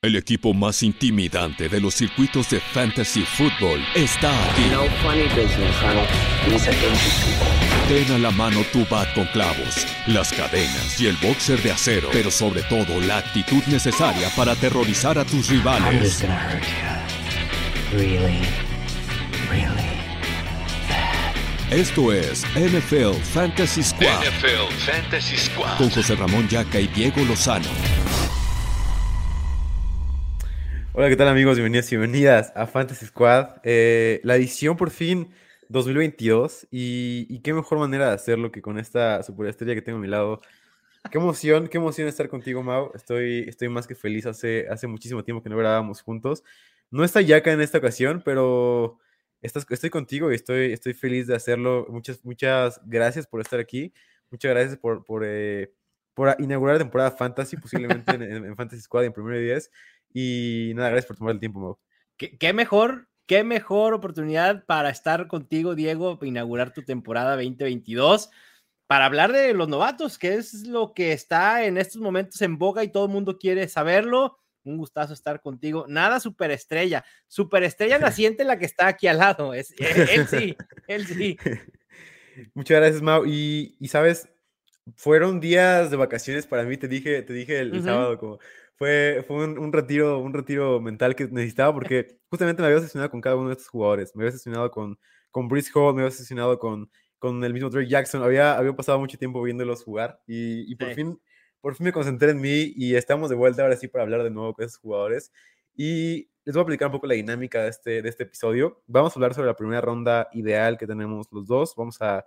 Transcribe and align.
El 0.00 0.14
equipo 0.14 0.54
más 0.54 0.84
intimidante 0.84 1.68
de 1.68 1.80
los 1.80 1.92
circuitos 1.92 2.48
de 2.50 2.60
fantasy 2.60 3.22
football 3.22 3.84
está 3.96 4.30
aquí. 4.48 4.62
No 4.70 4.84
funny 5.02 5.24
business, 5.24 5.74
people. 5.82 6.06
Ten 7.88 8.12
a 8.14 8.18
la 8.18 8.30
mano 8.30 8.62
tu 8.72 8.86
bat 8.88 9.12
con 9.12 9.24
clavos, 9.32 9.88
las 10.06 10.32
cadenas 10.32 11.00
y 11.00 11.08
el 11.08 11.16
boxer 11.16 11.60
de 11.64 11.72
acero, 11.72 12.10
pero 12.12 12.30
sobre 12.30 12.62
todo 12.62 13.00
la 13.00 13.16
actitud 13.18 13.60
necesaria 13.66 14.30
para 14.36 14.52
aterrorizar 14.52 15.18
a 15.18 15.24
tus 15.24 15.48
I'm 15.50 15.56
rivales. 15.56 16.00
just 16.04 16.22
gonna 16.22 16.38
hurt 16.48 16.62
you. 16.62 17.98
Really, 17.98 18.38
really. 19.50 19.88
Esto 21.72 22.12
es 22.12 22.44
NFL 22.54 23.14
Fantasy 23.34 23.82
Squad 23.82 24.20
NFL 24.22 24.72
Fantasy 24.78 25.36
Squad. 25.36 25.76
con 25.76 25.90
José 25.90 26.14
Ramón 26.14 26.46
Yaca 26.48 26.78
y 26.78 26.86
Diego 26.86 27.20
Lozano. 27.24 27.66
Hola, 30.98 31.08
¿qué 31.10 31.14
tal 31.16 31.28
amigos? 31.28 31.54
Bienvenidos 31.54 31.92
y 31.92 31.96
bienvenidas 31.96 32.52
a 32.56 32.66
Fantasy 32.66 33.06
Squad. 33.06 33.60
Eh, 33.62 34.20
la 34.24 34.34
edición 34.34 34.76
por 34.76 34.90
fin 34.90 35.28
2022 35.68 36.66
y, 36.72 37.24
y 37.28 37.38
qué 37.40 37.54
mejor 37.54 37.78
manera 37.78 38.08
de 38.08 38.14
hacerlo 38.14 38.50
que 38.50 38.60
con 38.62 38.80
esta 38.80 39.22
superestrella 39.22 39.76
que 39.76 39.82
tengo 39.82 39.98
a 39.98 40.00
mi 40.00 40.08
lado. 40.08 40.40
Qué 41.12 41.18
emoción, 41.18 41.68
qué 41.68 41.78
emoción 41.78 42.08
estar 42.08 42.28
contigo, 42.28 42.64
Mau. 42.64 42.90
Estoy, 42.96 43.44
estoy 43.48 43.68
más 43.68 43.86
que 43.86 43.94
feliz. 43.94 44.26
Hace, 44.26 44.66
hace 44.68 44.88
muchísimo 44.88 45.22
tiempo 45.22 45.40
que 45.40 45.48
no 45.50 45.56
grabábamos 45.56 46.02
juntos. 46.02 46.42
No 46.90 47.04
está 47.04 47.20
Yaka 47.20 47.52
en 47.52 47.60
esta 47.60 47.78
ocasión, 47.78 48.20
pero 48.24 48.98
estás, 49.40 49.66
estoy 49.70 49.90
contigo 49.90 50.32
y 50.32 50.34
estoy, 50.34 50.72
estoy 50.72 50.94
feliz 50.94 51.28
de 51.28 51.36
hacerlo. 51.36 51.86
Muchas, 51.90 52.24
muchas 52.24 52.80
gracias 52.84 53.28
por 53.28 53.40
estar 53.40 53.60
aquí. 53.60 53.92
Muchas 54.32 54.50
gracias 54.50 54.76
por, 54.78 55.04
por, 55.04 55.22
eh, 55.24 55.72
por 56.14 56.34
inaugurar 56.40 56.74
la 56.74 56.80
temporada 56.80 57.12
Fantasy, 57.12 57.56
posiblemente 57.56 58.10
en, 58.16 58.22
en- 58.22 58.56
Fantasy 58.56 58.82
Squad 58.82 59.04
en 59.04 59.12
primero 59.12 59.38
y 59.40 59.44
10. 59.44 59.70
Y 60.12 60.72
nada, 60.74 60.90
gracias 60.90 61.06
por 61.06 61.16
tomar 61.16 61.34
el 61.34 61.40
tiempo, 61.40 61.60
Mau. 61.60 61.78
¿Qué, 62.16 62.36
qué 62.36 62.52
mejor, 62.52 63.08
qué 63.26 63.44
mejor 63.44 63.94
oportunidad 63.94 64.64
para 64.66 64.90
estar 64.90 65.28
contigo, 65.28 65.74
Diego, 65.74 66.18
para 66.18 66.28
inaugurar 66.28 66.72
tu 66.72 66.82
temporada 66.82 67.36
2022, 67.36 68.30
para 68.86 69.04
hablar 69.04 69.32
de 69.32 69.52
los 69.52 69.68
novatos, 69.68 70.18
que 70.18 70.34
es 70.34 70.66
lo 70.66 70.94
que 70.94 71.12
está 71.12 71.64
en 71.64 71.76
estos 71.76 72.00
momentos 72.00 72.40
en 72.42 72.58
boga 72.58 72.82
y 72.82 72.88
todo 72.88 73.04
el 73.04 73.12
mundo 73.12 73.38
quiere 73.38 73.68
saberlo. 73.68 74.38
Un 74.64 74.78
gustazo 74.78 75.12
estar 75.12 75.40
contigo. 75.40 75.86
Nada 75.88 76.20
superestrella. 76.20 77.04
Superestrella 77.26 77.98
naciente 77.98 78.44
la 78.44 78.58
que 78.58 78.64
está 78.64 78.88
aquí 78.88 79.06
al 79.06 79.18
lado. 79.18 79.54
Es, 79.54 79.72
él, 79.78 80.08
él 80.10 80.26
sí, 80.26 80.56
él 80.86 81.06
sí. 81.06 81.36
Muchas 82.54 82.78
gracias, 82.78 83.02
Mau. 83.02 83.26
Y, 83.26 83.76
y, 83.78 83.88
sabes, 83.88 84.28
fueron 84.96 85.40
días 85.40 85.90
de 85.90 85.96
vacaciones 85.96 86.46
para 86.46 86.64
mí, 86.64 86.76
te 86.76 86.88
dije, 86.88 87.22
te 87.22 87.32
dije 87.32 87.60
el, 87.60 87.68
el 87.68 87.78
Ujú. 87.78 87.84
sábado, 87.84 88.18
como 88.18 88.38
fue, 88.78 89.24
fue 89.26 89.44
un, 89.44 89.58
un 89.58 89.72
retiro, 89.72 90.18
un 90.20 90.32
retiro 90.32 90.80
mental 90.80 91.16
que 91.16 91.26
necesitaba 91.28 91.74
porque 91.74 92.18
justamente 92.30 92.62
me 92.62 92.66
había 92.68 92.78
obsesionado 92.78 93.10
con 93.10 93.20
cada 93.20 93.36
uno 93.36 93.48
de 93.48 93.54
estos 93.54 93.68
jugadores. 93.68 94.14
Me 94.14 94.22
había 94.22 94.30
obsesionado 94.30 94.70
con, 94.70 94.98
con 95.30 95.48
Brice 95.48 95.70
Hall, 95.74 95.94
me 95.94 96.02
había 96.02 96.08
obsesionado 96.08 96.58
con, 96.58 96.90
con 97.18 97.42
el 97.44 97.52
mismo 97.52 97.70
Drake 97.70 97.88
Jackson. 97.88 98.22
Había, 98.22 98.56
había 98.56 98.74
pasado 98.74 98.98
mucho 98.98 99.18
tiempo 99.18 99.42
viéndolos 99.42 99.84
jugar 99.84 100.20
y, 100.26 100.70
y 100.70 100.76
por 100.76 100.88
Sí. 100.88 100.94
fin, 100.94 101.20
por 101.60 101.74
fin 101.74 101.84
me 101.86 101.92
concentré 101.92 102.30
en 102.30 102.40
mí 102.40 102.72
y 102.76 102.94
estamos 102.94 103.28
de 103.30 103.36
vuelta 103.36 103.62
ahora 103.62 103.76
sí 103.76 103.88
para 103.88 104.04
hablar 104.04 104.22
de 104.22 104.30
nuevo 104.30 104.54
con 104.54 104.64
esos 104.64 104.78
jugadores. 104.78 105.32
Y 105.74 106.30
les 106.44 106.54
voy 106.54 106.60
a 106.60 106.62
explicar 106.62 106.86
un 106.88 106.92
poco 106.92 107.06
la 107.06 107.14
dinámica 107.14 107.62
de 107.62 107.68
este, 107.70 108.02
de 108.02 108.08
este 108.08 108.22
episodio. 108.24 108.82
Vamos 108.86 109.12
a 109.12 109.18
hablar 109.18 109.34
sobre 109.34 109.48
la 109.48 109.56
primera 109.56 109.80
ronda 109.80 110.28
ideal 110.32 110.78
que 110.78 110.86
tenemos 110.86 111.26
los 111.32 111.46
dos. 111.46 111.74
Vamos 111.76 112.00
a 112.00 112.24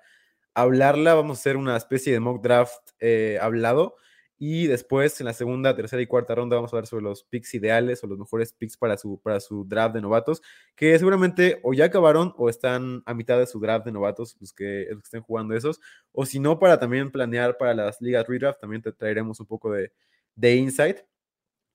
hablarla, 0.53 1.13
vamos 1.15 1.37
a 1.37 1.41
hacer 1.41 1.57
una 1.57 1.77
especie 1.77 2.13
de 2.13 2.19
mock 2.19 2.41
draft 2.43 2.91
eh, 2.99 3.39
hablado. 3.41 3.95
Y 4.43 4.65
después, 4.65 5.19
en 5.21 5.27
la 5.27 5.33
segunda, 5.33 5.75
tercera 5.75 6.01
y 6.01 6.07
cuarta 6.07 6.33
ronda, 6.33 6.55
vamos 6.55 6.73
a 6.73 6.75
hablar 6.75 6.87
sobre 6.87 7.03
los 7.03 7.23
picks 7.23 7.53
ideales 7.53 8.03
o 8.03 8.07
los 8.07 8.17
mejores 8.17 8.51
picks 8.53 8.75
para 8.75 8.97
su, 8.97 9.21
para 9.21 9.39
su 9.39 9.65
draft 9.65 9.93
de 9.93 10.01
novatos, 10.01 10.41
que 10.75 10.97
seguramente 10.97 11.59
o 11.61 11.75
ya 11.75 11.85
acabaron 11.85 12.33
o 12.37 12.49
están 12.49 13.03
a 13.05 13.13
mitad 13.13 13.37
de 13.37 13.45
su 13.45 13.59
draft 13.59 13.85
de 13.85 13.91
novatos, 13.91 14.35
los 14.39 14.51
que, 14.51 14.87
los 14.89 15.03
que 15.03 15.05
estén 15.05 15.21
jugando 15.21 15.55
esos. 15.55 15.79
O 16.11 16.25
si 16.25 16.39
no, 16.39 16.57
para 16.57 16.79
también 16.79 17.11
planear 17.11 17.55
para 17.55 17.75
las 17.75 18.01
ligas 18.01 18.25
redraft, 18.27 18.59
también 18.59 18.81
te 18.81 18.91
traeremos 18.91 19.39
un 19.39 19.45
poco 19.45 19.71
de, 19.73 19.93
de 20.33 20.55
insight. 20.55 21.01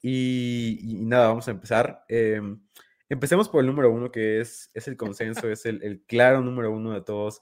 Y, 0.03 0.81
y 0.83 1.05
nada, 1.05 1.29
vamos 1.29 1.47
a 1.47 1.53
empezar. 1.53 2.05
Em, 2.09 2.61
empecemos 3.09 3.49
por 3.49 3.61
el 3.61 3.69
número 3.69 3.93
uno, 3.93 4.11
que 4.11 4.41
es, 4.41 4.73
es 4.75 4.89
el 4.89 4.97
consenso, 4.97 5.49
es 5.49 5.67
el, 5.67 5.85
el 5.85 6.03
claro 6.03 6.41
número 6.41 6.73
uno 6.73 6.95
de 6.95 7.03
todos, 7.03 7.41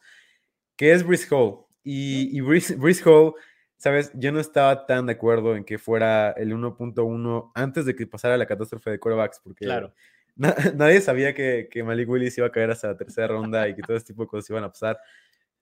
que 0.76 0.92
es 0.92 1.02
Brice 1.02 1.34
Hall. 1.34 1.64
Y, 1.82 2.36
y 2.36 2.42
Brice, 2.42 2.76
Brice 2.76 3.02
Hall, 3.08 3.32
sabes, 3.76 4.10
yo 4.14 4.32
no 4.32 4.40
estaba 4.40 4.86
tan 4.86 5.06
de 5.06 5.12
acuerdo 5.14 5.56
en 5.56 5.64
que 5.64 5.78
fuera 5.78 6.30
el 6.32 6.52
1.1 6.52 7.52
antes 7.54 7.84
de 7.86 7.94
que 7.94 8.06
pasara 8.06 8.36
la 8.36 8.46
catástrofe 8.46 8.90
de 8.90 8.98
quarterbacks, 8.98 9.40
porque 9.40 9.64
Claro. 9.66 9.92
na- 10.36 10.54
nadie 10.74 11.00
sabía 11.00 11.34
que, 11.34 11.68
que 11.70 11.82
Malik 11.84 12.08
Willis 12.08 12.36
iba 12.38 12.46
a 12.46 12.52
caer 12.52 12.70
hasta 12.70 12.88
la 12.88 12.96
tercera 12.96 13.28
ronda 13.28 13.68
y 13.68 13.74
que 13.74 13.82
todo 13.82 13.96
este 13.96 14.12
tipo 14.12 14.22
de 14.22 14.28
cosas 14.28 14.50
iban 14.50 14.64
a 14.64 14.68
pasar. 14.70 14.98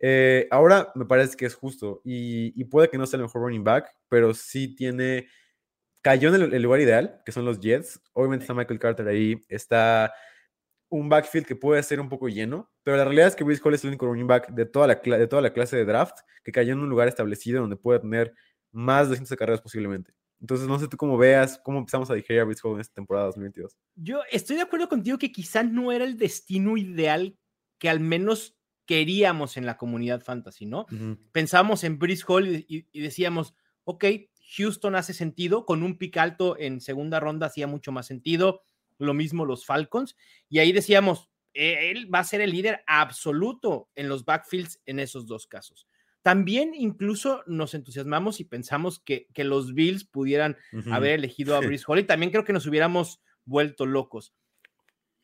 Eh, 0.05 0.49
ahora 0.51 0.91
me 0.95 1.05
parece 1.05 1.37
que 1.37 1.47
es 1.47 1.55
justo 1.55 2.01
y, 2.05 2.53
y 2.61 2.65
puede 2.65 2.89
que 2.89 2.99
no 2.99 3.07
sea 3.07 3.19
el 3.19 3.23
mejor 3.25 3.43
running 3.43 3.63
back, 3.65 3.89
pero 4.09 4.35
sí 4.35 4.75
tiene 4.75 5.29
cayó 6.01 6.35
en 6.35 6.43
el, 6.43 6.55
el 6.55 6.63
lugar 6.63 6.81
ideal, 6.81 7.21
que 7.25 7.31
son 7.33 7.45
los 7.45 7.61
Jets. 7.61 8.01
Obviamente 8.13 8.43
está 8.45 8.55
Michael 8.55 8.81
Carter 8.81 9.07
ahí, 9.07 9.41
está 9.49 10.13
un 10.97 11.09
backfield 11.09 11.47
que 11.47 11.57
puede 11.57 11.83
ser 11.83 12.01
un 12.01 12.09
poco 12.09 12.29
lleno, 12.29 12.71
pero 12.83 12.97
la 12.97 13.05
realidad 13.05 13.29
es 13.29 13.37
que 13.37 13.45
Brice 13.45 13.61
Hall 13.65 13.75
es 13.75 13.83
el 13.85 13.89
único 13.89 14.07
running 14.07 14.27
back 14.27 14.51
de 14.53 14.67
toda, 14.67 14.87
la, 14.87 14.95
de 14.97 15.27
toda 15.27 15.43
la 15.43 15.53
clase 15.53 15.77
de 15.77 15.85
draft 15.85 16.19
que 16.45 16.53
cayó 16.53 16.73
en 16.73 16.81
un 16.81 16.89
lugar 16.89 17.09
establecido 17.09 17.61
donde 17.61 17.77
puede 17.77 18.01
tener 18.01 18.33
más 18.73 19.05
de 19.07 19.11
200 19.11 19.37
carreras 19.37 19.61
posiblemente. 19.61 20.13
Entonces, 20.41 20.67
no 20.67 20.79
sé 20.79 20.89
tú 20.89 20.97
cómo 20.97 21.17
veas, 21.17 21.61
cómo 21.65 21.79
empezamos 21.79 22.11
a 22.11 22.15
digerir 22.15 22.41
a 22.43 22.45
Brice 22.45 22.61
Hall 22.65 22.75
en 22.75 22.81
esta 22.81 22.95
temporada 22.95 23.27
2022. 23.27 23.77
Yo 23.95 24.21
estoy 24.31 24.57
de 24.57 24.63
acuerdo 24.63 24.89
contigo 24.89 25.17
que 25.19 25.31
quizás 25.31 25.65
no 25.71 25.93
era 25.93 26.05
el 26.05 26.17
destino 26.17 26.77
ideal 26.77 27.39
que 27.79 27.89
al 27.89 28.01
menos 28.01 28.57
queríamos 28.87 29.57
en 29.57 29.65
la 29.67 29.77
comunidad 29.77 30.21
fantasy, 30.23 30.67
¿no? 30.67 30.87
Ujú. 30.93 31.17
pensábamos 31.33 31.85
en 31.85 31.99
Brice 31.99 32.25
Hall 32.27 32.47
y, 32.49 32.67
y- 32.69 32.89
y 32.93 33.01
decíamos, 33.01 33.55
ok, 33.85 34.05
Houston 34.57 34.97
hace 34.97 35.15
sentido, 35.15 35.65
con 35.65 35.83
un 35.83 35.97
pick 35.97 36.17
alto 36.19 36.59
en 36.59 36.81
segunda 36.81 37.21
ronda 37.21 37.47
hacía 37.47 37.67
mucho 37.67 37.93
más 37.93 38.07
sentido, 38.07 38.63
lo 39.07 39.15
mismo 39.15 39.45
los 39.45 39.67
Falcons, 39.67 40.17
y 40.49 40.59
ahí 40.59 40.73
decíamos, 40.73 41.31
"Eh, 41.55 41.91
él 41.91 42.13
va 42.13 42.21
a 42.21 42.25
ser 42.25 42.41
el 42.41 42.51
líder 42.51 42.83
absoluto 42.87 43.91
en 43.95 44.09
los 44.09 44.25
backfields 44.25 44.81
en 44.87 44.99
esos 44.99 45.27
dos 45.27 45.47
casos. 45.47 45.87
También 46.23 46.73
incluso 46.75 47.43
nos 47.47 47.75
entusiasmamos 47.75 48.39
y 48.39 48.45
pensamos 48.45 49.01
que, 49.01 49.27
que 49.35 49.43
los 49.43 49.75
Bills 49.75 50.05
pudieran 50.05 50.57
haber 50.91 51.13
elegido 51.13 51.57
a 51.57 51.61
Brice 51.61 51.85
Hall 51.87 51.99
y 51.99 52.05
también 52.05 52.31
creo 52.31 52.45
que 52.45 52.53
nos 52.53 52.67
hubiéramos 52.67 53.21
vuelto 53.45 53.87
locos. 53.87 54.33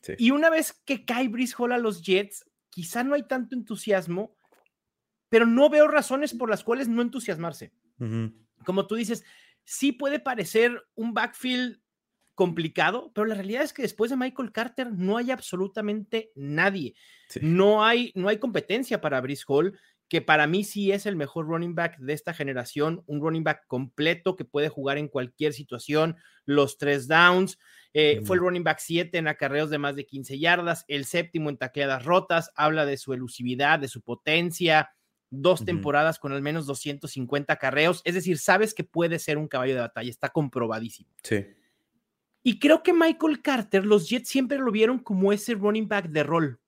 Sí. 0.03 0.15
Y 0.19 0.31
una 0.33 0.51
vez 0.51 0.73
que 0.85 1.05
cae 1.05 1.29
Brice 1.29 1.55
Hall 1.57 1.71
a 1.71 1.79
los 1.79 2.03
Jets, 2.03 2.45
quizá 2.69 3.05
no 3.05 3.15
hay 3.15 3.23
tanto 3.29 3.55
entusiasmo, 3.55 4.37
pero 5.29 5.47
no 5.47 5.71
veo 5.71 5.87
razones 5.87 6.35
por 6.35 6.51
las 6.51 6.65
cuales 6.65 6.89
no 6.89 7.03
entusiasmarse. 7.03 7.73
Como 8.65 8.87
tú 8.87 8.97
dices, 8.97 9.25
sí 9.65 9.93
puede 9.93 10.19
parecer 10.19 10.85
un 10.95 11.15
backfield 11.15 11.81
complicado, 12.39 13.11
pero 13.13 13.27
la 13.27 13.35
realidad 13.35 13.65
es 13.65 13.73
que 13.73 13.83
después 13.83 14.13
de 14.13 14.17
Michael 14.17 14.53
Carter 14.53 14.93
no 14.93 15.17
hay 15.17 15.33
absolutamente 15.33 16.31
nadie. 16.37 16.95
Sí. 17.29 17.41
No 17.43 17.85
hay, 17.85 18.13
no 18.15 18.29
hay 18.29 18.39
competencia 18.39 19.01
para 19.01 19.21
Brice 19.21 19.43
Hall, 19.49 19.77
que 20.09 20.23
para 20.23 20.47
mí 20.47 20.63
sí 20.63 20.93
es 20.93 21.05
el 21.05 21.17
mejor 21.17 21.49
running 21.49 21.75
back 21.75 21.99
de 21.99 22.13
esta 22.13 22.33
generación, 22.33 23.03
un 23.07 23.21
running 23.21 23.43
back 23.43 23.67
completo 23.67 24.37
que 24.37 24.45
puede 24.45 24.69
jugar 24.69 24.99
en 24.99 25.09
cualquier 25.09 25.53
situación, 25.53 26.15
los 26.45 26.79
tres 26.79 27.09
downs, 27.09 27.59
eh, 27.93 28.21
fue 28.25 28.37
el 28.37 28.43
running 28.43 28.63
back 28.63 28.79
7 28.79 29.19
en 29.19 29.27
acarreos 29.27 29.69
de 29.69 29.79
más 29.79 29.97
de 29.97 30.07
15 30.07 30.39
yardas, 30.39 30.85
el 30.87 31.07
séptimo 31.07 31.51
en 31.51 31.57
tacleadas 31.57 32.05
rotas, 32.05 32.53
habla 32.55 32.87
de 32.87 32.99
su 32.99 33.15
elusividad, 33.15 33.81
de 33.81 33.89
su 33.89 34.01
potencia, 34.01 34.93
dos 35.29 35.65
temporadas 35.65 36.21
con 36.21 36.31
al 36.31 36.41
menos 36.41 36.67
250 36.67 37.57
carreos, 37.57 38.01
es 38.05 38.15
decir, 38.15 38.39
sabes 38.39 38.75
que 38.75 38.85
puede 38.85 39.19
ser 39.19 39.39
un 39.39 39.49
caballo 39.49 39.75
de 39.75 39.81
batalla, 39.81 40.09
está 40.09 40.29
comprobadísimo. 40.29 41.11
Sí. 41.25 41.45
Y 42.43 42.59
creo 42.59 42.83
que 42.83 42.93
Michael 42.93 43.43
Carter, 43.43 43.85
los 43.85 44.09
Jets 44.09 44.29
siempre 44.29 44.59
lo 44.59 44.71
vieron 44.71 44.99
como 44.99 45.33
ese 45.33 45.55
running 45.55 45.89
back 45.89 46.09
de 46.09 46.23
rol. 46.23 46.61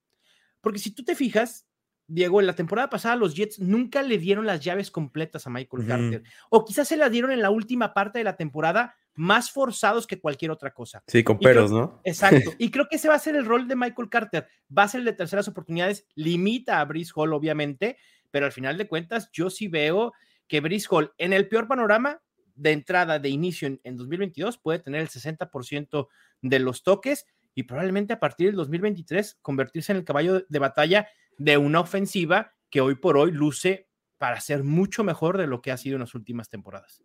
Porque 0.61 0.79
si 0.79 0.91
tú 0.95 1.05
te 1.05 1.15
fijas, 1.15 1.67
Diego, 2.07 2.41
en 2.41 2.47
la 2.47 2.55
temporada 2.55 2.91
pasada 2.91 3.17
los 3.17 3.35
Jets 3.35 3.61
nunca 3.61 4.03
le 4.03 4.19
dieron 4.19 4.45
las 4.45 4.61
llaves 4.61 4.91
completas 4.91 5.47
a 5.47 5.51
Michael. 5.51 5.87
Carter. 5.87 6.23
O 6.51 6.65
quizás 6.65 6.89
se 6.89 6.97
las 6.97 7.11
dieron 7.11 7.31
en 7.31 7.41
la 7.41 7.51
última 7.51 7.95
parte 7.95 8.19
de 8.19 8.25
la 8.25 8.37
temporada 8.37 8.97
más 9.15 9.51
forzados 9.51 10.07
que 10.07 10.21
cualquier 10.21 10.51
otra 10.51 10.73
cosa. 10.73 11.03
Sí, 11.07 11.23
con 11.23 11.39
creo- 11.39 11.55
peros, 11.55 11.71
¿no? 11.71 12.01
Exacto. 12.05 12.53
Y 12.59 12.71
creo 12.71 12.89
que 12.89 12.97
ese 12.97 13.09
va 13.09 13.15
a 13.15 13.21
ser 13.21 13.37
el 13.37 13.47
rol 13.47 13.69
de 13.69 13.77
Michael 13.77 14.09
Carter. 14.09 14.49
Va 14.77 14.85
a 14.85 14.89
ser 14.89 15.01
el 15.01 15.05
de 15.05 15.13
terceras 15.13 15.47
oportunidades. 15.49 16.07
Limita 16.15 16.81
a 16.81 16.85
Brice 16.85 17.13
Hall, 17.15 17.33
obviamente, 17.33 17.97
pero 18.31 18.47
al 18.47 18.53
final 18.53 18.77
de 18.77 18.89
cuentas, 18.89 19.31
yo 19.33 19.51
sí 19.51 19.69
veo 19.69 20.13
que 20.49 20.61
Brice 20.61 20.89
Hall, 20.91 21.13
en 21.17 21.33
el 21.33 21.49
peor 21.49 21.69
panorama 21.69 22.21
de 22.61 22.73
entrada, 22.73 23.19
de 23.19 23.29
inicio 23.31 23.67
en, 23.67 23.81
en 23.85 23.97
2022, 23.97 24.59
puede 24.59 24.79
tener 24.79 25.01
el 25.01 25.09
60% 25.09 26.09
de 26.43 26.59
los 26.59 26.83
toques 26.83 27.27
y 27.55 27.65
probablemente 27.65 28.13
a 28.13 28.21
partir 28.21 28.49
del 28.49 28.57
2023 28.57 29.39
convertirse 29.43 29.93
en 29.93 29.99
el 29.99 30.05
caballo 30.05 30.45
de 30.49 30.59
batalla 30.59 31.09
de 31.39 31.57
una 31.57 31.81
ofensiva 31.81 32.55
que 32.69 32.81
hoy 32.81 32.95
por 32.95 33.17
hoy 33.17 33.33
luce 33.33 33.89
para 34.19 34.41
ser 34.41 34.63
mucho 34.63 35.03
mejor 35.03 35.39
de 35.39 35.47
lo 35.47 35.63
que 35.63 35.73
ha 35.73 35.77
sido 35.77 35.97
en 35.97 36.01
las 36.01 36.15
últimas 36.15 36.49
temporadas. 36.49 37.03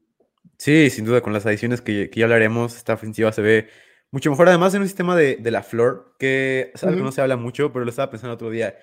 Sí, 0.57 0.89
sin 0.89 1.05
duda, 1.05 1.21
con 1.21 1.33
las 1.33 1.45
adiciones 1.45 1.81
que, 1.81 2.09
que 2.09 2.19
ya 2.19 2.25
hablaremos, 2.25 2.75
esta 2.75 2.93
ofensiva 2.93 3.31
se 3.31 3.41
ve 3.41 3.69
mucho 4.11 4.29
mejor. 4.29 4.49
Además, 4.49 4.73
en 4.73 4.81
un 4.81 4.87
sistema 4.87 5.15
de, 5.15 5.37
de 5.37 5.51
la 5.51 5.63
flor, 5.63 6.15
que 6.19 6.71
es 6.73 6.83
algo 6.83 6.97
que 6.97 7.03
no 7.03 7.11
se 7.11 7.21
habla 7.21 7.37
mucho, 7.37 7.71
pero 7.71 7.85
lo 7.85 7.89
estaba 7.89 8.11
pensando 8.11 8.33
otro 8.33 8.49
día. 8.49 8.75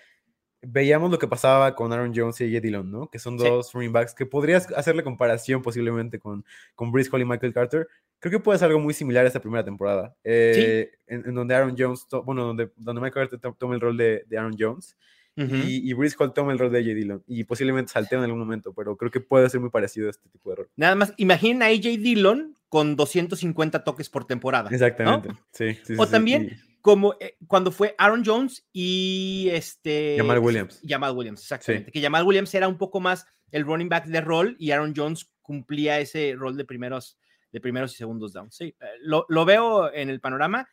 Veíamos 0.64 1.10
lo 1.10 1.18
que 1.18 1.26
pasaba 1.26 1.74
con 1.74 1.92
Aaron 1.92 2.12
Jones 2.14 2.40
y 2.40 2.44
AJ 2.44 2.62
Dillon, 2.62 2.90
¿no? 2.90 3.08
Que 3.10 3.18
son 3.18 3.38
Sí. 3.38 3.44
dos 3.44 3.72
running 3.72 3.92
backs 3.92 4.14
que 4.14 4.26
podrías 4.26 4.70
hacerle 4.72 5.02
comparación 5.02 5.60
posiblemente 5.60 6.18
con, 6.20 6.44
con 6.76 6.92
Brees 6.92 7.12
Hall 7.12 7.20
y 7.20 7.24
Michael 7.24 7.52
Carter. 7.52 7.88
Creo 8.20 8.30
que 8.30 8.38
puede 8.38 8.58
ser 8.60 8.68
algo 8.68 8.78
muy 8.78 8.94
similar 8.94 9.24
a 9.24 9.26
esta 9.26 9.40
primera 9.40 9.64
temporada, 9.64 10.14
eh, 10.22 10.92
en, 11.08 11.24
en 11.26 11.34
donde 11.34 11.54
Aaron 11.56 11.74
Jones, 11.76 12.06
to- 12.08 12.22
bueno, 12.22 12.44
donde, 12.44 12.70
donde 12.76 13.00
Michael 13.02 13.28
Carter 13.28 13.40
to- 13.40 13.56
toma 13.58 13.74
el 13.74 13.80
rol 13.80 13.96
de, 13.96 14.24
de 14.28 14.38
Aaron 14.38 14.54
Jones 14.56 14.96
Ujú. 15.36 15.56
y, 15.56 15.90
y 15.90 15.92
Brees 15.94 16.14
Hall 16.20 16.32
toma 16.32 16.52
el 16.52 16.60
rol 16.60 16.70
de 16.70 16.78
AJ 16.78 16.94
Dillon 16.94 17.24
y 17.26 17.42
posiblemente 17.42 17.90
salteo 17.90 18.18
en 18.20 18.24
algún 18.26 18.38
momento, 18.38 18.72
pero 18.72 18.96
creo 18.96 19.10
que 19.10 19.18
puede 19.20 19.50
ser 19.50 19.58
muy 19.60 19.70
parecido 19.70 20.06
a 20.06 20.10
este 20.10 20.28
tipo 20.28 20.50
de 20.50 20.56
rol. 20.56 20.70
Nada 20.76 20.94
más, 20.94 21.12
imaginen 21.16 21.62
a 21.64 21.66
AJ 21.66 21.98
Dillon 21.98 22.56
con 22.68 22.94
250 22.94 23.82
toques 23.82 24.08
por 24.08 24.24
temporada. 24.26 24.70
¿no? 24.70 24.74
Exactamente. 24.76 25.30
Sí, 25.50 25.74
sí, 25.74 25.80
sí, 25.84 25.94
O 25.98 26.06
sí, 26.06 26.12
también 26.12 26.44
y- 26.44 26.71
como 26.82 27.14
eh, 27.20 27.36
cuando 27.46 27.70
fue 27.70 27.94
Aaron 27.96 28.22
Jones 28.24 28.66
y 28.72 29.48
este 29.52 30.16
Jamal 30.18 30.40
Williams. 30.40 30.82
Jamal 30.86 31.16
Williams, 31.16 31.40
exactamente. 31.40 31.90
Que 31.90 32.02
Jamal 32.02 32.24
Williams 32.24 32.54
era 32.54 32.68
un 32.68 32.76
poco 32.76 33.00
más 33.00 33.26
el 33.50 33.64
running 33.64 33.88
back 33.88 34.06
de 34.06 34.20
rol 34.20 34.56
y 34.58 34.72
Aaron 34.72 34.92
Jones 34.94 35.30
cumplía 35.40 36.00
ese 36.00 36.34
rol 36.36 36.56
de 36.56 36.64
primeros, 36.64 37.18
de 37.52 37.60
primeros 37.60 37.94
y 37.94 37.96
segundos 37.96 38.32
down. 38.32 38.50
Sí, 38.50 38.74
eh, 38.80 38.86
lo, 39.00 39.24
lo 39.28 39.44
veo 39.44 39.92
en 39.92 40.10
el 40.10 40.20
panorama. 40.20 40.68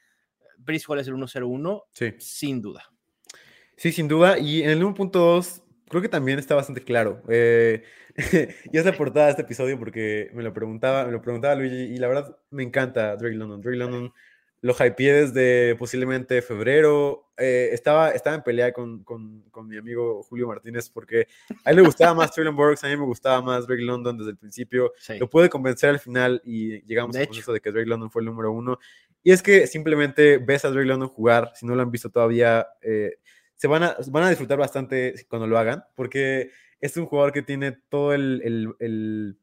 Brice 0.57 0.85
Hall 0.89 0.99
es 0.99 1.07
el 1.07 1.13
1-0-1, 1.13 1.83
sí. 1.93 2.13
sin 2.17 2.61
duda. 2.61 2.83
Sí, 3.77 3.93
sin 3.93 4.09
duda. 4.09 4.37
Y 4.37 4.61
en 4.61 4.71
el 4.71 4.83
1.2 4.83 5.61
creo 5.87 6.01
que 6.01 6.09
también 6.09 6.39
está 6.39 6.55
bastante 6.55 6.83
claro. 6.83 7.21
Eh, 7.29 7.83
ya 8.73 8.83
se 8.83 8.93
portada 8.93 9.25
de 9.27 9.31
este 9.31 9.43
episodio 9.43 9.77
porque 9.77 10.29
me 10.33 10.43
lo 10.43 10.53
preguntaba, 10.53 11.05
me 11.05 11.11
lo 11.11 11.21
preguntaba 11.21 11.55
Luigi 11.55 11.93
y 11.93 11.97
la 11.97 12.07
verdad 12.07 12.37
me 12.49 12.63
encanta 12.63 13.15
Drake 13.15 13.35
London. 13.35 13.61
Drake 13.61 13.77
London 13.77 14.13
lo 14.61 14.73
hypeé 14.73 15.25
desde 15.25 15.75
posiblemente 15.75 16.41
febrero. 16.41 17.31
eh, 17.37 17.69
estaba, 17.71 18.11
estaba 18.11 18.35
en 18.35 18.43
pelea 18.43 18.73
con, 18.73 19.03
con, 19.03 19.43
con 19.51 19.67
mi 19.67 19.77
amigo 19.77 20.21
Julio 20.23 20.47
Martínez 20.47 20.89
porque 20.89 21.27
a 21.63 21.69
él 21.69 21.77
le 21.77 21.81
gustaba 21.83 22.13
más 22.13 22.31
Traylon 22.31 22.55
Burks, 22.55 22.83
a 22.83 22.87
mí 22.87 22.97
me 22.97 23.05
gustaba 23.05 23.41
más 23.41 23.65
Drake 23.65 23.83
London 23.83 24.17
desde 24.17 24.31
el 24.31 24.37
principio. 24.37 24.91
Sí. 24.97 25.17
Lo 25.17 25.29
pude 25.29 25.49
convencer 25.49 25.89
al 25.91 25.99
final 25.99 26.41
y 26.43 26.81
llegamos 26.85 27.15
De 27.15 27.21
al 27.21 27.27
hecho. 27.27 27.53
de 27.53 27.61
que 27.61 27.71
Drake 27.71 27.87
London 27.87 28.11
fue 28.11 28.21
el 28.21 28.25
número 28.25 28.51
uno. 28.51 28.77
Y 29.23 29.31
es 29.31 29.41
que 29.41 29.67
simplemente 29.67 30.37
ves 30.37 30.65
a 30.65 30.69
Drake 30.71 30.87
London 30.87 31.09
jugar, 31.09 31.51
si 31.55 31.65
no 31.65 31.75
lo 31.75 31.81
han 31.81 31.91
visto 31.91 32.09
todavía, 32.09 32.67
eh, 32.81 33.17
se 33.55 33.67
van 33.67 33.83
a, 33.83 33.95
van 34.07 34.23
a 34.23 34.29
disfrutar 34.29 34.57
bastante 34.57 35.13
cuando 35.29 35.47
lo 35.47 35.57
hagan, 35.57 35.83
porque 35.95 36.51
es 36.81 36.95
un 36.95 37.05
jugador 37.05 37.33
que 37.33 37.41
tiene 37.41 37.73
todo 37.89 38.13
el, 38.13 38.41
el, 38.45 38.73
el, 38.79 39.37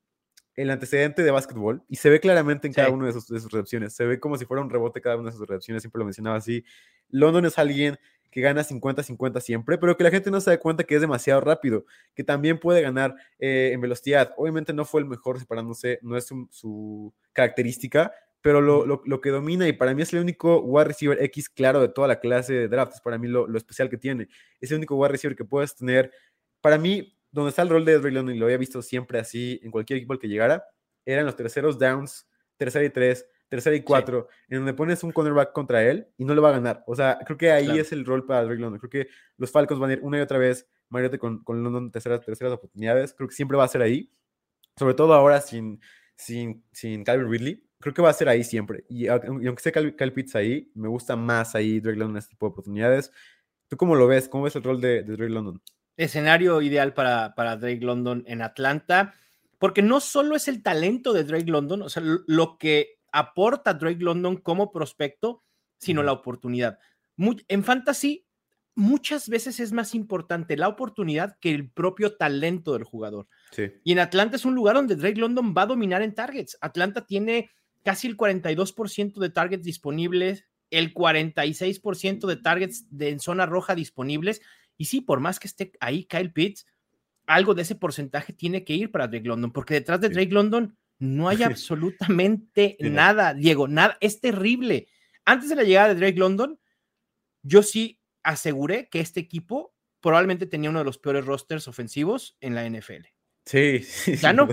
el 0.56 0.70
antecedente 0.70 1.22
de 1.22 1.30
básquetbol 1.30 1.82
y 1.88 1.96
se 1.96 2.10
ve 2.10 2.18
claramente 2.18 2.66
en 2.66 2.72
Sí. 2.72 2.76
cada 2.76 2.90
una 2.90 3.06
de 3.06 3.12
sus, 3.12 3.28
de 3.28 3.38
sus 3.40 3.52
recepciones. 3.52 3.94
Se 3.94 4.04
ve 4.06 4.18
como 4.18 4.36
si 4.38 4.46
fuera 4.46 4.62
un 4.62 4.70
rebote 4.70 5.00
cada 5.00 5.16
una 5.16 5.30
de 5.30 5.36
sus 5.36 5.46
recepciones, 5.46 5.82
siempre 5.82 5.98
lo 5.98 6.06
mencionaba 6.06 6.36
así. 6.36 6.64
London 7.10 7.44
es 7.44 7.58
alguien 7.58 7.98
que 8.30 8.40
gana 8.40 8.64
50-50 8.64 9.40
siempre, 9.40 9.78
pero 9.78 9.96
que 9.96 10.04
la 10.04 10.10
gente 10.10 10.30
no 10.30 10.40
se 10.40 10.50
da 10.50 10.58
cuenta 10.58 10.84
que 10.84 10.94
es 10.94 11.00
demasiado 11.00 11.40
rápido, 11.40 11.86
que 12.14 12.24
también 12.24 12.58
puede 12.58 12.82
ganar 12.82 13.14
eh, 13.38 13.70
en 13.72 13.80
velocidad. 13.80 14.34
Obviamente 14.36 14.72
no 14.74 14.84
fue 14.84 15.00
el 15.00 15.06
mejor 15.06 15.38
separándose, 15.38 15.98
no 16.02 16.16
es 16.16 16.26
su, 16.26 16.46
su 16.50 17.14
característica, 17.32 18.12
pero 18.42 18.60
lo, 18.60 18.84
lo, 18.84 19.02
lo, 19.06 19.20
que 19.20 19.30
domina 19.30 19.66
y 19.66 19.72
para 19.72 19.94
mí 19.94 20.02
es 20.02 20.12
el 20.12 20.20
único 20.20 20.60
wide 20.60 20.84
receiver 20.84 21.22
X 21.24 21.48
claro 21.48 21.80
de 21.80 21.88
toda 21.88 22.08
la 22.08 22.20
clase 22.20 22.52
de 22.52 22.68
draft, 22.68 22.94
es 22.94 23.00
para 23.00 23.16
mí 23.18 23.26
lo, 23.26 23.46
lo, 23.46 23.56
especial 23.56 23.88
que 23.88 23.96
tiene. 23.96 24.28
Es 24.60 24.70
el 24.70 24.78
único 24.78 24.96
wide 24.96 25.12
receiver 25.12 25.36
que 25.36 25.44
puedes 25.44 25.74
tener. 25.74 26.12
Para 26.60 26.76
mí, 26.78 27.15
donde 27.30 27.50
está 27.50 27.62
el 27.62 27.68
rol 27.68 27.84
de 27.84 27.98
Drake 27.98 28.14
London 28.14 28.34
y 28.34 28.38
lo 28.38 28.46
había 28.46 28.56
visto 28.56 28.82
siempre 28.82 29.18
así 29.18 29.60
en 29.62 29.70
cualquier 29.70 29.98
equipo 29.98 30.12
al 30.12 30.18
que 30.18 30.28
llegara, 30.28 30.64
eran 31.04 31.26
los 31.26 31.36
terceros 31.36 31.78
downs, 31.78 32.28
tercera 32.56 32.84
y 32.84 32.90
tres, 32.90 33.26
tercera 33.48 33.76
y 33.76 33.82
cuatro, 33.82 34.28
sí. 34.30 34.54
en 34.54 34.58
donde 34.58 34.74
pones 34.74 35.02
un 35.04 35.12
cornerback 35.12 35.52
contra 35.52 35.84
él 35.84 36.08
y 36.16 36.24
no 36.24 36.34
lo 36.34 36.42
va 36.42 36.50
a 36.50 36.52
ganar. 36.52 36.82
O 36.86 36.94
sea, 36.94 37.18
creo 37.24 37.38
que 37.38 37.50
ahí 37.50 37.66
claro. 37.66 37.80
es 37.80 37.92
el 37.92 38.04
rol 38.04 38.26
para 38.26 38.44
Drake 38.44 38.60
London. 38.60 38.80
Creo 38.80 38.90
que 38.90 39.10
los 39.36 39.50
Falcons 39.50 39.80
van 39.80 39.90
a 39.90 39.92
ir 39.94 40.00
una 40.02 40.18
y 40.18 40.20
otra 40.20 40.38
vez, 40.38 40.68
Mariote 40.88 41.18
con, 41.18 41.42
con 41.42 41.62
London 41.62 41.90
terceras, 41.90 42.24
terceras 42.24 42.52
oportunidades. 42.52 43.14
Creo 43.14 43.28
que 43.28 43.34
siempre 43.34 43.56
va 43.56 43.64
a 43.64 43.68
ser 43.68 43.82
ahí, 43.82 44.10
sobre 44.76 44.94
todo 44.94 45.14
ahora 45.14 45.40
sin, 45.40 45.80
sin, 46.16 46.64
sin 46.72 47.04
Calvin 47.04 47.30
Ridley. 47.30 47.62
Creo 47.78 47.94
que 47.94 48.02
va 48.02 48.10
a 48.10 48.14
ser 48.14 48.28
ahí 48.28 48.42
siempre. 48.42 48.84
Y, 48.88 49.04
y 49.04 49.08
aunque 49.08 49.54
esté 49.56 49.70
Cal, 49.70 49.94
Cal 49.94 50.12
Pitts 50.12 50.34
ahí, 50.34 50.70
me 50.74 50.88
gusta 50.88 51.14
más 51.14 51.54
ahí 51.54 51.78
Drake 51.80 51.98
London 51.98 52.16
en 52.16 52.18
este 52.18 52.30
tipo 52.30 52.46
de 52.46 52.50
oportunidades. 52.50 53.12
¿Tú 53.68 53.76
cómo 53.76 53.94
lo 53.94 54.06
ves? 54.06 54.28
¿Cómo 54.28 54.44
ves 54.44 54.56
el 54.56 54.62
rol 54.62 54.80
de, 54.80 55.02
de 55.02 55.16
Drake 55.16 55.32
London? 55.32 55.60
Escenario 55.96 56.60
ideal 56.62 56.94
para, 56.94 57.34
para 57.34 57.56
Drake 57.56 57.84
London 57.84 58.24
en 58.26 58.42
Atlanta, 58.42 59.14
porque 59.58 59.82
no 59.82 60.00
solo 60.00 60.36
es 60.36 60.48
el 60.48 60.62
talento 60.62 61.12
de 61.12 61.24
Drake 61.24 61.50
London, 61.50 61.82
o 61.82 61.88
sea, 61.88 62.02
lo 62.04 62.58
que 62.58 62.98
aporta 63.12 63.74
Drake 63.74 64.02
London 64.02 64.36
como 64.36 64.70
prospecto, 64.70 65.42
sino 65.78 66.02
la 66.02 66.12
oportunidad. 66.12 66.78
Muy, 67.16 67.44
en 67.48 67.64
fantasy, 67.64 68.26
muchas 68.74 69.28
veces 69.28 69.58
es 69.58 69.72
más 69.72 69.94
importante 69.94 70.56
la 70.56 70.68
oportunidad 70.68 71.38
que 71.40 71.50
el 71.50 71.70
propio 71.70 72.16
talento 72.16 72.74
del 72.74 72.84
jugador. 72.84 73.26
Sí. 73.50 73.72
Y 73.84 73.92
en 73.92 74.00
Atlanta 74.00 74.36
es 74.36 74.44
un 74.44 74.54
lugar 74.54 74.76
donde 74.76 74.96
Drake 74.96 75.18
London 75.18 75.54
va 75.56 75.62
a 75.62 75.66
dominar 75.66 76.02
en 76.02 76.14
targets. 76.14 76.58
Atlanta 76.60 77.06
tiene 77.06 77.50
casi 77.82 78.06
el 78.06 78.16
42% 78.16 79.18
de 79.18 79.30
targets 79.30 79.64
disponibles, 79.64 80.44
el 80.70 80.92
46% 80.92 82.26
de 82.26 82.36
targets 82.36 82.86
de, 82.90 83.10
en 83.10 83.20
zona 83.20 83.46
roja 83.46 83.74
disponibles. 83.74 84.42
Y 84.76 84.86
sí, 84.86 85.00
por 85.00 85.20
más 85.20 85.38
que 85.38 85.48
esté 85.48 85.72
ahí 85.80 86.04
Kyle 86.04 86.32
Pitts, 86.32 86.66
algo 87.26 87.54
de 87.54 87.62
ese 87.62 87.74
porcentaje 87.74 88.32
tiene 88.32 88.64
que 88.64 88.74
ir 88.74 88.90
para 88.90 89.08
Drake 89.08 89.26
London, 89.26 89.52
porque 89.52 89.74
detrás 89.74 90.00
de 90.00 90.08
Drake 90.08 90.32
London 90.32 90.76
no 90.98 91.28
hay 91.28 91.42
absolutamente 91.42 92.76
sí, 92.78 92.90
nada, 92.90 93.34
Diego, 93.34 93.68
nada, 93.68 93.96
es 94.00 94.20
terrible. 94.20 94.88
Antes 95.24 95.48
de 95.48 95.56
la 95.56 95.64
llegada 95.64 95.88
de 95.88 96.00
Drake 96.00 96.18
London, 96.18 96.58
yo 97.42 97.62
sí 97.62 98.00
aseguré 98.22 98.88
que 98.88 99.00
este 99.00 99.20
equipo 99.20 99.74
probablemente 100.00 100.46
tenía 100.46 100.70
uno 100.70 100.80
de 100.80 100.84
los 100.84 100.98
peores 100.98 101.24
rosters 101.24 101.68
ofensivos 101.68 102.36
en 102.40 102.54
la 102.54 102.68
NFL. 102.68 103.06
Sí, 103.44 103.80
sí. 103.82 104.16
¿Ya 104.16 104.32
no? 104.32 104.48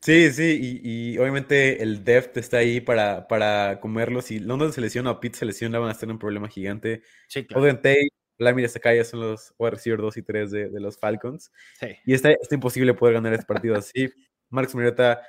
Sí, 0.00 0.30
sí, 0.30 0.80
y, 0.82 1.14
y, 1.14 1.18
obviamente 1.18 1.82
el 1.82 2.04
depth 2.04 2.36
está 2.36 2.58
ahí 2.58 2.80
para, 2.80 3.26
para 3.26 3.80
comerlo. 3.80 4.22
Si 4.22 4.38
London 4.38 4.72
se 4.72 4.80
lesiona 4.80 5.10
o 5.10 5.20
Pitt 5.20 5.34
se 5.34 5.44
lesiona, 5.44 5.80
van 5.80 5.90
a 5.90 5.94
tener 5.94 6.12
un 6.12 6.20
problema 6.20 6.48
gigante. 6.48 7.02
Sí, 7.26 7.44
claro. 7.44 7.64
Oden 7.64 7.76
Tate, 7.76 8.08
Lamir 8.38 8.68
Sakaya 8.68 9.04
son 9.04 9.20
los 9.20 9.52
wide 9.58 9.72
receiver 9.72 10.00
2 10.00 10.16
y 10.16 10.22
3 10.22 10.50
de, 10.50 10.68
de 10.68 10.80
los 10.80 10.98
Falcons. 10.98 11.52
Sí. 11.78 11.88
Y 12.06 12.14
está, 12.14 12.30
está, 12.30 12.54
imposible 12.54 12.94
poder 12.94 13.14
ganar 13.14 13.32
este 13.34 13.46
partido 13.46 13.74
así. 13.78 14.10
Marcos 14.48 14.74
Mariota, 14.74 15.20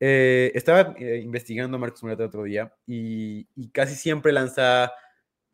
eh, 0.00 0.52
estaba 0.54 0.94
eh, 0.98 1.20
investigando 1.24 1.76
a 1.76 1.80
Marcos 1.80 2.02
Mariota 2.02 2.26
otro 2.26 2.44
día 2.44 2.72
y, 2.86 3.48
y, 3.56 3.70
casi 3.70 3.96
siempre 3.96 4.32
lanza 4.32 4.92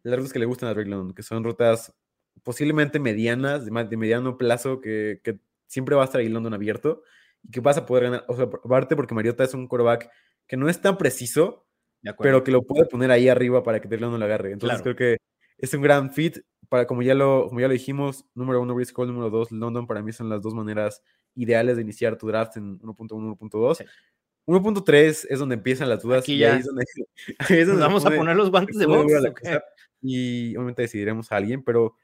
las 0.03 0.17
rutas 0.17 0.35
que 0.35 0.39
le 0.39 0.45
gustan 0.45 0.69
a 0.69 0.75
Drake 0.75 0.91
London, 0.91 1.15
que 1.15 1.23
son 1.23 1.43
rutas 1.43 1.95
posiblemente 2.43 2.99
medianas, 2.99 3.65
de, 3.65 3.85
de 3.85 3.97
mediano 3.97 4.37
plazo, 4.37 4.81
que, 4.81 5.21
que, 5.23 5.39
siempre 5.67 5.97
va 5.97 6.03
a 6.03 6.05
estar 6.05 6.21
ahí 6.21 6.29
London 6.29 6.55
abierto 6.55 7.03
y 7.43 7.51
que 7.51 7.61
vas 7.61 7.79
a 7.79 7.87
poder 7.87 8.05
ganar. 8.05 8.25
O 8.29 8.37
sea, 8.37 8.45
aparte 8.45 8.95
porque 8.97 9.15
Mariota 9.15 9.45
es 9.45 9.55
un 9.55 9.67
quarterback 9.67 10.11
que 10.47 10.57
no 10.57 10.69
es 10.69 10.81
tan 10.81 10.99
preciso, 10.99 11.67
pero 12.19 12.45
que 12.45 12.53
lo 12.53 12.63
puede 12.63 12.85
poner 12.85 13.11
ahí 13.11 13.29
arriba 13.29 13.63
para 13.63 13.81
que 13.81 13.89
Drake 13.89 14.03
London 14.03 14.21
lo 14.21 14.27
agarre. 14.27 14.53
Entonces 14.53 14.83
claro. 14.83 14.97
creo 14.97 15.17
que 15.17 15.23
es 15.59 15.73
un 15.73 15.83
gran 15.83 16.13
fit 16.13 16.39
para, 16.69 16.87
como 16.87 17.03
ya 17.03 17.15
lo, 17.15 17.47
como 17.49 17.61
ya 17.61 17.69
lo 17.69 17.73
dijimos, 17.73 18.25
número 18.35 18.61
uno, 18.61 18.75
Brice 18.75 18.93
Hall, 18.97 19.09
número 19.09 19.31
dos, 19.31 19.51
London, 19.51 19.87
para 19.87 20.03
mí 20.03 20.13
son 20.13 20.29
las 20.29 20.43
dos 20.43 20.55
maneras 20.55 21.03
ideales 21.35 21.77
de 21.77 21.83
iniciar 21.83 22.17
tu 22.17 22.29
draft 22.29 22.57
en 22.57 22.79
1.1, 22.81 23.39
1.2. 23.39 23.77
Sí. 23.77 23.85
1.3 24.47 25.27
es 25.29 25.39
donde 25.39 25.55
empiezan 25.55 25.89
las 25.89 26.03
dudas 26.03 26.23
Aquí 26.23 26.35
y 26.35 26.39
ya. 26.39 26.53
ahí 26.55 26.61
es 26.61 26.67
donde, 26.67 26.85
ahí 27.39 27.59
es 27.59 27.67
donde 27.67 27.83
vamos 27.83 28.03
pone, 28.03 28.17
a 28.17 28.19
poner 28.19 28.37
los 28.37 28.51
guantes 28.51 28.79
de 28.79 28.87
box. 28.87 29.13
Okay. 29.31 29.59
Y 30.03 30.57
obviamente 30.57 30.83
decidiremos 30.83 31.33
a 31.33 31.37
alguien, 31.37 31.63
pero 31.63 31.97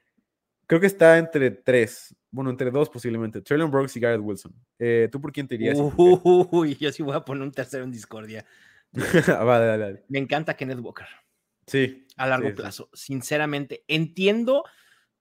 creo 0.65 0.79
que 0.79 0.87
está 0.87 1.17
entre 1.17 1.51
tres, 1.51 2.15
bueno, 2.31 2.49
entre 2.49 2.71
dos 2.71 2.89
posiblemente, 2.89 3.41
Traylon 3.41 3.69
Brooks 3.69 3.95
y 3.97 3.99
Garrett 3.99 4.21
Wilson. 4.21 4.55
Eh, 4.79 5.07
¿Tú 5.11 5.21
por 5.21 5.31
quién 5.31 5.47
te 5.47 5.55
irías? 5.55 5.77
Uy, 5.77 6.75
yo 6.79 6.91
sí 6.91 7.03
voy 7.03 7.15
a 7.15 7.23
poner 7.23 7.43
un 7.43 7.51
tercero 7.51 7.83
en 7.83 7.91
discordia. 7.91 8.45
vale. 9.27 10.03
Me 10.09 10.19
encanta 10.19 10.55
Kenneth 10.55 10.79
Walker. 10.79 11.07
Sí. 11.71 12.05
A 12.17 12.27
largo 12.27 12.49
sí, 12.49 12.53
plazo, 12.53 12.89
sí. 12.93 13.05
sinceramente. 13.13 13.85
Entiendo 13.87 14.63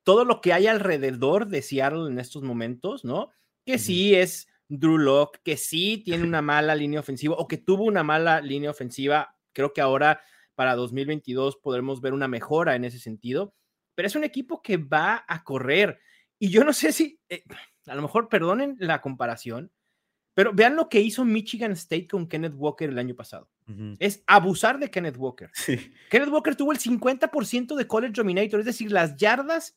todo 0.03 0.25
lo 0.25 0.41
que 0.41 0.53
hay 0.53 0.67
alrededor 0.67 1.47
de 1.47 1.63
Seattle 1.63 2.11
en 2.11 2.19
estos 2.19 2.43
momentos, 2.43 3.05
¿no? 3.05 3.31
Que 3.65 3.73
uh 3.73 3.77
-huh. 3.77 3.79
sí 3.79 4.15
es 4.15 4.49
Drew 4.69 4.99
Lock, 4.99 5.39
que 5.45 5.57
sí 5.57 6.03
tiene 6.05 6.25
una 6.25 6.43
mala 6.43 6.75
línea 6.75 7.01
ofensiva 7.01 7.37
o 7.37 7.47
que 7.47 7.59
tuvo 7.59 7.85
una 7.85 8.03
mala 8.03 8.41
línea 8.41 8.71
ofensiva. 8.71 9.37
Creo 9.53 9.73
que 9.73 9.81
ahora 9.81 10.21
para 10.57 10.75
2022 10.75 11.57
podremos 11.57 12.01
ver 12.01 12.13
una 12.13 12.29
mejora 12.29 12.75
en 12.75 12.85
ese 12.85 12.99
sentido, 12.99 13.55
pero 13.95 14.09
es 14.09 14.17
un 14.17 14.25
equipo 14.25 14.61
que 14.61 14.77
va 14.77 15.25
a 15.29 15.45
correr. 15.45 16.01
Y 16.39 16.51
yo 16.51 16.65
no 16.65 16.73
sé 16.73 16.93
si, 16.93 17.21
eh, 17.29 17.45
a 17.87 17.95
lo 17.95 18.03
mejor 18.03 18.29
perdonen 18.29 18.77
la 18.79 19.01
comparación, 19.01 19.71
pero 20.41 20.55
vean 20.55 20.75
lo 20.75 20.89
que 20.89 20.99
hizo 20.99 21.23
Michigan 21.23 21.73
State 21.73 22.09
con 22.09 22.27
Kenneth 22.27 22.55
Walker 22.57 22.89
el 22.89 22.99
año 22.99 23.15
pasado. 23.15 23.51
Uh 23.69 23.73
-huh. 23.73 23.97
Es 23.99 24.25
abusar 24.27 24.79
de 24.79 24.91
Kenneth 24.91 25.19
Walker. 25.19 25.51
Sí. 25.53 25.93
Kenneth 26.09 26.31
Walker 26.31 26.57
tuvo 26.57 26.73
el 26.73 26.79
50% 26.79 27.77
de 27.77 27.87
college 27.87 28.15
dominator, 28.15 28.59
es 28.59 28.65
decir, 28.65 28.91
las 28.91 29.19
yardas 29.19 29.77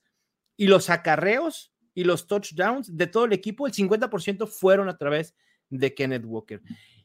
y 0.56 0.68
los 0.68 0.90
acarreos 0.90 1.74
y 1.94 2.06
los 2.06 2.28
touchdowns 2.28 2.96
de 2.96 3.08
todo 3.08 3.26
el 3.26 3.34
equipo, 3.34 3.68
el 3.68 3.74
50% 3.74 4.48
fueron 4.48 4.88
a 4.88 4.98
través 4.98 5.36
de 5.70 5.94
Kenneth 5.94 6.24
Walker. 6.24 6.62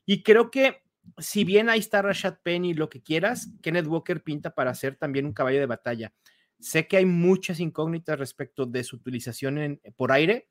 Y 0.07 0.23
creo 0.23 0.53
que 0.53 0.85
si 1.19 1.43
bien 1.43 1.69
ahí 1.69 1.81
está 1.81 2.01
Rashad 2.01 2.39
Penny, 2.45 2.75
lo 2.75 2.89
que 2.89 3.03
quieras, 3.03 3.51
Kenneth 3.61 3.89
Walker 3.89 4.23
pinta 4.23 4.55
para 4.55 4.73
ser 4.77 4.95
también 4.95 5.27
un 5.27 5.33
caballo 5.33 5.59
de 5.59 5.67
batalla. 5.67 6.13
Sé 6.61 6.87
que 6.87 6.99
hay 6.99 7.07
muchas 7.07 7.59
incógnitas 7.59 8.21
respecto 8.21 8.67
de 8.67 8.85
su 8.85 8.95
utilización 8.95 9.59
en, 9.59 9.81
por 9.97 10.13
aire. 10.13 10.49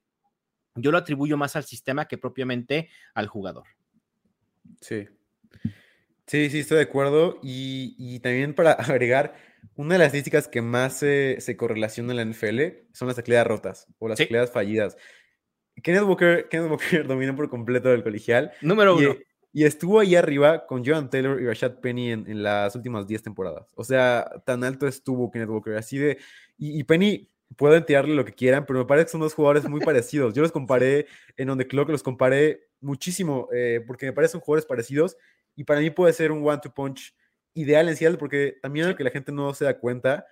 Yo 0.78 0.92
lo 0.92 0.98
atribuyo 0.98 1.38
más 1.38 1.56
al 1.56 1.64
sistema 1.64 2.08
que 2.08 2.18
propiamente 2.18 2.90
al 3.14 3.28
jugador. 3.28 3.64
Sí. 4.82 5.08
Sí, 6.28 6.50
sí, 6.50 6.60
estoy 6.60 6.78
de 6.78 6.84
acuerdo. 6.84 7.40
Y, 7.42 7.96
y 7.98 8.20
también 8.20 8.54
para 8.54 8.72
agregar, 8.74 9.36
una 9.76 9.96
de 9.96 10.00
las 10.00 10.08
estadísticas 10.08 10.48
que 10.48 10.62
más 10.62 10.94
se, 10.98 11.38
se 11.40 11.56
correlaciona 11.58 12.12
en 12.12 12.18
la 12.18 12.26
NFL 12.26 12.88
son 12.94 13.08
las 13.08 13.16
tacleadas 13.16 13.48
rotas 13.48 13.88
o 14.00 14.08
las 14.08 14.18
Sí. 14.18 14.26
tacleadas 14.26 14.52
fallidas. 14.52 14.98
Kenneth 15.84 16.04
Walker, 16.04 16.48
Kenneth 16.50 16.72
Walker 16.72 17.08
dominó 17.08 17.36
por 17.36 17.50
completo 17.50 17.92
el 17.94 18.04
colegial. 18.04 18.52
Número 18.62 19.00
Y, 19.02 19.06
uno. 19.06 19.16
y 19.54 19.64
estuvo 19.66 20.00
ahí 20.00 20.16
arriba 20.16 20.66
con 20.66 20.84
Joan 20.86 21.10
Taylor 21.10 21.40
y 21.42 21.46
Rashad 21.46 21.80
Penny 21.80 22.12
en, 22.12 22.28
en 22.30 22.44
las 22.44 22.76
últimas 22.76 23.08
10 23.08 23.24
temporadas. 23.24 23.72
O 23.76 23.84
sea, 23.84 24.30
tan 24.46 24.64
alto 24.64 24.88
estuvo 24.88 25.32
Kenneth 25.32 25.50
Walker. 25.50 25.76
Así 25.76 25.98
de. 25.98 26.18
Y, 26.58 26.80
y 26.80 26.84
Penny, 26.84 27.30
pueden 27.56 27.86
tirarle 27.86 28.16
lo 28.16 28.26
que 28.26 28.34
quieran, 28.34 28.66
pero 28.66 28.80
me 28.80 28.86
parece 28.86 29.06
que 29.06 29.12
son 29.12 29.22
dos 29.22 29.34
jugadores 29.34 29.68
muy 29.68 29.80
parecidos. 29.86 30.34
Yo 30.34 30.42
los 30.42 30.52
comparé 30.52 31.08
en 31.38 31.50
On 31.50 31.58
The 31.58 31.68
Clock, 31.68 31.90
los 31.90 32.04
comparé 32.04 32.68
muchísimo, 32.80 33.48
eh, 33.54 33.84
porque 33.86 34.06
me 34.06 34.14
parecen 34.14 34.42
jugadores 34.42 34.66
parecidos. 34.66 35.18
Y 35.56 35.64
para 35.64 35.80
mí 35.80 35.90
puede 35.90 36.14
ser 36.14 36.32
un 36.32 36.48
one-two 36.48 36.74
punch 36.74 37.16
ideal 37.54 37.90
en 37.90 37.96
Seattle, 37.96 38.18
porque 38.18 38.58
también 38.62 38.88
lo 38.88 38.96
que 38.96 39.04
la 39.04 39.10
gente 39.10 39.32
no 39.32 39.54
se 39.54 39.66
da 39.66 39.80
cuenta 39.80 40.26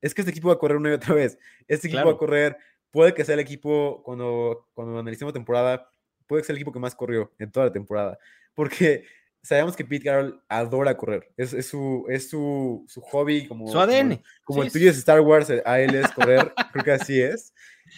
es 0.00 0.14
que 0.14 0.22
este 0.22 0.32
equipo 0.32 0.48
va 0.48 0.54
a 0.54 0.58
correr 0.58 0.76
una 0.76 0.90
y 0.90 0.94
otra 0.94 1.14
vez. 1.14 1.38
Este 1.68 1.86
equipo 1.86 2.06
va 2.06 2.12
a 2.12 2.18
correr. 2.18 2.56
Puede 2.90 3.14
que 3.14 3.24
sea 3.24 3.34
el 3.34 3.40
equipo, 3.40 4.02
cuando, 4.04 4.68
cuando 4.74 4.98
analicemos 4.98 5.32
temporada, 5.32 5.88
puede 6.26 6.42
que 6.42 6.46
sea 6.46 6.54
el 6.54 6.58
equipo 6.58 6.72
que 6.72 6.80
más 6.80 6.94
corrió 6.94 7.32
en 7.38 7.52
toda 7.52 7.66
la 7.66 7.72
temporada. 7.72 8.18
Porque 8.54 9.04
sabemos 9.42 9.76
que 9.76 9.84
Pete 9.84 10.04
Carroll 10.04 10.40
adora 10.48 10.96
correr. 10.96 11.32
Es, 11.36 11.52
es 11.52 11.66
su, 11.66 12.04
es 12.08 12.28
su, 12.30 12.84
su 12.88 13.00
hobby, 13.00 13.46
como, 13.48 13.68
Su 13.70 13.78
ADN. 13.80 14.22
como 14.44 14.62
Sí, 14.62 14.66
el 14.68 14.72
tuyo 14.72 14.90
es 14.90 14.98
Star 14.98 15.20
Wars, 15.20 15.50
eh, 15.50 15.62
a 15.66 15.80
él 15.80 15.94
es 15.94 16.10
correr. 16.12 16.52
creo 16.72 16.84
que 16.84 16.92
así 16.92 17.20
es. 17.20 17.52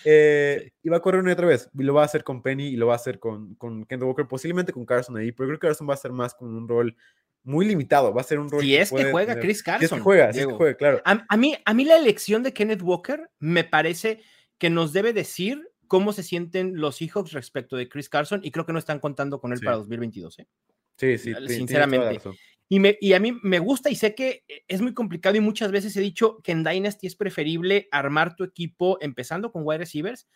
Eh, 0.05 0.73
Y 0.83 0.89
va 0.89 0.97
a 0.97 1.01
correr 1.01 1.21
una 1.21 1.31
y 1.31 1.35
otra 1.35 1.47
vez. 1.47 1.69
Y 1.79 1.83
lo 1.83 1.95
va 1.95 2.03
a 2.03 2.07
hacer 2.07 2.25
con 2.25 2.43
Penny 2.43 2.69
y 2.69 2.77
lo 2.77 2.87
va 2.87 2.95
a 2.95 2.97
hacer 2.97 3.19
con, 3.19 3.55
con 3.57 3.85
Kendall 3.85 4.09
Walker, 4.09 4.27
posiblemente 4.27 4.73
con 4.73 4.85
Carson 4.87 5.17
ahí. 5.17 5.33
Pero 5.33 5.49
creo 5.49 5.59
que 5.61 5.67
Carson 5.69 5.89
va 5.89 5.95
a 5.95 5.99
ser 5.99 6.13
más 6.13 6.35
con 6.35 6.49
un 6.55 6.67
rol 6.69 6.97
muy 7.43 7.67
limitado. 7.67 8.13
Va 8.15 8.23
a 8.23 8.25
ser 8.25 8.39
un 8.39 8.51
rol. 8.51 8.63
Si 8.63 8.75
es 8.75 8.91
que 8.91 9.11
juega 9.11 9.35
tener- 9.35 9.43
Chris 9.45 9.59
Si 9.59 9.61
es 9.61 9.65
Carson. 9.65 9.99
que 9.99 10.03
juega, 10.03 10.33
si 10.33 10.41
es 10.41 10.47
que 10.47 10.53
juega, 10.55 10.75
claro. 10.77 11.03
A, 11.05 11.25
a 11.29 11.37
mí, 11.37 11.55
a 11.65 11.75
mí 11.75 11.85
la 11.85 11.97
elección 11.99 12.43
de 12.43 12.53
Kenneth 12.55 12.83
Walker 12.83 13.31
me 13.39 13.65
parece 13.65 14.23
que 14.59 14.71
nos 14.71 14.93
debe 14.95 15.13
decir 15.13 15.63
cómo 15.87 16.13
se 16.15 16.23
sienten 16.23 16.81
los 16.81 16.97
Seahawks 16.97 17.33
respecto 17.33 17.77
de 17.77 17.89
Chris 17.89 18.09
Carson 18.09 18.41
y 18.43 18.51
creo 18.51 18.65
que 18.65 18.73
no 18.73 18.79
están 18.79 18.99
contando 18.99 19.41
con 19.41 19.53
él 19.53 19.59
Sí. 19.59 19.65
para 19.67 19.77
2022. 19.77 20.39
¿eh? 20.39 20.47
Sí, 20.99 21.19
sí. 21.19 21.35
sinceramente. 21.49 22.21
Y, 22.69 22.81
me, 22.81 22.97
y 23.01 23.13
a 23.13 23.21
mí 23.21 23.39
me 23.43 23.59
gusta 23.59 23.91
y 23.91 23.95
sé 23.95 24.15
que 24.15 24.45
eh, 24.49 24.65
es 24.69 24.81
muy 24.81 24.95
complicado 24.95 25.37
y 25.37 25.41
muchas 25.41 25.71
veces 25.71 25.97
he 25.97 26.01
dicho 26.01 26.41
que 26.43 26.53
en 26.53 26.65
Dynasty 26.65 27.07
es 27.07 27.15
preferible 27.17 27.89
armar 27.93 28.37
tu 28.37 28.45
equipo 28.45 28.99
empezando 29.01 29.53
con 29.53 29.63
wide 29.65 29.79
receivers, 29.79 30.29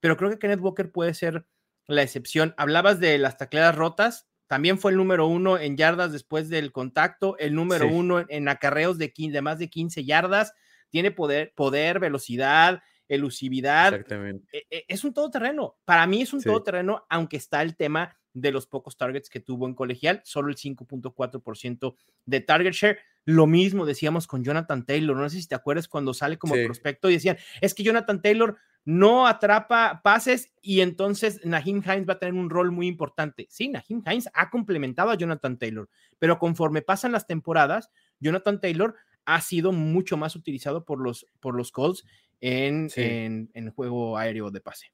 pero 0.00 0.16
creo 0.16 0.30
que 0.30 0.38
Kenneth 0.38 0.60
Walker 0.60 0.90
puede 0.90 1.14
ser 1.14 1.46
la 1.86 2.02
excepción. 2.02 2.54
Hablabas 2.56 3.00
de 3.00 3.18
las 3.18 3.36
tacleadas 3.36 3.76
rotas, 3.76 4.26
también 4.46 4.78
fue 4.78 4.92
el 4.92 4.96
número 4.96 5.26
uno 5.26 5.58
en 5.58 5.76
yardas 5.76 6.10
después 6.12 6.48
del 6.48 6.72
contacto, 6.72 7.36
el 7.38 7.54
número 7.54 7.86
Sí. 7.88 7.94
uno 7.94 8.20
en, 8.20 8.26
en 8.30 8.48
acarreos 8.48 8.96
de, 8.98 9.12
15 9.12 9.32
de 9.32 9.42
más 9.42 9.58
de 9.58 9.68
15 9.68 10.04
yardas, 10.04 10.54
tiene 10.90 11.10
poder, 11.10 11.52
poder 11.54 11.98
velocidad, 12.00 12.82
elusividad, 13.08 13.92
Exactamente. 13.94 14.46
e- 14.52 14.66
e- 14.70 14.84
es 14.88 15.04
un 15.04 15.12
todoterreno. 15.12 15.76
Para 15.84 16.06
mí 16.06 16.22
es 16.22 16.32
un 16.32 16.40
Sí. 16.40 16.46
todoterreno, 16.48 17.04
aunque 17.10 17.36
está 17.36 17.62
el 17.62 17.76
tema 17.76 18.16
de 18.34 18.50
los 18.52 18.66
pocos 18.66 18.96
targets 18.98 19.30
que 19.30 19.40
tuvo 19.40 19.66
en 19.66 19.74
colegial, 19.74 20.20
solo 20.24 20.48
el 20.50 20.56
5.4% 20.56 21.94
de 22.26 22.40
target 22.40 22.72
share. 22.72 22.98
Lo 23.24 23.46
mismo 23.46 23.86
decíamos 23.86 24.26
con 24.26 24.44
Jonathan 24.44 24.84
Taylor. 24.84 25.16
No 25.16 25.28
sé 25.30 25.40
si 25.40 25.48
te 25.48 25.54
acuerdas 25.54 25.88
cuando 25.88 26.12
sale 26.12 26.36
como 26.36 26.54
Sí. 26.54 26.64
prospecto 26.64 27.08
y 27.08 27.14
decían, 27.14 27.38
es 27.60 27.74
que 27.74 27.82
Jonathan 27.82 28.20
Taylor 28.20 28.58
no 28.84 29.26
atrapa 29.26 30.02
pases 30.04 30.52
y 30.60 30.80
entonces 30.80 31.40
Naheem 31.44 31.82
Hines 31.82 32.06
va 32.06 32.14
a 32.14 32.18
tener 32.18 32.34
un 32.34 32.50
rol 32.50 32.70
muy 32.70 32.86
importante. 32.86 33.46
Sí, 33.48 33.68
Naheem 33.68 34.02
Hines 34.06 34.28
ha 34.34 34.50
complementado 34.50 35.10
a 35.10 35.14
Jonathan 35.16 35.56
Taylor, 35.58 35.88
pero 36.18 36.38
conforme 36.38 36.82
pasan 36.82 37.12
las 37.12 37.26
temporadas, 37.26 37.90
Jonathan 38.20 38.60
Taylor 38.60 38.94
ha 39.24 39.40
sido 39.40 39.72
mucho 39.72 40.18
más 40.18 40.36
utilizado 40.36 40.84
por 40.84 41.00
los, 41.00 41.26
por 41.40 41.54
los 41.56 41.72
Colts 41.72 42.04
en, 42.42 42.90
Sí. 42.90 43.00
en, 43.00 43.50
en 43.54 43.70
juego 43.70 44.18
aéreo 44.18 44.50
de 44.50 44.60
pase. 44.60 44.92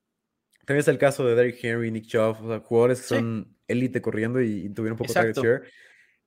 También 0.66 0.80
está 0.80 0.90
el 0.90 0.98
caso 0.98 1.26
de 1.26 1.34
Derrick 1.34 1.62
Henry, 1.64 1.90
Nick 1.90 2.06
Chubb, 2.06 2.44
o 2.44 2.48
sea, 2.48 2.60
jugadores 2.60 3.00
que 3.00 3.06
Sí. 3.08 3.14
son 3.16 3.56
élite 3.66 4.00
corriendo 4.02 4.40
y, 4.40 4.66
y 4.66 4.68
tuvieron 4.70 4.96
poco 4.98 5.12
target 5.12 5.36
share. 5.36 5.62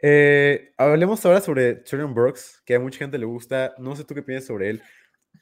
Eh, 0.01 0.73
hablemos 0.77 1.25
ahora 1.25 1.39
sobre 1.39 1.75
Traylon 1.75 2.13
Burks, 2.13 2.61
que 2.65 2.75
a 2.75 2.79
mucha 2.79 2.99
gente 2.99 3.17
le 3.17 3.25
gusta. 3.25 3.73
No 3.77 3.95
sé 3.95 4.03
tú 4.03 4.13
qué 4.13 4.21
piensas 4.23 4.47
sobre 4.47 4.69
él. 4.69 4.81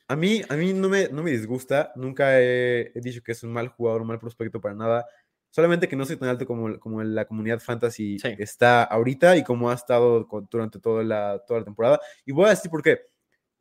A 0.07 0.15
mí, 0.15 0.41
a 0.50 0.55
mí 0.55 0.74
no, 0.74 0.88
me, 0.89 1.07
no 1.10 1.24
me 1.24 1.31
disgusta. 1.31 1.91
Nunca 1.95 2.39
he, 2.39 2.91
he 2.93 3.01
dicho 3.01 3.21
que 3.24 3.31
es 3.31 3.43
un 3.43 3.51
mal 3.51 3.69
jugador, 3.69 4.01
un 4.01 4.07
mal 4.07 4.19
prospecto 4.19 4.62
para 4.62 4.75
nada. 4.75 5.05
Solamente 5.50 5.88
que 5.89 5.95
no 5.95 6.05
soy 6.05 6.15
tan 6.17 6.29
alto 6.29 6.45
como, 6.45 6.79
como 6.79 7.03
la 7.03 7.25
comunidad 7.25 7.60
fantasy 7.60 8.19
Sí. 8.19 8.36
está 8.38 8.83
ahorita 8.83 9.36
y 9.36 9.43
como 9.43 9.69
ha 9.69 9.74
estado 9.74 10.27
con- 10.27 10.48
durante 10.50 10.79
toda 10.79 11.03
la, 11.03 11.41
toda 11.48 11.60
la 11.62 11.65
temporada. 11.65 12.00
Y 12.25 12.31
voy 12.31 12.45
a 12.45 12.50
decir 12.51 12.69
por 12.69 12.83
qué. 12.83 13.00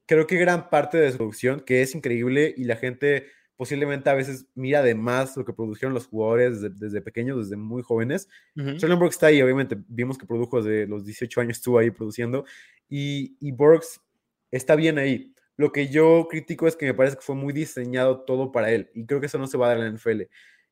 Creo 0.06 0.26
que 0.26 0.36
gran 0.36 0.68
parte 0.70 0.98
de 0.98 1.10
su 1.12 1.16
producción, 1.18 1.60
que 1.60 1.82
es 1.82 1.94
increíble 1.94 2.52
y 2.56 2.64
la 2.64 2.76
gente 2.76 3.26
posiblemente 3.60 4.08
a 4.08 4.14
veces 4.14 4.46
mira 4.54 4.82
de 4.82 4.94
más 4.94 5.36
lo 5.36 5.44
que 5.44 5.52
produjeron 5.52 5.92
los 5.92 6.06
jugadores 6.06 6.62
desde, 6.62 6.74
desde 6.78 7.02
pequeños, 7.02 7.36
desde 7.44 7.58
muy 7.58 7.82
jóvenes. 7.82 8.26
Ujú. 8.56 8.78
Traylon 8.78 8.98
Burks 8.98 9.16
está 9.16 9.26
ahí, 9.26 9.42
obviamente, 9.42 9.76
vimos 9.86 10.16
que 10.16 10.24
produjo 10.24 10.62
desde 10.62 10.86
los 10.86 11.04
18 11.04 11.42
años, 11.42 11.58
estuvo 11.58 11.78
ahí 11.78 11.90
produciendo, 11.90 12.46
y, 12.88 13.36
y 13.38 13.52
Burks 13.52 14.00
está 14.50 14.76
bien 14.76 14.98
ahí. 14.98 15.34
Lo 15.58 15.72
que 15.72 15.88
yo 15.88 16.26
critico 16.30 16.68
es 16.68 16.74
que 16.74 16.86
me 16.86 16.94
parece 16.94 17.16
que 17.16 17.22
fue 17.22 17.34
muy 17.34 17.52
diseñado 17.52 18.22
todo 18.22 18.50
para 18.50 18.70
él, 18.70 18.88
y 18.94 19.04
creo 19.04 19.20
que 19.20 19.26
eso 19.26 19.36
no 19.36 19.46
se 19.46 19.58
va 19.58 19.66
a 19.66 19.68
dar 19.74 19.76
en 19.76 19.84
la 19.84 19.90
NFL. 19.90 20.22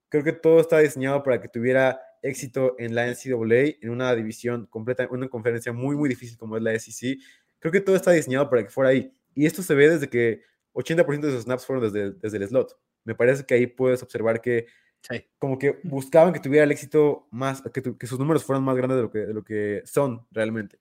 Creo 0.08 0.24
que 0.24 0.32
todo 0.32 0.58
está 0.58 0.78
diseñado 0.78 1.22
para 1.22 1.42
que 1.42 1.48
tuviera 1.48 2.00
éxito 2.22 2.74
en 2.78 2.94
la 2.94 3.06
NCAA, 3.06 3.76
en 3.82 3.90
una 3.90 4.14
división 4.14 4.64
completa, 4.64 5.06
una 5.10 5.28
conferencia 5.28 5.74
muy, 5.74 5.94
muy 5.94 6.08
difícil 6.08 6.38
como 6.38 6.56
es 6.56 6.62
la 6.62 6.72
SEC. 6.78 7.18
Creo 7.58 7.70
que 7.70 7.82
todo 7.82 7.96
está 7.96 8.12
diseñado 8.12 8.48
para 8.48 8.62
que 8.62 8.70
fuera 8.70 8.88
ahí. 8.88 9.12
Y 9.34 9.44
esto 9.44 9.62
se 9.62 9.74
ve 9.74 9.90
desde 9.90 10.08
que 10.08 10.40
80% 10.78 11.26
de 11.26 11.32
sus 11.32 11.42
snaps 11.44 11.66
fueron 11.66 11.84
desde, 11.84 12.12
desde 12.12 12.36
el 12.38 12.46
slot. 12.48 12.78
Me 13.04 13.14
parece 13.14 13.44
que 13.44 13.54
ahí 13.54 13.66
puedes 13.66 14.02
observar 14.02 14.40
que 14.40 14.66
Sí. 15.00 15.24
como 15.38 15.58
que 15.58 15.78
buscaban 15.84 16.32
que 16.32 16.40
tuviera 16.40 16.64
el 16.64 16.72
éxito 16.72 17.28
más, 17.30 17.62
que, 17.72 17.80
tu- 17.80 17.96
que 17.96 18.06
sus 18.08 18.18
números 18.18 18.44
fueran 18.44 18.64
más 18.64 18.76
grandes 18.76 18.96
de 18.96 19.02
lo, 19.02 19.10
que, 19.10 19.18
de 19.20 19.32
lo 19.34 19.44
que 19.44 19.82
son 19.84 20.26
realmente. 20.32 20.78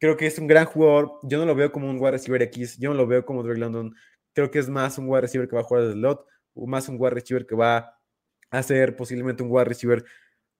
Creo 0.00 0.16
que 0.16 0.26
es 0.26 0.38
un 0.38 0.46
gran 0.48 0.64
jugador. 0.66 1.12
Yo 1.22 1.38
no 1.38 1.44
lo 1.46 1.54
veo 1.54 1.70
como 1.70 1.88
un 1.88 1.98
wide 2.00 2.12
receiver 2.12 2.42
X. 2.42 2.78
Yo 2.78 2.90
no 2.90 2.96
lo 2.96 3.06
veo 3.06 3.24
como 3.24 3.42
Drake 3.44 3.60
London. 3.60 3.94
Creo 4.34 4.50
que 4.50 4.58
es 4.58 4.68
más 4.68 4.98
un 4.98 5.08
wide 5.08 5.20
receiver 5.22 5.48
que 5.48 5.54
va 5.56 5.62
a 5.62 5.64
jugar 5.64 5.82
desde 5.84 5.94
el 5.94 6.00
slot, 6.00 6.26
o 6.54 6.66
más 6.66 6.88
un 6.88 6.96
wide 6.98 7.10
receiver 7.14 7.46
que 7.46 7.54
va 7.54 7.96
a 8.50 8.62
ser 8.62 8.96
posiblemente 8.96 9.42
un 9.42 9.50
wide 9.52 9.64
receiver 9.66 10.04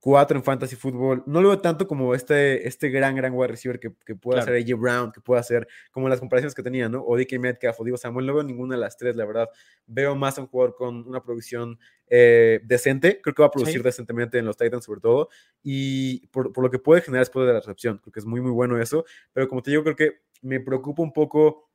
4 0.01 0.37
en 0.39 0.45
fantasy 0.45 0.77
fútbol. 0.77 1.25
No 1.27 1.43
lo 1.43 1.49
veo 1.49 1.59
tanto 1.61 1.89
como 1.89 2.15
este, 2.15 2.67
este 2.69 2.89
gran, 2.89 3.17
gran 3.17 3.33
wide 3.35 3.49
receiver 3.49 3.81
que, 3.81 3.93
que 4.07 4.15
pueda 4.15 4.43
Claro. 4.45 4.57
ser 4.59 4.63
AJ 4.73 4.81
Brown, 4.81 5.13
que 5.13 5.21
pueda 5.21 5.43
ser 5.43 5.67
como 5.91 6.09
las 6.09 6.21
comparaciones 6.21 6.55
que 6.55 6.63
tenía, 6.63 6.89
¿no? 6.89 7.03
O 7.05 7.17
DK 7.17 7.39
Metcalf 7.41 7.81
o 7.81 7.85
Divo 7.85 7.97
Samuel. 7.97 8.25
No 8.27 8.35
veo 8.35 8.45
ninguna 8.45 8.77
de 8.77 8.81
las 8.81 8.97
tres, 8.97 9.17
la 9.17 9.25
verdad. 9.25 9.49
Veo 9.87 10.15
más 10.15 10.39
a 10.39 10.43
un 10.43 10.47
jugador 10.47 10.77
con 10.77 11.07
una 11.09 11.23
producción 11.23 11.79
eh, 12.07 12.61
decente. 12.65 13.21
Creo 13.21 13.35
que 13.35 13.43
va 13.43 13.49
a 13.49 13.51
producir 13.51 13.79
Sí. 13.81 13.83
decentemente 13.83 14.39
en 14.39 14.45
los 14.47 14.57
Titans, 14.57 14.85
sobre 14.85 15.01
todo. 15.01 15.29
Y 15.65 16.27
por, 16.29 16.53
por 16.53 16.63
lo 16.65 16.71
que 16.71 16.79
puede 16.79 17.01
generar 17.03 17.23
después 17.23 17.47
de 17.47 17.53
la 17.53 17.59
recepción. 17.61 17.99
Creo 17.99 18.13
que 18.13 18.21
es 18.21 18.27
muy, 18.27 18.41
muy 18.41 18.53
bueno 18.53 18.81
eso. 18.81 19.05
Pero 19.33 19.49
como 19.49 19.63
te 19.63 19.73
digo, 19.73 19.83
creo 19.83 19.97
que 19.97 20.21
me 20.43 20.61
preocupa 20.61 21.03
un 21.03 21.13
poco 21.13 21.69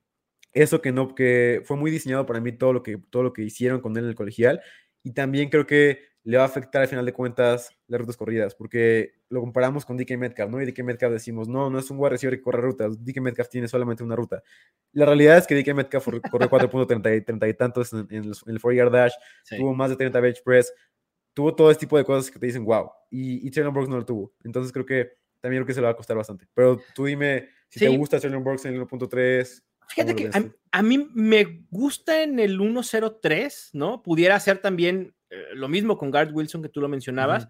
eso 0.54 0.82
que 0.82 0.92
no, 0.94 1.14
que 1.14 1.62
fue 1.66 1.76
muy 1.76 1.92
diseñado 1.92 2.26
para 2.26 2.40
mí 2.40 2.52
todo 2.54 2.72
lo 2.74 2.84
que, 2.84 2.98
todo 3.10 3.24
lo 3.24 3.34
que 3.34 3.42
hicieron 3.42 3.82
con 3.82 3.98
él 3.98 4.04
en 4.06 4.10
el 4.12 4.16
colegial. 4.16 4.62
Y 5.04 5.12
también 5.12 5.50
creo 5.50 5.66
que 5.68 6.13
le 6.26 6.38
va 6.38 6.44
a 6.44 6.46
afectar 6.46 6.82
al 6.82 6.88
final 6.88 7.06
de 7.06 7.12
cuentas 7.14 7.70
las 7.88 8.00
rutas 8.00 8.16
corridas, 8.16 8.56
porque 8.56 9.12
lo 9.30 9.42
comparamos 9.42 9.86
con 9.86 9.98
DK 9.98 10.18
Metcalf, 10.18 10.50
¿no? 10.50 10.62
Y 10.62 10.66
DK 10.66 10.84
Metcalf 10.84 11.12
decimos, 11.14 11.50
no, 11.50 11.70
no 11.70 11.80
es 11.80 11.90
un 11.92 11.98
wide 12.00 12.12
receiver 12.12 12.38
que 12.38 12.42
corre 12.44 12.62
rutas, 12.62 13.04
DK 13.04 13.20
Metcalf 13.20 13.50
tiene 13.50 13.68
solamente 13.68 14.04
una 14.04 14.16
ruta. 14.16 14.42
La 14.94 15.06
realidad 15.06 15.38
es 15.38 15.48
que 15.48 15.56
DK 15.56 15.74
Metcalf 15.76 16.06
corrió 16.32 16.50
4.30 16.50 17.18
y 17.18 17.22
30 17.22 17.48
y 17.50 17.54
tantos 17.56 17.92
en, 17.94 18.08
en 18.10 18.30
los- 18.30 18.44
en 18.48 18.54
el 18.54 18.62
4 18.62 18.72
yard 18.78 18.92
dash, 18.92 19.14
Sí. 19.44 19.58
tuvo 19.58 19.74
más 19.76 19.90
de 19.90 19.98
30 19.98 20.20
bench 20.22 20.42
press, 20.44 20.74
tuvo 21.34 21.54
todo 21.56 21.72
este 21.72 21.82
tipo 21.82 21.98
de 21.98 22.06
cosas 22.06 22.32
que 22.32 22.40
te 22.40 22.46
dicen, 22.46 22.64
wow, 22.64 22.90
y, 23.10 23.46
y 23.46 23.52
Traylon 23.52 23.74
Brooks 23.74 23.90
no 23.90 23.98
lo 23.98 24.06
tuvo. 24.06 24.34
Entonces 24.44 24.72
creo 24.72 24.86
que 24.86 25.12
también 25.42 25.60
creo 25.62 25.68
que 25.68 25.74
se 25.74 25.82
le 25.82 25.86
va 25.88 25.92
a 25.92 25.96
costar 25.98 26.16
bastante. 26.16 26.48
Pero 26.54 26.80
tú 26.96 27.04
dime 27.06 27.50
si 27.70 27.80
te 27.80 27.90
gusta 27.90 28.20
Traylon 28.20 28.44
Brooks 28.46 28.64
en 28.66 28.76
el 28.76 28.82
1.3. 28.82 29.62
Fíjate 29.90 30.16
¿cómo 30.16 30.32
que 30.32 30.38
a, 30.38 30.80
a 30.80 30.82
mí 30.84 31.10
me 31.14 31.66
gusta 31.70 32.24
en 32.24 32.40
el 32.40 32.58
103, 32.58 33.72
¿no? 33.74 34.02
Pudiera 34.02 34.40
ser 34.40 34.60
también 34.60 35.14
eh, 35.34 35.56
lo 35.56 35.68
mismo 35.68 35.98
con 35.98 36.12
Garrett 36.12 36.34
Wilson 36.34 36.62
que 36.62 36.70
tú 36.70 36.80
lo 36.80 36.88
mencionabas, 36.88 37.48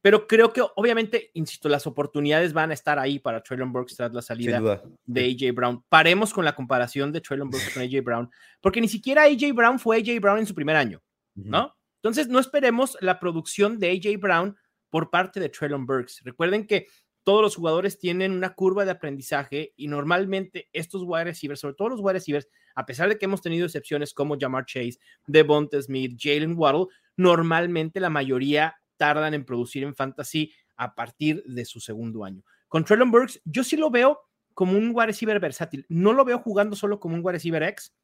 pero 0.00 0.26
creo 0.26 0.52
que 0.52 0.60
obviamente, 0.74 1.30
insisto, 1.34 1.68
las 1.68 1.86
oportunidades 1.86 2.52
van 2.52 2.72
a 2.72 2.74
estar 2.74 2.98
ahí 2.98 3.20
para 3.20 3.40
Traylon 3.40 3.72
Burks 3.72 3.96
tras 3.96 4.12
la 4.12 4.20
salida 4.20 4.60
de 5.04 5.24
AJ 5.24 5.54
Brown. 5.54 5.84
Paremos 5.88 6.34
con 6.34 6.44
la 6.44 6.56
comparación 6.56 7.12
de 7.12 7.20
Traylon 7.20 7.48
Burks 7.48 7.72
con 7.72 7.84
AJ 7.84 8.02
Brown, 8.02 8.30
porque 8.60 8.80
ni 8.80 8.88
siquiera 8.88 9.22
AJ 9.22 9.52
Brown 9.54 9.78
fue 9.78 9.98
AJ 9.98 10.20
Brown 10.20 10.40
en 10.40 10.46
su 10.46 10.54
primer 10.54 10.74
año. 10.74 11.00
¿no? 11.34 11.74
Entonces, 12.02 12.26
no 12.26 12.40
esperemos 12.40 12.98
la 13.00 13.20
producción 13.20 13.78
de 13.78 13.92
AJ 13.92 14.20
Brown 14.20 14.56
por 14.90 15.08
parte 15.08 15.38
de 15.38 15.48
Traylon 15.48 15.86
Burks. 15.86 16.20
Recuerden 16.24 16.66
que 16.66 16.88
todos 17.24 17.42
los 17.42 17.56
jugadores 17.56 17.98
tienen 17.98 18.32
una 18.32 18.54
curva 18.54 18.84
de 18.84 18.90
aprendizaje 18.90 19.72
y 19.76 19.88
normalmente 19.88 20.68
estos 20.72 21.02
wide 21.04 21.24
receivers, 21.24 21.60
sobre 21.60 21.74
todo 21.74 21.90
los 21.90 22.00
wide 22.00 22.14
receivers, 22.14 22.48
a 22.74 22.86
pesar 22.86 23.08
de 23.08 23.18
que 23.18 23.26
hemos 23.26 23.42
tenido 23.42 23.66
excepciones 23.66 24.12
como 24.12 24.36
Jamar 24.38 24.64
Chase, 24.66 24.98
Devonta 25.26 25.80
Smith, 25.80 26.18
Jalen 26.18 26.54
Waddle, 26.56 26.86
normalmente 27.16 28.00
la 28.00 28.10
mayoría 28.10 28.76
tardan 28.96 29.34
en 29.34 29.44
producir 29.44 29.84
en 29.84 29.94
fantasy 29.94 30.52
a 30.76 30.94
partir 30.94 31.42
de 31.44 31.64
su 31.64 31.80
segundo 31.80 32.24
año. 32.24 32.42
Con 32.68 32.84
Traylon 32.84 33.10
Burks, 33.10 33.40
yo 33.44 33.64
sí 33.64 33.76
lo 33.76 33.90
veo 33.90 34.20
como 34.54 34.72
un 34.72 34.92
wide 34.94 35.06
receiver 35.06 35.38
versátil. 35.40 35.86
No 35.88 36.12
lo 36.12 36.24
veo 36.24 36.38
jugando 36.38 36.76
solo 36.76 37.00
como 37.00 37.14
un 37.14 37.20
wide 37.24 37.34
receiver 37.34 37.62
X. 37.62 37.94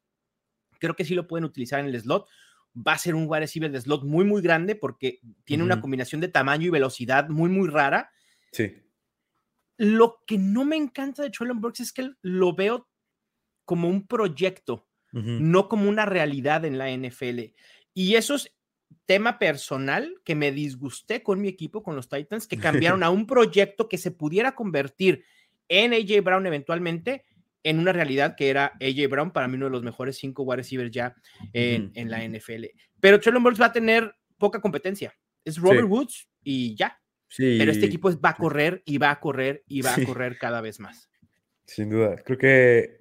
Creo 0.79 0.95
que 0.95 1.05
sí 1.05 1.15
lo 1.15 1.27
pueden 1.27 1.45
utilizar 1.45 1.79
en 1.79 1.87
el 1.87 1.99
slot. 1.99 2.27
Va 2.75 2.93
a 2.93 2.97
ser 2.97 3.15
un 3.15 3.25
wide 3.27 3.41
receiver 3.41 3.71
de 3.71 3.81
slot 3.81 4.03
muy, 4.03 4.25
muy 4.25 4.41
grande 4.41 4.75
porque 4.75 5.19
tiene 5.43 5.63
una 5.63 5.81
combinación 5.81 6.21
de 6.21 6.27
tamaño 6.27 6.67
y 6.67 6.69
velocidad 6.69 7.29
muy, 7.29 7.49
muy 7.49 7.67
rara. 7.67 8.11
Sí. 8.51 8.75
Lo 9.79 10.19
que 10.27 10.37
no 10.37 10.65
me 10.65 10.75
encanta 10.75 11.23
de 11.23 11.29
Traylon 11.29 11.61
Burks 11.61 11.79
es 11.79 11.93
que 11.93 12.11
lo 12.21 12.53
veo 12.53 12.89
como 13.63 13.87
un 13.87 14.05
proyecto, 14.05 14.89
no 15.13 15.69
como 15.69 15.87
una 15.87 16.05
realidad 16.05 16.65
en 16.65 16.77
la 16.77 16.91
NFL. 16.91 17.53
Y 17.93 18.15
eso 18.15 18.35
es 18.35 18.53
tema 19.05 19.39
personal 19.39 20.19
que 20.25 20.35
me 20.35 20.51
disgusté 20.51 21.23
con 21.23 21.39
mi 21.39 21.47
equipo, 21.47 21.81
con 21.81 21.95
los 21.95 22.09
Titans, 22.09 22.45
que 22.45 22.57
cambiaron 22.57 23.03
a 23.03 23.09
un 23.09 23.25
proyecto 23.25 23.87
que 23.87 23.97
se 23.97 24.11
pudiera 24.11 24.53
convertir 24.53 25.23
en 25.69 25.93
AJ 25.93 26.23
Brown 26.23 26.45
eventualmente 26.45 27.25
en 27.63 27.79
una 27.79 27.93
realidad 27.93 28.35
que 28.35 28.49
era 28.49 28.73
AJ 28.81 29.09
Brown, 29.09 29.31
para 29.31 29.47
mí 29.47 29.55
uno 29.55 29.67
de 29.67 29.71
los 29.71 29.83
mejores 29.83 30.17
cinco 30.17 30.43
wide 30.43 30.57
receivers 30.57 30.91
ya 30.91 31.15
en, 31.53 31.91
en 31.95 32.09
la 32.09 32.27
NFL. 32.27 32.65
Pero 32.99 33.19
Traylon 33.21 33.43
Burks 33.43 33.61
va 33.61 33.67
a 33.67 33.73
tener 33.73 34.13
poca 34.37 34.59
competencia. 34.59 35.17
Es 35.45 35.57
Robert 35.57 35.87
Woods 35.87 36.27
y 36.43 36.75
ya. 36.75 36.98
Sí. 37.29 37.57
Pero 37.57 37.71
este 37.71 37.85
equipo 37.85 38.11
va 38.19 38.31
a 38.31 38.35
correr 38.35 38.81
y 38.85 38.97
va 38.97 39.11
a 39.11 39.19
correr 39.19 39.63
y 39.67 39.81
va 39.81 39.93
a 39.93 40.03
correr 40.03 40.37
cada 40.37 40.61
vez 40.61 40.79
más. 40.79 41.09
Sin 41.65 41.89
duda. 41.89 42.17
Creo 42.23 42.37
que 42.37 42.97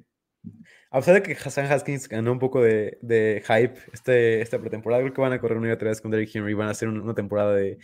a 0.91 0.99
pesar 1.01 1.15
de 1.15 1.23
que 1.23 1.33
Hassan 1.33 1.71
Haskins 1.71 2.09
ganó 2.09 2.33
un 2.33 2.39
poco 2.39 2.63
de, 2.63 2.99
de 3.03 3.43
hype 3.47 3.75
este, 3.93 4.41
esta 4.41 4.59
pretemporada, 4.59 5.03
creo 5.03 5.15
que 5.15 5.21
van 5.21 5.33
a 5.33 5.41
correr 5.41 5.59
una 5.59 5.69
y 5.69 5.73
otra 5.73 5.91
vez 5.91 6.01
con 6.01 6.11
Derrick 6.11 6.35
Henry. 6.35 6.55
Van 6.55 6.69
a 6.69 6.71
hacer 6.71 6.89
una 6.89 7.15
temporada 7.15 7.55
de. 7.55 7.79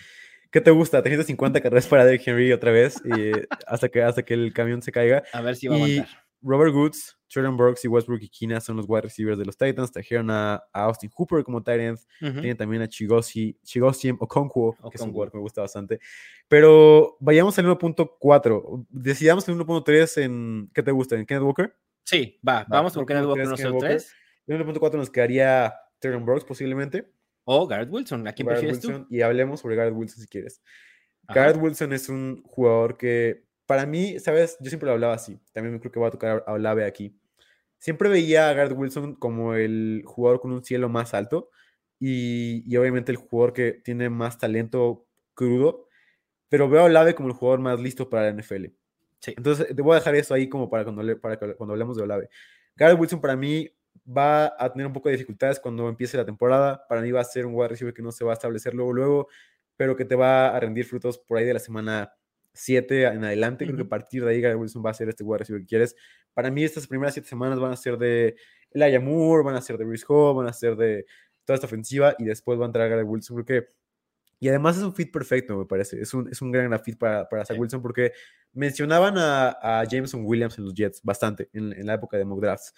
¿Qué 0.51 0.61
te 0.61 0.71
gusta? 0.71 1.03
350 1.03 1.61
carreras 1.61 1.87
para 1.87 2.05
Derrick 2.05 2.27
Henry 2.27 2.53
otra 2.53 2.71
vez 2.71 3.03
y 3.05 3.33
hasta, 3.67 3.89
que, 3.89 4.03
hasta 4.03 4.23
que 4.23 4.35
el 4.35 4.53
camión 4.53 4.81
se 4.81 4.93
caiga. 4.93 5.23
A 5.33 5.43
ver 5.43 5.57
si 5.57 5.67
va 5.67 5.75
a 5.75 5.79
aguantar. 5.79 6.24
Robert 6.45 6.75
Woods, 6.75 7.19
Jordan 7.33 7.57
Brooks 7.57 7.85
y 7.85 7.89
Westbrook 7.89 8.23
y 8.23 8.29
Kina 8.29 8.61
son 8.61 8.77
los 8.77 8.87
wide 8.87 9.03
receivers 9.03 9.39
de 9.39 9.45
los 9.45 9.57
Titans. 9.57 9.91
Trajeron 9.91 10.31
a, 10.31 10.63
Austin 10.73 11.11
Hooper 11.15 11.43
como 11.43 11.63
tight 11.63 11.81
end. 11.81 11.99
Tienen 12.19 12.57
también 12.57 12.83
a 12.83 12.89
Chigosi, 12.89 13.59
Chigosiem 13.65 14.17
Okonkwo, 14.21 14.77
que 14.91 14.97
es 14.97 15.01
un 15.01 15.11
jugador 15.11 15.33
que 15.33 15.39
me 15.39 15.43
gusta 15.43 15.63
bastante. 15.63 15.99
Pero 16.47 17.17
vayamos 17.19 17.59
al 17.59 17.67
1.4. 17.67 18.87
Decidamos 18.91 19.49
el 19.49 19.57
1.3 19.57 20.23
en. 20.23 20.71
¿Qué 20.73 20.83
te 20.83 20.93
gusta? 20.93 21.17
¿En 21.17 21.27
Kenneth 21.27 21.45
Walker? 21.45 21.77
Sí, 22.05 22.39
va, 22.47 22.67
vamos 22.69 22.93
con 22.93 23.07
Kenneth 23.07 23.25
Walker, 23.25 23.67
En 23.67 23.79
3. 23.79 24.15
En 24.47 24.61
1.4 24.61 24.97
nos 24.97 25.11
quedaría 25.11 25.75
Jordan 26.03 26.27
Brooks 26.27 26.45
posiblemente. 26.45 27.11
O 27.45 27.67
Garrett 27.67 27.91
Wilson. 27.91 28.29
¿A 28.29 28.33
quién 28.33 28.47
prefieres 28.47 28.81
tú? 28.81 29.07
Y 29.09 29.23
hablemos 29.23 29.61
sobre 29.61 29.77
Garrett 29.77 29.95
Wilson 29.95 30.21
si 30.21 30.29
quieres. 30.29 30.63
Garrett 31.29 31.57
Wilson 31.61 31.93
es 31.93 32.09
un 32.09 32.43
jugador 32.45 32.99
que 32.99 33.44
para 33.67 33.87
mí, 33.87 34.19
¿sabes? 34.21 34.57
Yo 34.61 34.69
siempre 34.71 34.87
lo 34.87 34.93
hablaba 34.93 35.15
así. 35.15 35.41
También 35.53 35.79
creo 35.79 35.93
que 35.93 35.99
voy 35.99 36.09
a 36.09 36.13
tocar 36.13 36.45
a 36.47 36.53
Olave 36.53 36.85
aquí. 36.85 37.19
Siempre 37.79 38.09
veía 38.09 38.49
a 38.49 38.55
Garrett 38.55 38.77
Wilson 38.77 39.15
como 39.17 39.55
el 39.55 40.03
jugador 40.07 40.41
con 40.41 40.53
un 40.53 40.65
cielo 40.65 40.89
más 40.89 41.15
alto 41.15 41.51
y, 41.99 42.63
y, 42.67 42.77
obviamente 42.77 43.13
el 43.13 43.19
jugador 43.19 43.53
que 43.53 43.73
tiene 43.73 44.11
más 44.11 44.39
talento 44.39 45.07
crudo, 45.35 45.89
pero 46.49 46.69
veo 46.69 46.83
a 46.83 46.85
Olave 46.85 47.15
como 47.15 47.29
el 47.29 47.35
jugador 47.35 47.61
más 47.61 47.81
listo 47.81 48.09
para 48.09 48.25
la 48.25 48.43
NFL. 48.43 48.67
Sí. 49.21 49.35
Entonces, 49.37 49.75
te 49.75 49.83
voy 49.83 49.93
a 49.93 49.99
dejar 49.99 50.15
eso 50.15 50.35
ahí 50.35 50.49
como 50.49 50.69
para 50.71 50.85
cuando, 50.85 51.21
para 51.21 51.39
cuando 51.39 51.73
hablemos 51.73 51.97
de 51.97 52.03
Olave. 52.03 52.29
Garrett 52.77 52.99
Wilson 52.99 53.21
para 53.21 53.37
mí 53.37 53.71
va 54.07 54.55
a 54.59 54.73
tener 54.73 54.87
un 54.87 54.93
poco 54.93 55.09
de 55.09 55.17
dificultades 55.17 55.61
cuando 55.61 55.89
empiece 55.89 56.17
la 56.17 56.25
temporada. 56.25 56.87
Para 56.89 57.01
mí 57.01 57.11
va 57.11 57.21
a 57.21 57.25
ser 57.25 57.47
un 57.47 57.55
wide 57.55 57.69
receiver 57.69 57.95
que 57.95 58.03
no 58.03 58.13
se 58.13 58.25
va 58.25 58.33
a 58.33 58.35
establecer 58.35 58.75
luego, 58.75 58.93
luego, 58.93 59.29
pero 59.77 59.97
que 59.97 60.05
te 60.05 60.15
va 60.15 60.55
a 60.55 60.61
rendir 60.61 60.85
frutos 60.85 61.19
por 61.19 61.39
ahí 61.39 61.45
de 61.45 61.55
la 61.55 61.61
semana 61.61 62.13
7 62.55 63.05
en 63.05 63.25
adelante. 63.25 63.67
Creo 63.67 63.77
que 63.77 63.83
a 63.83 63.89
partir 63.89 64.25
de 64.25 64.31
ahí 64.31 64.41
Gary 64.41 64.55
Wilson 64.55 64.83
va 64.85 64.91
a 64.91 64.95
ser 64.95 65.09
este 65.09 65.23
wide 65.23 65.39
receiver 65.39 65.63
que 65.63 65.67
quieres. 65.67 65.95
Para 66.33 66.51
mí 66.51 66.65
estas 66.65 66.87
primeras 66.87 67.15
7 67.15 67.29
semanas 67.29 67.61
van 67.61 67.73
a 67.73 67.77
ser 67.77 67.99
de 67.99 68.37
Elijah 68.71 69.01
Moore, 69.01 69.45
van 69.45 69.57
a 69.57 69.61
ser 69.61 69.77
de 69.77 69.85
Rhys 69.85 70.05
Hall, 70.09 70.37
van 70.37 70.47
a 70.47 70.53
ser 70.53 70.77
de 70.77 71.05
toda 71.45 71.57
esta 71.57 71.67
ofensiva 71.67 72.15
y 72.19 72.25
después 72.25 72.59
va 72.59 72.65
a 72.65 72.67
entrar 72.67 72.89
Gary 72.89 73.03
Wilson. 73.03 73.43
Creo 73.43 73.63
que 73.63 73.69
y 74.45 74.49
además 74.49 74.77
es 74.77 74.83
un 74.83 74.95
fit 74.95 75.11
perfecto, 75.11 75.57
me 75.57 75.65
parece. 75.65 75.99
Es 76.01 76.13
un, 76.13 76.29
es 76.29 76.43
un 76.43 76.53
gran 76.53 76.79
fit 76.81 76.99
para, 76.99 77.27
para 77.29 77.47
Zach 77.47 77.59
Wilson 77.59 77.81
porque 77.81 78.13
mencionaban 78.53 79.17
a, 79.17 79.57
a, 79.63 79.85
Jameson 79.85 80.23
Williams 80.25 80.59
en 80.59 80.65
los 80.65 80.75
Jets 80.75 81.01
bastante 81.03 81.49
en, 81.53 81.73
en 81.73 81.87
la 81.87 81.95
época 81.95 82.19
de 82.19 82.27
mock 82.27 82.41
drafts. 82.43 82.75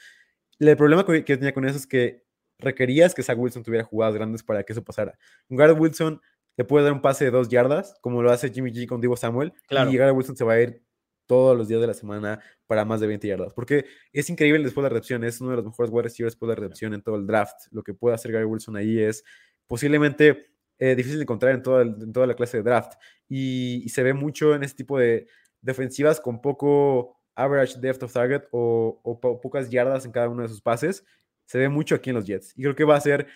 El 0.61 0.77
problema 0.77 1.05
que, 1.05 1.25
que, 1.25 1.37
tenía 1.37 1.53
con 1.53 1.65
eso 1.65 1.77
es 1.77 1.87
que 1.87 2.25
requerías 2.59 3.15
que 3.15 3.23
Zach 3.25 3.37
Wilson 3.37 3.65
tuviera 3.65 3.85
jugadas 3.85 4.15
grandes 4.15 4.43
para 4.43 4.63
que 4.63 4.73
eso 4.73 4.85
pasara. 4.85 5.19
Garrett 5.49 5.77
Wilson 5.79 6.21
le 6.57 6.65
puede 6.65 6.85
dar 6.85 6.93
un 6.93 7.03
pase 7.03 7.27
de 7.27 7.31
dos 7.31 7.49
yardas, 7.49 7.97
como 8.01 8.23
lo 8.23 8.31
hace 8.31 8.51
Jimmy 8.51 8.73
G 8.73 8.87
con 8.87 9.01
Divo 9.01 9.17
Samuel, 9.17 9.53
y 9.71 9.75
llegar 9.91 10.09
a 10.09 10.13
Wilson 10.13 10.37
se 10.37 10.45
va 10.45 10.55
a 10.55 10.61
ir 10.61 10.83
todos 11.27 11.57
los 11.57 11.69
días 11.69 11.81
de 11.81 11.87
la 11.87 11.95
semana 11.95 12.41
para 12.67 12.85
más 12.85 13.01
de 13.01 13.07
20 13.07 13.29
yardas, 13.29 13.53
porque 13.53 13.85
es 14.13 14.31
increíble 14.31 14.63
después 14.63 14.83
de 14.83 14.91
la 14.91 14.95
recepción, 14.95 15.25
es 15.25 15.41
uno 15.41 15.51
de 15.51 15.57
los 15.57 15.67
mejores 15.67 15.91
wide 15.93 16.05
receivers 16.05 16.35
después 16.35 16.49
de 16.49 16.55
la 16.55 16.61
recepción 16.61 16.95
en 16.95 17.03
todo 17.03 17.17
el 17.17 17.27
draft. 17.27 17.67
Lo 17.73 17.83
que 17.83 17.95
puede 17.95 18.15
hacer 18.15 18.33
Gary 18.33 18.45
Wilson 18.45 18.77
ahí 18.77 18.99
es 18.99 19.25
posiblemente 19.67 20.51
eh, 20.79 20.95
difícil 20.95 21.19
de 21.19 21.23
encontrar 21.23 21.55
en 21.55 21.63
toda, 21.63 21.83
en 21.83 22.13
toda 22.13 22.27
la 22.27 22.35
clase 22.35 22.59
de 22.59 22.63
draft, 22.63 22.95
y, 23.29 23.89
se 23.89 24.03
ve 24.03 24.15
mucho 24.15 24.55
en 24.55 24.63
este 24.63 24.79
tipo 24.79 24.99
de 24.99 25.27
defensivas 25.61 26.21
con 26.21 26.41
poco 26.41 27.21
average 27.35 27.81
depth 27.81 28.03
of 28.05 28.13
target 28.13 28.43
o, 28.53 29.01
o 29.03 29.41
pocas 29.41 29.69
yardas 29.69 30.05
en 30.07 30.13
cada 30.13 30.29
uno 30.29 30.43
de 30.43 30.49
sus 30.49 30.63
pases. 30.63 31.05
Se 31.47 31.59
ve 31.59 31.69
mucho 31.69 31.95
aquí 31.95 32.11
en 32.11 32.17
los 32.17 32.27
Jets, 32.27 32.53
y 32.57 32.63
creo 32.63 32.75
que 32.75 32.85
va 32.85 32.97
a 32.97 33.01
ser, 33.01 33.27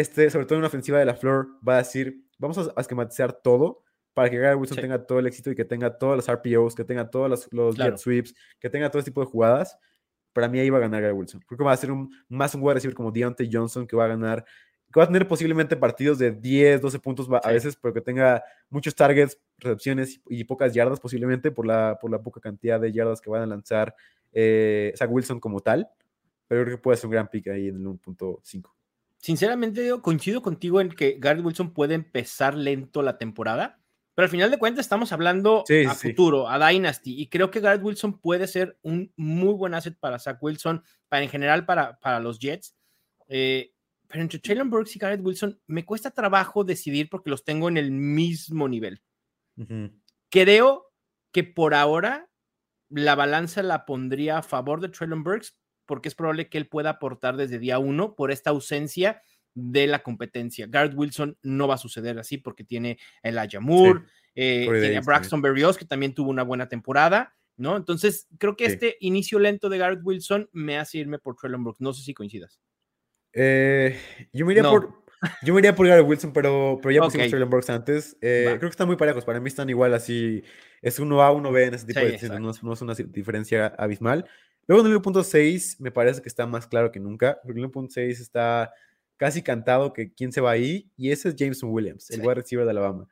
este, 0.00 0.30
sobre 0.30 0.46
todo 0.46 0.56
en 0.56 0.60
una 0.60 0.68
ofensiva 0.68 0.98
de 0.98 1.04
la 1.04 1.14
Flor, 1.14 1.48
va 1.66 1.74
a 1.74 1.78
decir 1.78 2.28
vamos 2.38 2.56
a, 2.58 2.80
esquematizar 2.80 3.32
todo 3.32 3.82
para 4.14 4.30
que 4.30 4.38
Gary 4.38 4.56
Wilson 4.56 4.78
tenga 4.78 5.04
todo 5.04 5.18
el 5.18 5.26
éxito 5.26 5.50
y 5.50 5.54
que 5.54 5.64
tenga 5.64 5.96
todos 5.96 6.16
los 6.16 6.28
RPOs, 6.28 6.74
que 6.74 6.84
tenga 6.84 7.08
todos 7.10 7.28
los, 7.28 7.48
los 7.52 7.76
jet 7.76 7.96
sweeps, 7.98 8.34
que 8.58 8.70
tenga 8.70 8.90
todo 8.90 9.00
este 9.00 9.10
tipo 9.10 9.20
de 9.20 9.26
jugadas. 9.26 9.76
Para 10.32 10.48
mí 10.48 10.58
ahí 10.58 10.70
va 10.70 10.78
a 10.78 10.80
ganar 10.80 11.02
Gary 11.02 11.14
Wilson. 11.14 11.40
Creo 11.46 11.58
que 11.58 11.64
va 11.64 11.72
a 11.72 11.76
ser 11.76 11.92
un, 11.92 12.10
más 12.28 12.54
un 12.54 12.62
wide 12.62 12.74
receiver 12.74 12.94
como 12.94 13.12
Deontay 13.12 13.48
Johnson 13.52 13.86
que 13.86 13.96
va 13.96 14.04
a 14.04 14.08
ganar, 14.08 14.44
que 14.92 14.98
va 14.98 15.04
a 15.04 15.06
tener 15.06 15.26
posiblemente 15.26 15.76
partidos 15.76 16.18
de 16.18 16.32
10, 16.32 16.80
12 16.80 16.98
puntos 16.98 17.28
a 17.30 17.50
veces, 17.50 17.76
pero 17.76 17.94
que 17.94 18.00
tenga 18.00 18.42
muchos 18.70 18.94
targets, 18.94 19.38
recepciones 19.58 20.20
y, 20.28 20.44
pocas 20.44 20.74
yardas 20.74 21.00
posiblemente 21.00 21.50
por 21.50 21.66
la, 21.66 21.98
por 22.00 22.10
la 22.10 22.20
poca 22.20 22.40
cantidad 22.40 22.80
de 22.80 22.92
yardas 22.92 23.20
que 23.20 23.30
van 23.30 23.42
a 23.42 23.46
lanzar 23.46 23.94
eh, 24.32 24.92
Zach 24.96 25.10
Wilson 25.10 25.38
como 25.38 25.60
tal. 25.60 25.88
Pero 26.48 26.64
creo 26.64 26.76
que 26.76 26.82
puede 26.82 26.96
ser 26.96 27.06
un 27.06 27.12
gran 27.12 27.28
pick 27.28 27.48
ahí 27.48 27.68
en 27.68 27.76
el 27.76 27.82
1.5 27.82 28.77
sinceramente 29.18 29.90
coincido 30.02 30.42
contigo 30.42 30.80
en 30.80 30.90
que 30.90 31.16
Garrett 31.18 31.44
Wilson 31.44 31.72
puede 31.72 31.94
empezar 31.94 32.54
lento 32.54 33.02
la 33.02 33.18
temporada, 33.18 33.80
pero 34.14 34.24
al 34.24 34.30
final 34.30 34.50
de 34.50 34.58
cuentas 34.58 34.84
estamos 34.84 35.12
hablando 35.12 35.62
a 35.88 35.94
futuro, 35.94 36.48
a 36.48 36.58
Dynasty, 36.58 37.20
y 37.20 37.28
creo 37.28 37.50
que 37.50 37.60
Garrett 37.60 37.84
Wilson 37.84 38.18
puede 38.18 38.48
ser 38.48 38.78
un 38.82 39.12
muy 39.16 39.54
buen 39.54 39.74
asset 39.74 39.96
para 39.98 40.18
Zach 40.18 40.38
Wilson, 40.40 40.82
para 41.08 41.22
en 41.22 41.28
general 41.28 41.64
para, 41.64 42.00
para 42.00 42.18
los 42.18 42.38
Jets. 42.40 42.74
Eh, 43.28 43.72
pero 44.08 44.22
entre 44.22 44.38
Traylon 44.38 44.70
Burks 44.70 44.96
y 44.96 44.98
Garrett 44.98 45.24
Wilson 45.24 45.60
me 45.66 45.84
cuesta 45.84 46.10
trabajo 46.10 46.64
decidir 46.64 47.08
porque 47.10 47.30
los 47.30 47.44
tengo 47.44 47.68
en 47.68 47.76
el 47.76 47.90
mismo 47.90 48.68
nivel. 48.68 49.02
Creo 50.30 50.92
que 51.30 51.44
por 51.44 51.74
ahora 51.74 52.28
la 52.88 53.14
balanza 53.14 53.62
la 53.62 53.84
pondría 53.84 54.38
a 54.38 54.42
favor 54.42 54.80
de 54.80 54.88
Traylon 54.88 55.22
Burks, 55.22 55.56
porque 55.88 56.08
es 56.08 56.14
probable 56.14 56.48
que 56.48 56.58
él 56.58 56.68
pueda 56.68 56.90
aportar 56.90 57.36
desde 57.36 57.58
día 57.58 57.80
uno 57.80 58.14
por 58.14 58.30
esta 58.30 58.50
ausencia 58.50 59.22
de 59.54 59.88
la 59.88 60.02
competencia. 60.04 60.66
Garrett 60.68 60.94
Wilson 60.94 61.36
no 61.42 61.66
va 61.66 61.74
a 61.74 61.78
suceder 61.78 62.18
así 62.18 62.38
porque 62.38 62.62
tiene 62.62 62.98
el 63.22 63.38
Moore, 63.60 64.02
eh, 64.36 64.68
tiene 64.68 64.98
a 64.98 65.00
Braxton 65.00 65.42
Berrios, 65.42 65.78
que 65.78 65.86
también 65.86 66.14
tuvo 66.14 66.30
una 66.30 66.44
buena 66.44 66.68
temporada, 66.68 67.34
¿no? 67.56 67.76
Entonces, 67.76 68.28
creo 68.38 68.54
que 68.54 68.66
este 68.66 68.96
inicio 69.00 69.38
lento 69.38 69.68
de 69.68 69.78
Garrett 69.78 70.04
Wilson 70.04 70.48
me 70.52 70.78
hace 70.78 70.98
irme 70.98 71.18
por 71.18 71.34
Traylon 71.34 71.64
Brooks. 71.64 71.80
No 71.80 71.92
sé 71.92 72.04
si 72.04 72.14
coincidas. 72.14 72.60
Eh, 73.32 73.98
yo 74.32 74.46
me 74.46 74.52
iría 74.52 74.62
por. 74.64 75.08
Yo 75.42 75.52
me 75.52 75.60
iría 75.60 75.74
por 75.74 75.88
Garrett 75.88 76.06
Wilson, 76.06 76.32
pero, 76.32 76.78
pero 76.80 76.92
ya 76.92 77.00
pusimos 77.00 77.22
okay. 77.22 77.30
Traylon 77.30 77.50
Brooks 77.50 77.70
antes. 77.70 78.16
Eh, 78.20 78.44
creo 78.46 78.60
que 78.60 78.66
están 78.68 78.86
muy 78.86 78.96
parejos. 78.96 79.24
Para 79.24 79.40
mí 79.40 79.48
están 79.48 79.68
igual 79.68 79.92
así. 79.94 80.44
Es 80.80 81.00
uno 81.00 81.22
A, 81.22 81.32
uno 81.32 81.50
B 81.50 81.64
en 81.64 81.74
ese 81.74 81.86
tipo 81.86 81.98
de 81.98 82.12
decisiones. 82.12 82.40
No, 82.40 82.52
no, 82.62 82.72
es 82.72 82.82
una 82.82 82.94
diferencia 82.94 83.66
abismal. 83.66 84.28
Luego 84.68 84.86
en 84.86 84.92
el 84.92 84.98
1.6 84.98 85.80
me 85.80 85.90
parece 85.90 86.20
que 86.20 86.28
está 86.28 86.46
más 86.46 86.66
claro 86.66 86.92
que 86.92 87.00
nunca. 87.00 87.40
El 87.44 87.54
1.6 87.54 88.20
está 88.20 88.72
casi 89.16 89.42
cantado 89.42 89.92
que 89.92 90.12
quién 90.12 90.30
se 90.30 90.42
va 90.42 90.52
ahí 90.52 90.90
y 90.96 91.10
ese 91.10 91.30
es 91.30 91.36
Jameson 91.36 91.70
Williams, 91.70 92.10
el 92.10 92.20
wide 92.20 92.34
receiver 92.34 92.64
de 92.64 92.70
Alabama. 92.70 93.08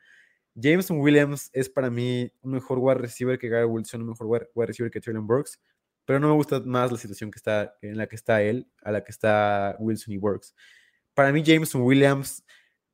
Jameson 0.54 1.00
Williams 1.00 1.50
es 1.52 1.68
para 1.68 1.90
mí 1.90 2.30
un 2.42 2.52
mejor 2.52 2.78
wide 2.78 2.98
receiver 2.98 3.38
que 3.38 3.48
Gary 3.48 3.66
Wilson, 3.66 4.02
un 4.02 4.08
mejor 4.10 4.26
wide 4.54 4.66
receiver 4.66 4.90
que 4.90 5.00
Traylon 5.00 5.26
Burks, 5.26 5.58
pero 6.04 6.20
no 6.20 6.28
me 6.28 6.34
gusta 6.34 6.60
más 6.60 6.92
la 6.92 6.98
situación 6.98 7.30
que 7.30 7.38
está, 7.38 7.74
en 7.82 7.96
la 7.96 8.06
que 8.06 8.16
está 8.16 8.42
él 8.42 8.68
a 8.82 8.92
la 8.92 9.02
que 9.02 9.10
está 9.10 9.76
Wilson 9.80 10.14
y 10.14 10.18
Burks. 10.18 10.54
Para 11.14 11.32
mí 11.32 11.42
Jameson 11.42 11.82
Williams 11.82 12.44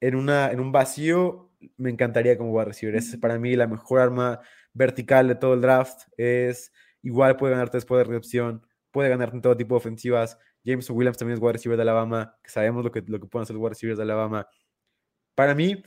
en, 0.01 0.15
una, 0.15 0.51
en 0.51 0.61
un 0.61 0.73
vacío 0.73 1.53
me 1.77 1.91
encantaría 1.91 2.39
como 2.39 2.53
wide 2.53 2.67
receiver. 2.67 2.97
Es 2.97 3.17
para 3.17 3.39
mí 3.39 3.55
la 3.57 3.67
mejor 3.67 4.01
arma 4.01 4.41
vertical 4.73 5.29
de 5.29 5.35
todo 5.35 5.55
el 5.55 5.61
draft. 5.61 6.09
Es 6.17 6.73
igual 7.03 7.37
puede 7.37 7.53
ganarte 7.53 7.77
después 7.77 7.99
de 7.99 8.05
recepción, 8.05 8.67
puede 8.91 9.09
ganarte 9.09 9.37
en 9.37 9.43
todo 9.43 9.57
tipo 9.57 9.75
de 9.75 9.79
ofensivas. 9.79 10.39
James 10.65 10.89
Williams 10.91 11.19
también 11.19 11.37
es 11.37 11.43
wide 11.43 11.55
receiver 11.55 11.77
de 11.77 11.83
Alabama, 11.83 12.37
que 12.43 12.51
sabemos 12.51 12.85
lo 12.85 12.93
que, 12.93 13.03
lo 13.07 13.21
que 13.21 13.27
pueden 13.27 13.43
hacer 13.43 13.55
los 13.55 13.63
wide 13.63 13.71
receivers 13.71 13.99
de 13.99 14.05
Alabama. 14.05 14.47
Para 15.35 15.55
mí, 15.55 15.83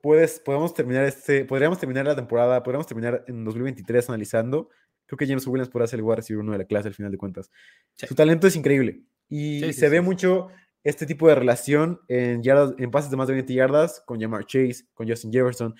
puedes, 0.00 0.40
podemos 0.40 0.74
terminar 0.74 1.04
este, 1.04 1.44
podríamos 1.44 1.78
terminar 1.78 2.06
la 2.06 2.16
temporada, 2.16 2.62
podríamos 2.62 2.86
terminar 2.86 3.24
en 3.26 3.44
2023 3.44 4.08
analizando. 4.08 4.70
Creo 5.06 5.16
que 5.16 5.26
James 5.26 5.46
Williams 5.46 5.70
podrá 5.70 5.86
ser 5.86 5.98
el 6.00 6.04
wide 6.04 6.16
receiver 6.16 6.42
uno 6.42 6.52
de 6.52 6.58
la 6.58 6.64
clase 6.64 6.88
al 6.88 6.94
final 6.94 7.10
de 7.10 7.18
cuentas. 7.18 7.50
Su 7.94 8.14
talento 8.14 8.46
es 8.46 8.56
increíble 8.56 9.02
y 9.28 9.72
se 9.72 9.88
ve 9.88 10.00
mucho 10.00 10.48
este 10.84 11.06
tipo 11.06 11.28
de 11.28 11.34
relación 11.34 12.00
en, 12.08 12.42
yardas, 12.42 12.74
en 12.78 12.90
pases 12.90 13.10
de 13.10 13.16
más 13.16 13.28
de 13.28 13.34
20 13.34 13.52
yardas 13.52 14.02
con 14.06 14.20
Jamar 14.20 14.46
Chase, 14.46 14.84
con 14.94 15.08
Justin 15.08 15.32
Jefferson. 15.32 15.74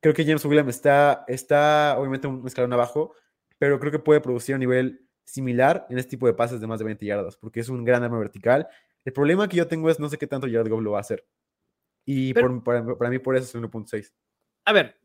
Creo 0.00 0.14
que 0.14 0.24
James 0.24 0.44
Williams 0.44 0.74
está, 0.74 1.24
está 1.28 1.96
obviamente 1.98 2.26
un 2.26 2.46
escalón 2.46 2.72
abajo, 2.72 3.14
pero 3.58 3.78
creo 3.78 3.92
que 3.92 3.98
puede 3.98 4.20
producir 4.20 4.54
a 4.54 4.58
nivel 4.58 5.06
similar 5.24 5.86
en 5.90 5.98
este 5.98 6.10
tipo 6.10 6.26
de 6.26 6.34
pases 6.34 6.60
de 6.60 6.66
más 6.66 6.78
de 6.78 6.84
20 6.84 7.04
yardas, 7.04 7.36
porque 7.36 7.60
es 7.60 7.68
un 7.68 7.84
gran 7.84 8.02
arma 8.02 8.18
vertical. 8.18 8.66
El 9.04 9.12
problema 9.12 9.48
que 9.48 9.56
yo 9.56 9.66
tengo 9.66 9.90
es 9.90 9.98
no 9.98 10.08
sé 10.08 10.18
qué 10.18 10.26
tanto 10.26 10.46
Jared 10.46 10.68
Goff 10.68 10.82
lo 10.82 10.92
va 10.92 10.98
a 10.98 11.00
hacer. 11.02 11.26
Y 12.04 12.32
por, 12.34 12.62
para, 12.62 13.10
mí 13.10 13.18
por 13.18 13.36
eso 13.36 13.58
es 13.58 13.64
1.6. 13.64 14.12
A 14.64 14.72
ver, 14.72 15.00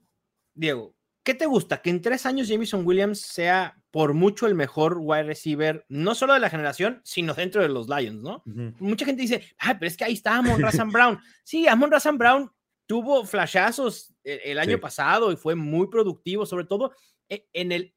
Diego, 0.54 0.96
¿qué 1.24 1.34
te 1.34 1.48
gusta? 1.48 1.82
Que 1.82 1.90
en 1.90 2.02
tres 2.02 2.28
años 2.28 2.48
Jameson 2.48 2.86
Williams 2.86 3.20
sea 3.22 3.82
por 3.90 4.14
mucho 4.14 4.46
el 4.46 4.54
mejor 4.54 4.98
wide 5.00 5.24
receiver, 5.24 5.86
no 5.90 6.14
solo 6.14 6.34
de 6.34 6.40
la 6.40 6.50
generación, 6.50 7.02
sino 7.04 7.34
dentro 7.34 7.62
de 7.62 7.70
los 7.70 7.90
Lions, 7.90 8.22
¿no? 8.22 8.44
Mucha 8.80 9.06
gente 9.06 9.24
dice, 9.24 9.44
ah, 9.58 9.78
pero 9.80 9.88
es 9.88 9.98
que 9.98 10.04
ahí 10.04 10.14
está 10.14 10.38
Amon 10.38 10.62
Razan 10.62 10.92
Brown. 10.92 11.20
Sí, 11.44 11.68
Amon 11.68 11.92
Razan 11.92 12.20
Brown 12.20 12.52
tuvo 12.86 13.26
flashazos 13.26 14.14
el, 14.24 14.40
el 14.44 14.60
año 14.60 14.80
pasado 14.80 15.32
y 15.32 15.38
fue 15.38 15.56
muy 15.56 15.88
productivo, 15.88 16.46
sobre 16.46 16.66
todo 16.66 16.94
e, 17.30 17.48
en 17.54 17.72
el 17.72 17.96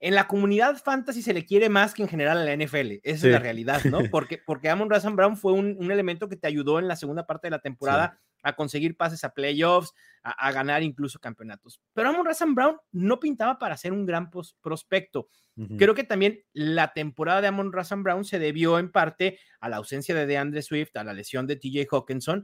en 0.00 0.14
la 0.14 0.26
comunidad 0.26 0.76
fantasy 0.76 1.20
se 1.20 1.34
le 1.34 1.44
quiere 1.44 1.68
más 1.68 1.92
que 1.92 2.02
en 2.02 2.08
general 2.08 2.38
a 2.38 2.44
la 2.44 2.56
NFL. 2.56 3.00
Esa 3.02 3.26
es 3.26 3.32
la 3.32 3.38
realidad, 3.38 3.84
¿no? 3.84 3.98
Porque, 4.10 4.38
porque 4.44 4.70
Amon 4.70 4.88
Razan 4.88 5.14
Brown 5.14 5.36
fue 5.36 5.52
un, 5.52 5.90
elemento 5.90 6.28
que 6.28 6.36
te 6.36 6.46
ayudó 6.46 6.78
en 6.78 6.88
la 6.88 6.96
segunda 6.96 7.26
parte 7.26 7.46
de 7.46 7.52
la 7.52 7.58
temporada 7.58 8.18
a 8.42 8.56
conseguir 8.56 8.96
pases 8.96 9.22
a 9.24 9.34
playoffs, 9.34 9.92
a, 10.22 10.50
ganar 10.52 10.82
incluso 10.82 11.18
campeonatos. 11.18 11.80
Pero 11.92 12.08
Amon 12.08 12.24
Razan 12.24 12.54
Brown 12.54 12.78
no 12.92 13.20
pintaba 13.20 13.58
para 13.58 13.76
ser 13.76 13.92
un 13.92 14.06
gran 14.06 14.30
prospecto. 14.30 15.28
Creo 15.76 15.94
que 15.94 16.04
también 16.04 16.42
la 16.54 16.94
temporada 16.94 17.42
de 17.42 17.48
Amon 17.48 17.70
Razan 17.70 18.02
Brown 18.02 18.24
se 18.24 18.38
debió 18.38 18.78
en 18.78 18.90
parte 18.90 19.38
a 19.60 19.68
la 19.68 19.76
ausencia 19.76 20.14
de 20.14 20.24
DeAndre 20.24 20.62
Swift, 20.62 20.96
a 20.96 21.04
la 21.04 21.12
lesión 21.12 21.46
de 21.46 21.56
TJ 21.56 21.86
Hawkinson. 21.90 22.42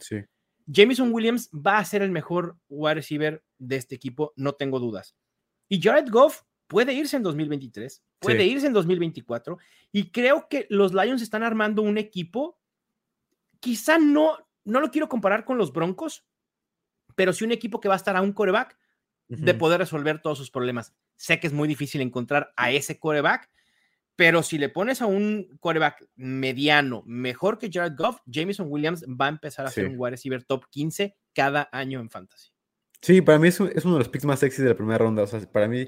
Jameson 0.67 1.15
Williams 1.15 1.49
va 1.51 1.79
a 1.79 1.85
ser 1.87 2.03
el 2.03 2.11
mejor 2.11 2.59
wide 2.69 2.97
receiver 2.97 3.43
de 3.57 3.77
este 3.77 3.95
equipo, 3.95 4.35
no 4.37 4.53
tengo 4.53 4.81
dudas. 4.81 5.17
Y 5.69 5.81
Jared 5.81 6.11
Goff 6.11 6.43
puede 6.67 6.93
irse 6.93 7.17
en 7.17 7.23
2023, 7.23 8.05
puede 8.19 8.45
irse 8.45 8.67
en 8.67 8.73
2024, 8.73 9.59
y 9.93 10.11
creo 10.11 10.49
que 10.49 10.67
los 10.71 10.93
Lions 10.93 11.23
están 11.23 11.43
armando 11.43 11.83
un 11.83 11.99
equipo, 11.99 12.59
quizá 13.61 13.99
no, 13.99 14.37
no 14.65 14.81
lo 14.81 14.91
quiero 14.91 15.09
comparar 15.09 15.45
con 15.45 15.59
los 15.59 15.73
Broncos, 15.73 16.25
pero 17.15 17.33
sí 17.33 17.45
un 17.45 17.53
equipo 17.53 17.81
que 17.81 17.89
va 17.89 17.95
a 17.95 17.99
estar 17.99 18.17
a 18.17 18.23
un 18.23 18.33
coreback 18.33 18.77
de 19.29 19.55
poder 19.55 19.81
resolver 19.81 20.21
todos 20.23 20.39
sus 20.39 20.51
problemas. 20.51 20.95
Sé 21.17 21.41
que 21.41 21.49
es 21.49 21.53
muy 21.53 21.67
difícil 21.67 22.01
encontrar 22.01 22.53
a 22.57 22.71
ese 22.71 22.99
coreback, 23.01 23.51
pero 24.15 24.43
si 24.43 24.57
le 24.57 24.69
pones 24.69 25.03
a 25.03 25.07
un 25.07 25.57
coreback 25.61 26.07
mediano, 26.15 27.03
mejor 27.07 27.59
que 27.59 27.71
Jared 27.73 27.97
Goff, 27.97 28.21
Jameson 28.27 28.67
Williams 28.71 29.05
va 29.05 29.27
a 29.27 29.31
empezar 29.31 29.67
a 29.67 29.71
ser 29.71 29.87
un 29.87 29.95
wide 29.99 30.13
receiver 30.13 30.45
top 30.45 30.67
15 30.71 31.17
cada 31.35 31.69
año 31.73 32.01
en 32.01 32.09
fantasy. 32.09 32.51
Sí, 33.03 33.21
para 33.21 33.39
mí 33.39 33.49
es, 33.49 33.61
uno 33.61 33.71
de 33.71 33.99
los 33.99 34.09
picks 34.09 34.25
más 34.25 34.41
sexy 34.41 34.63
de 34.63 34.71
la 34.71 34.77
primera 34.77 34.99
ronda. 34.99 35.23
O 35.23 35.27
sea, 35.27 35.41
para 35.41 35.69
mí, 35.69 35.87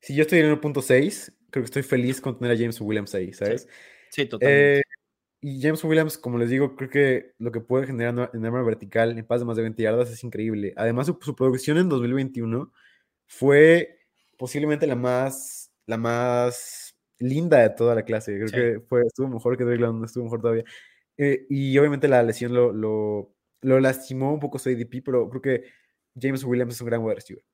si 0.00 0.14
yo 0.14 0.22
estoy 0.22 0.40
en 0.40 0.50
1.6, 0.50 1.32
creo 1.50 1.62
que 1.62 1.66
estoy 1.66 1.82
feliz 1.82 2.20
con 2.20 2.38
tener 2.38 2.54
a 2.54 2.58
James 2.58 2.80
Williams 2.80 3.14
ahí, 3.14 3.32
¿sabes? 3.32 3.68
Sí, 4.10 4.26
totalmente. 4.26 4.78
Eh, 4.78 4.82
y 5.40 5.60
James 5.60 5.82
Williams, 5.84 6.18
como 6.18 6.38
les 6.38 6.50
digo, 6.50 6.74
creo 6.74 6.90
que 6.90 7.34
lo 7.38 7.52
que 7.52 7.60
puede 7.60 7.86
generar 7.86 8.30
en 8.34 8.44
arma 8.44 8.62
vertical 8.62 9.16
en 9.16 9.24
paz 9.24 9.40
de 9.40 9.46
más 9.46 9.56
de 9.56 9.62
20 9.62 9.82
yardas 9.82 10.10
es 10.10 10.24
increíble. 10.24 10.74
Además, 10.76 11.06
su, 11.06 11.36
producción 11.36 11.78
en 11.78 11.88
2021 11.88 12.72
fue 13.26 14.00
posiblemente 14.36 14.86
la 14.86 14.96
más, 14.96 15.72
la 15.86 15.96
más 15.96 16.96
linda 17.18 17.58
de 17.58 17.70
toda 17.70 17.94
la 17.94 18.04
clase. 18.04 18.36
Creo 18.36 18.48
que 18.48 18.80
fue, 18.88 19.02
estuvo 19.06 19.28
mejor 19.28 19.56
que 19.56 19.64
Drake 19.64 19.80
London, 19.80 20.04
estuvo 20.04 20.24
mejor 20.24 20.40
todavía. 20.40 20.64
Eh, 21.16 21.46
y 21.48 21.76
obviamente 21.78 22.08
la 22.08 22.22
lesión 22.22 22.52
lo, 22.52 22.72
lo, 22.72 23.34
lo, 23.62 23.80
lastimó 23.80 24.32
un 24.32 24.40
poco 24.40 24.58
su 24.58 24.70
ADP, 24.70 25.02
pero 25.04 25.28
creo 25.28 25.42
que 25.42 25.64
James 26.20 26.44
Williams 26.44 26.74
es 26.74 26.80
un 26.80 26.86
gran 26.88 27.02
wide 27.02 27.16
receiver 27.16 27.44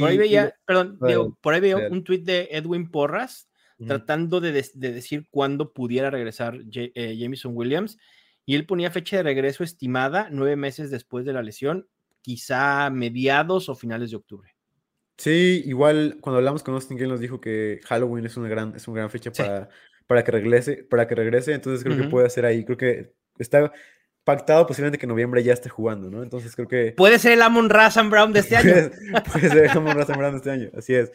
por 0.00 0.08
ahí 0.08 0.18
veía, 0.18 0.54
perdón, 0.66 0.98
por 1.40 1.54
ahí 1.54 1.60
veo 1.60 1.90
un 1.90 2.04
tuit 2.04 2.24
de 2.24 2.48
Edwin 2.50 2.90
Porras 2.90 3.48
tratando 3.86 4.40
de, 4.40 4.52
decir 4.74 5.26
cuándo 5.30 5.72
pudiera 5.72 6.10
regresar 6.10 6.58
eh, 6.72 7.16
Jameson 7.18 7.52
Williams 7.54 7.98
y 8.46 8.54
él 8.54 8.66
ponía 8.66 8.90
fecha 8.90 9.16
de 9.16 9.22
regreso 9.22 9.64
estimada 9.64 10.28
nueve 10.30 10.56
meses 10.56 10.90
después 10.90 11.24
de 11.24 11.32
la 11.32 11.42
lesión, 11.42 11.88
quizá 12.20 12.90
mediados 12.90 13.68
o 13.68 13.74
finales 13.74 14.10
de 14.10 14.16
octubre. 14.16 14.54
Sí, 15.16 15.62
igual 15.66 16.18
cuando 16.20 16.38
hablamos 16.38 16.62
con 16.62 16.74
Austin 16.74 16.96
Gale 16.96 17.10
nos 17.10 17.20
dijo 17.20 17.40
que 17.40 17.80
Halloween 17.84 18.26
es 18.26 18.36
una 18.36 18.48
gran, 18.48 18.74
es 18.74 18.88
una 18.88 18.98
gran 18.98 19.10
fecha 19.10 19.30
para, 19.30 19.68
para 20.06 20.24
que 20.24 20.32
regrese, 20.32 20.84
para 20.84 21.06
que 21.06 21.14
regrese, 21.14 21.52
entonces 21.52 21.84
creo 21.84 21.96
que 21.96 22.08
puede 22.08 22.28
ser 22.30 22.46
ahí, 22.46 22.64
creo 22.64 22.76
que 22.76 23.12
está, 23.38 23.72
pactado 24.24 24.66
posiblemente 24.66 24.98
que 24.98 25.06
en 25.06 25.10
noviembre 25.10 25.42
ya 25.42 25.52
esté 25.52 25.68
jugando, 25.68 26.10
¿no? 26.10 26.22
Entonces 26.22 26.54
creo 26.56 26.66
que... 26.66 26.92
Puede 26.92 27.18
ser 27.18 27.32
el 27.32 27.42
Amon 27.42 27.70
Razan 27.70 28.10
Brown 28.10 28.32
de 28.32 28.40
este 28.40 28.56
año. 28.56 28.90
puede 29.32 29.48
ser 29.48 29.64
el 29.64 29.70
Amon 29.70 29.96
Razan 29.96 30.18
Brown 30.18 30.32
de 30.32 30.38
este 30.38 30.50
año, 30.50 30.70
así 30.76 30.94
es. 30.94 31.12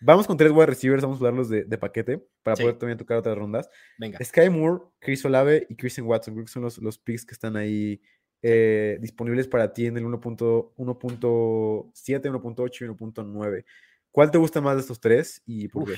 Vamos 0.00 0.26
con 0.26 0.36
tres 0.36 0.52
wide 0.52 0.66
receivers, 0.66 1.02
vamos 1.02 1.16
a 1.16 1.20
hablarlos 1.20 1.48
de, 1.48 1.64
de 1.64 1.78
paquete 1.78 2.22
para 2.42 2.56
poder 2.56 2.76
también 2.76 2.98
tocar 2.98 3.16
otras 3.16 3.36
rondas. 3.36 3.68
Venga. 3.98 4.22
Sky 4.22 4.50
Moore, 4.50 4.84
Chris 5.00 5.24
Olave 5.24 5.66
y 5.68 5.76
Christian 5.76 6.06
Watson, 6.06 6.34
creo 6.34 6.44
que 6.44 6.52
son 6.52 6.62
los, 6.62 6.78
los 6.78 6.98
picks 6.98 7.24
que 7.24 7.32
están 7.32 7.56
ahí 7.56 8.00
eh, 8.42 8.98
disponibles 9.00 9.48
para 9.48 9.72
ti 9.72 9.86
en 9.86 9.96
el 9.96 10.04
1.7, 10.04 10.74
1.8 10.76 12.80
y 12.80 12.84
1.9. 12.84 13.64
¿Cuál 14.12 14.30
te 14.30 14.38
gusta 14.38 14.60
más 14.60 14.76
de 14.76 14.82
estos 14.82 15.00
tres 15.00 15.42
y 15.46 15.68
por 15.68 15.86
qué? 15.86 15.94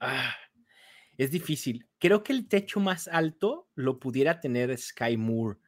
Ah, 0.00 0.34
es 1.18 1.30
difícil. 1.30 1.86
Creo 1.98 2.22
que 2.22 2.32
el 2.32 2.48
techo 2.48 2.80
más 2.80 3.08
alto 3.08 3.68
lo 3.74 3.98
pudiera 3.98 4.40
tener 4.40 4.76
Sky 4.78 5.16
Moore 5.16 5.58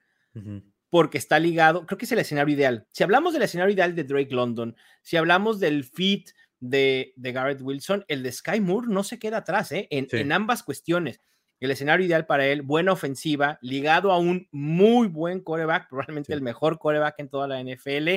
porque 0.90 1.18
está 1.18 1.38
ligado, 1.38 1.86
creo 1.86 1.98
que 1.98 2.06
es 2.06 2.12
el 2.12 2.18
escenario 2.18 2.54
ideal. 2.54 2.86
Si 2.92 3.04
hablamos 3.04 3.32
del 3.32 3.42
escenario 3.42 3.74
ideal 3.74 3.94
de 3.94 4.04
Drake 4.04 4.34
London, 4.34 4.76
si 5.02 5.16
hablamos 5.16 5.60
del 5.60 5.84
fit 5.84 6.30
de, 6.60 7.12
de 7.16 7.32
Garrett 7.32 7.60
Wilson, 7.60 8.04
el 8.08 8.22
de 8.22 8.32
Sky 8.32 8.60
Moore 8.60 8.88
no 8.88 9.04
se 9.04 9.18
queda 9.18 9.38
atrás 9.38 9.72
¿eh? 9.72 9.88
en, 9.90 10.32
ambas 10.32 10.62
cuestiones. 10.62 11.20
El 11.60 11.70
escenario 11.72 12.06
ideal 12.06 12.24
para 12.26 12.46
él, 12.46 12.62
buena 12.62 12.92
ofensiva, 12.92 13.58
ligado 13.62 14.12
a 14.12 14.18
un 14.18 14.48
muy 14.52 15.08
buen 15.08 15.40
coreback, 15.40 15.88
probablemente 15.88 16.32
el 16.32 16.40
mejor 16.40 16.78
coreback 16.78 17.16
en 17.18 17.28
toda 17.28 17.48
la 17.48 17.62
NFL. 17.62 18.08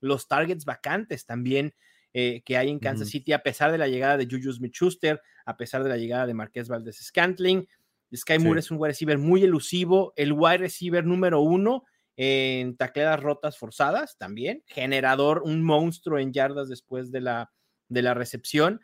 Los 0.00 0.26
targets 0.26 0.64
vacantes 0.64 1.26
también 1.26 1.74
eh, 2.14 2.42
que 2.44 2.56
hay 2.56 2.70
en 2.70 2.78
Kansas 2.78 3.10
City, 3.10 3.32
a 3.32 3.42
pesar 3.42 3.70
de 3.70 3.78
la 3.78 3.88
llegada 3.88 4.16
de 4.16 4.26
Juju 4.26 4.52
Smith-Schuster, 4.52 5.20
a 5.44 5.56
pesar 5.56 5.82
de 5.84 5.90
la 5.90 5.98
llegada 5.98 6.26
de 6.26 6.34
Marqués 6.34 6.68
Valdez 6.68 6.96
Scantling. 6.96 7.68
Sky 8.14 8.38
Moore 8.38 8.60
es 8.60 8.70
un 8.70 8.78
wide 8.78 8.88
receiver 8.88 9.18
muy 9.18 9.44
elusivo, 9.44 10.12
el 10.16 10.32
wide 10.32 10.58
receiver 10.58 11.04
número 11.04 11.40
uno 11.40 11.84
en 12.16 12.76
tacleadas 12.76 13.20
rotas 13.20 13.58
forzadas 13.58 14.16
también, 14.18 14.64
generador, 14.66 15.42
un 15.44 15.62
monstruo 15.62 16.18
en 16.18 16.32
yardas 16.32 16.68
después 16.68 17.12
de 17.12 17.20
la, 17.20 17.52
de 17.88 18.02
la 18.02 18.14
recepción. 18.14 18.80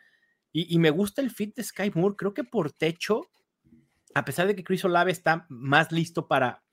Y, 0.53 0.79
me 0.79 0.89
gusta 0.89 1.21
el 1.21 1.31
fit 1.31 1.53
de 1.53 1.63
Sky 1.63 1.91
Moore, 1.93 2.15
creo 2.17 2.33
que 2.33 2.45
por 2.45 2.71
techo, 2.71 3.23
a 4.13 4.23
pesar 4.23 4.47
de 4.47 4.55
que 4.55 4.63
Chris 4.63 4.85
Olave 4.85 5.11
está 5.11 5.45
más 5.49 5.91
listo 5.91 6.29
para, 6.29 6.63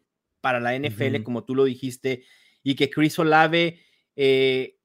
para 0.41 0.61
la 0.61 0.79
NFL, 0.79 1.25
como 1.25 1.43
tú 1.43 1.57
lo 1.57 1.65
dijiste, 1.65 2.25
y 2.63 2.77
que 2.77 2.91
Chris 2.91 3.19
Olave, 3.19 3.81
eh, 4.15 4.77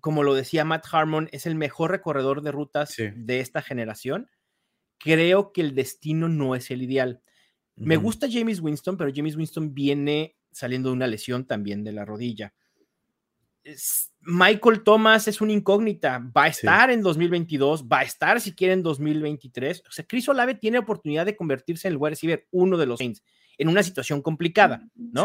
como 0.00 0.22
lo 0.22 0.34
decía 0.34 0.64
Matt 0.64 0.86
Harmon, 0.92 1.28
es 1.32 1.46
el 1.46 1.56
mejor 1.56 1.90
recorredor 1.90 2.42
de 2.42 2.52
rutas 2.52 2.94
de 2.96 3.40
esta 3.40 3.60
generación 3.60 4.30
creo 4.98 5.52
que 5.52 5.60
el 5.60 5.74
destino 5.74 6.28
no 6.28 6.54
es 6.54 6.70
el 6.70 6.82
ideal. 6.82 7.22
Me 7.76 7.96
gusta 7.96 8.26
James 8.30 8.60
Winston, 8.60 8.96
pero 8.96 9.12
James 9.14 9.36
Winston 9.36 9.72
viene 9.72 10.36
saliendo 10.50 10.88
de 10.88 10.94
una 10.94 11.06
lesión 11.06 11.46
también 11.46 11.84
de 11.84 11.92
la 11.92 12.04
rodilla. 12.04 12.52
Michael 14.20 14.82
Thomas 14.82 15.28
es 15.28 15.40
una 15.40 15.52
incógnita, 15.52 16.18
va 16.36 16.44
a 16.44 16.48
estar 16.48 16.90
en 16.90 17.02
2022, 17.02 17.84
va 17.84 18.00
a 18.00 18.02
estar 18.02 18.40
si 18.40 18.54
quiere 18.54 18.74
en 18.74 18.82
2023. 18.82 19.84
O 19.88 19.92
sea, 19.92 20.04
Chris 20.06 20.28
Olave 20.28 20.54
tiene 20.54 20.78
oportunidad 20.78 21.26
de 21.26 21.36
convertirse 21.36 21.86
en 21.86 21.92
el 21.92 21.98
wide 21.98 22.10
receiver 22.10 22.46
uno 22.50 22.76
de 22.76 22.86
los 22.86 22.98
Saints 22.98 23.22
en 23.58 23.68
una 23.68 23.82
situación 23.82 24.22
complicada, 24.22 24.88
¿no? 24.94 25.24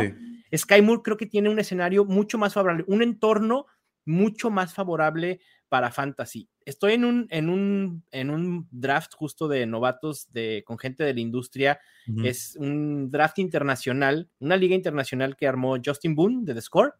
Sky 0.55 0.81
Moore 0.81 1.01
creo 1.03 1.17
que 1.17 1.25
tiene 1.25 1.49
un 1.49 1.59
escenario 1.59 2.05
mucho 2.05 2.37
más 2.37 2.53
favorable, 2.53 2.83
un 2.87 3.01
entorno 3.01 3.65
mucho 4.05 4.49
más 4.49 4.73
favorable 4.73 5.39
para 5.73 5.89
fantasy. 5.89 6.47
Estoy 6.65 6.93
en 6.93 7.03
un, 7.03 7.25
en 7.31 7.49
un, 7.49 8.03
en 8.11 8.29
un 8.29 8.67
draft 8.69 9.15
justo 9.15 9.47
de 9.47 9.65
novatos 9.65 10.31
de, 10.31 10.61
con 10.67 10.77
gente 10.77 11.03
de 11.03 11.15
la 11.15 11.19
industria. 11.19 11.79
Es 12.23 12.55
un 12.59 13.09
draft 13.09 13.39
internacional, 13.39 14.29
una 14.37 14.55
liga 14.55 14.75
internacional 14.75 15.35
que 15.35 15.47
armó 15.47 15.77
Justin 15.83 16.13
Boone 16.13 16.41
de 16.43 16.53
The 16.53 16.61
Score. 16.61 16.93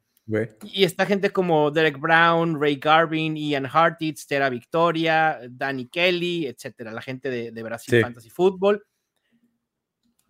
Y 0.63 0.85
está 0.85 1.05
gente 1.05 1.29
como 1.29 1.69
Derek 1.69 1.99
Brown, 1.99 2.59
Ray 2.59 2.77
Garvin, 2.77 3.37
Ian 3.37 3.67
Hartitz, 3.71 4.25
Tera 4.25 4.49
Victoria, 4.49 5.39
Danny 5.51 5.85
Kelly, 5.85 6.47
etcétera, 6.47 6.91
la 6.91 7.03
gente 7.03 7.29
de, 7.29 7.51
de 7.51 7.61
Brasil 7.61 7.93
Sí. 7.93 8.01
Fantasy 8.01 8.31
Football. 8.31 8.83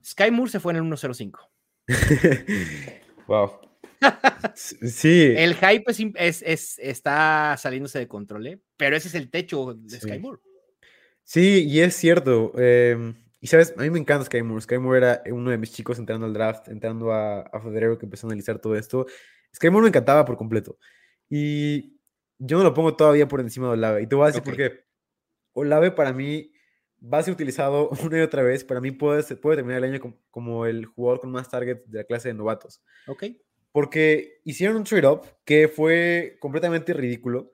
Sky 0.04 0.32
Moore 0.32 0.52
se 0.52 0.60
fue 0.60 0.74
en 0.74 0.80
el 0.80 0.98
105. 0.98 1.50
wow. 3.28 3.52
Sí. 4.56 5.34
El 5.36 5.56
hype 5.56 5.84
es, 5.88 6.00
es- 6.16 6.42
es- 6.46 6.80
está 6.80 7.56
saliéndose 7.58 8.00
de 8.00 8.08
control, 8.08 8.48
¿eh? 8.48 8.60
pero 8.78 8.96
ese 8.96 9.08
es 9.08 9.16
el 9.16 9.30
techo 9.30 9.74
de 9.74 9.90
Sí. 10.00 10.08
Sky 10.08 10.20
Moore. 10.20 10.40
Sí, 11.24 11.66
y 11.68 11.80
es 11.80 11.96
cierto. 11.96 12.52
em, 12.60 13.16
y 13.40 13.48
sabes, 13.48 13.74
a 13.78 13.82
mí 13.82 13.90
me 13.90 14.00
encanta 14.00 14.26
Sky 14.26 14.42
Moore. 14.42 14.62
Sky 14.62 14.78
Moore 14.78 14.98
era 14.98 15.24
uno 15.32 15.52
de 15.52 15.58
mis 15.58 15.72
chicos 15.72 15.98
entrando 16.00 16.26
al 16.26 16.34
draft, 16.34 16.68
entrando 16.68 17.12
a, 17.12 17.42
a 17.42 17.62
febrero 17.62 17.98
que 17.98 18.06
empezó 18.06 18.28
a 18.28 18.30
analizar 18.30 18.60
todo 18.60 18.76
esto. 18.76 19.06
Sky 19.56 19.70
Moore 19.70 19.84
me 19.84 19.90
encantaba 19.90 20.26
por 20.26 20.38
completo. 20.38 20.78
Y 21.30 21.98
yo 22.40 22.58
no 22.58 22.64
lo 22.64 22.74
pongo 22.74 22.96
todavía 22.96 23.28
por 23.28 23.40
encima 23.40 23.68
de 23.68 23.74
Olave. 23.74 24.02
Y 24.04 24.08
te 24.08 24.16
voy 24.16 24.24
a 24.26 24.28
decir 24.28 24.44
por 24.44 24.54
Ok. 24.54 24.58
qué. 24.58 24.86
Olave 25.54 25.92
para 25.92 26.14
mí 26.14 26.52
va 27.02 27.20
a 27.20 27.24
ser 27.24 27.34
utilizado 27.34 27.90
una 28.04 28.18
y 28.18 28.22
otra 28.22 28.44
vez. 28.44 28.64
Para 28.64 28.82
mí 28.82 28.92
puede, 28.92 29.24
puede 29.38 29.58
terminar 29.58 29.84
el 29.84 29.92
año 29.92 30.00
com- 30.02 30.18
como, 30.30 30.66
el 30.66 30.86
jugador 30.86 31.20
con 31.22 31.32
más 31.32 31.50
targets 31.50 31.90
de 31.90 32.00
la 32.00 32.04
clase 32.06 32.30
de 32.30 32.34
novatos. 32.34 32.82
Ok. 33.08 33.24
Porque 33.74 34.40
hicieron 34.46 34.78
un 34.78 34.84
trade-up 34.86 35.24
que 35.44 35.68
fue 35.68 36.38
completamente 36.40 36.94
ridículo. 36.94 37.52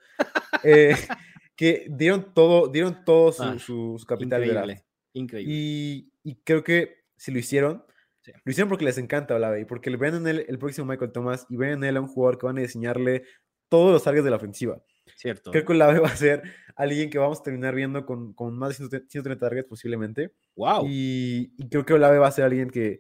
eh, 0.64 0.96
que 1.56 1.88
dieron 1.90 2.34
todo, 2.36 2.68
dieron 2.68 3.04
todo 3.04 3.32
su, 3.32 3.42
Ah, 3.44 3.58
su- 3.58 3.96
su 3.98 4.06
capital 4.06 4.42
de 4.42 4.48
draft. 4.50 4.70
Increíble. 4.70 4.86
Increíble. 5.14 5.54
Y, 5.54 6.14
y 6.24 6.36
creo 6.44 6.64
que 6.64 6.98
si 7.18 7.32
lo 7.32 7.40
hicieron, 7.40 7.84
Sí. 8.22 8.32
lo 8.44 8.52
hicieron 8.52 8.68
porque 8.70 8.84
les 8.86 8.98
encanta 8.98 9.34
Olave 9.36 9.62
y 9.62 9.66
porque 9.66 9.90
ven 9.96 10.14
en 10.16 10.28
él 10.28 10.46
el 10.50 10.60
próximo 10.60 10.86
Michael 10.88 11.14
Thomas 11.14 11.48
y 11.50 11.56
ven 11.56 11.70
en 11.72 11.84
él 11.86 11.98
a 11.98 12.02
un 12.02 12.08
jugador 12.10 12.38
que 12.38 12.46
van 12.48 12.58
a 12.58 12.62
diseñarle 12.62 13.24
todos 13.70 13.94
los 13.94 14.04
targets 14.04 14.26
de 14.26 14.30
la 14.30 14.36
ofensiva. 14.36 14.84
Cierto. 15.16 15.52
Creo 15.52 15.64
que 15.66 15.72
Olave 15.74 16.00
va 16.00 16.10
a 16.10 16.16
ser 16.18 16.44
alguien 16.76 17.10
que 17.10 17.18
vamos 17.18 17.40
a 17.40 17.44
terminar 17.44 17.74
viendo 17.76 18.06
con, 18.06 18.34
con 18.34 18.58
más 18.58 18.70
de 18.70 18.76
130 18.76 19.10
130 19.10 19.40
targets 19.46 19.68
posiblemente. 19.70 20.34
Wow. 20.58 20.86
Y, 20.88 21.54
y 21.58 21.70
creo 21.70 21.86
que 21.86 21.94
Olave 21.94 22.18
va 22.20 22.28
a 22.28 22.32
ser 22.32 22.44
alguien 22.46 22.70
que 22.70 23.00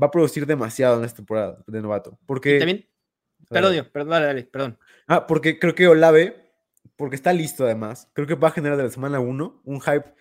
va 0.00 0.08
a 0.08 0.10
producir 0.10 0.46
demasiado 0.46 0.98
en 0.98 1.04
esta 1.04 1.16
temporada 1.16 1.62
de 1.66 1.80
novato. 1.80 2.18
Porque, 2.26 2.58
también, 2.58 2.88
perdón, 3.48 4.08
dale, 4.08 4.26
dale, 4.26 4.44
perdón. 4.44 4.78
Ah, 5.06 5.26
porque 5.26 5.58
creo 5.58 5.74
que 5.74 5.86
Olave, 5.86 6.36
porque 6.96 7.16
está 7.16 7.32
listo 7.32 7.64
además, 7.64 8.10
creo 8.12 8.26
que 8.26 8.34
va 8.34 8.48
a 8.48 8.52
generar 8.52 8.76
de 8.76 8.84
la 8.84 8.90
semana 8.90 9.20
1 9.20 9.62
un 9.64 9.80
hype 9.80 10.14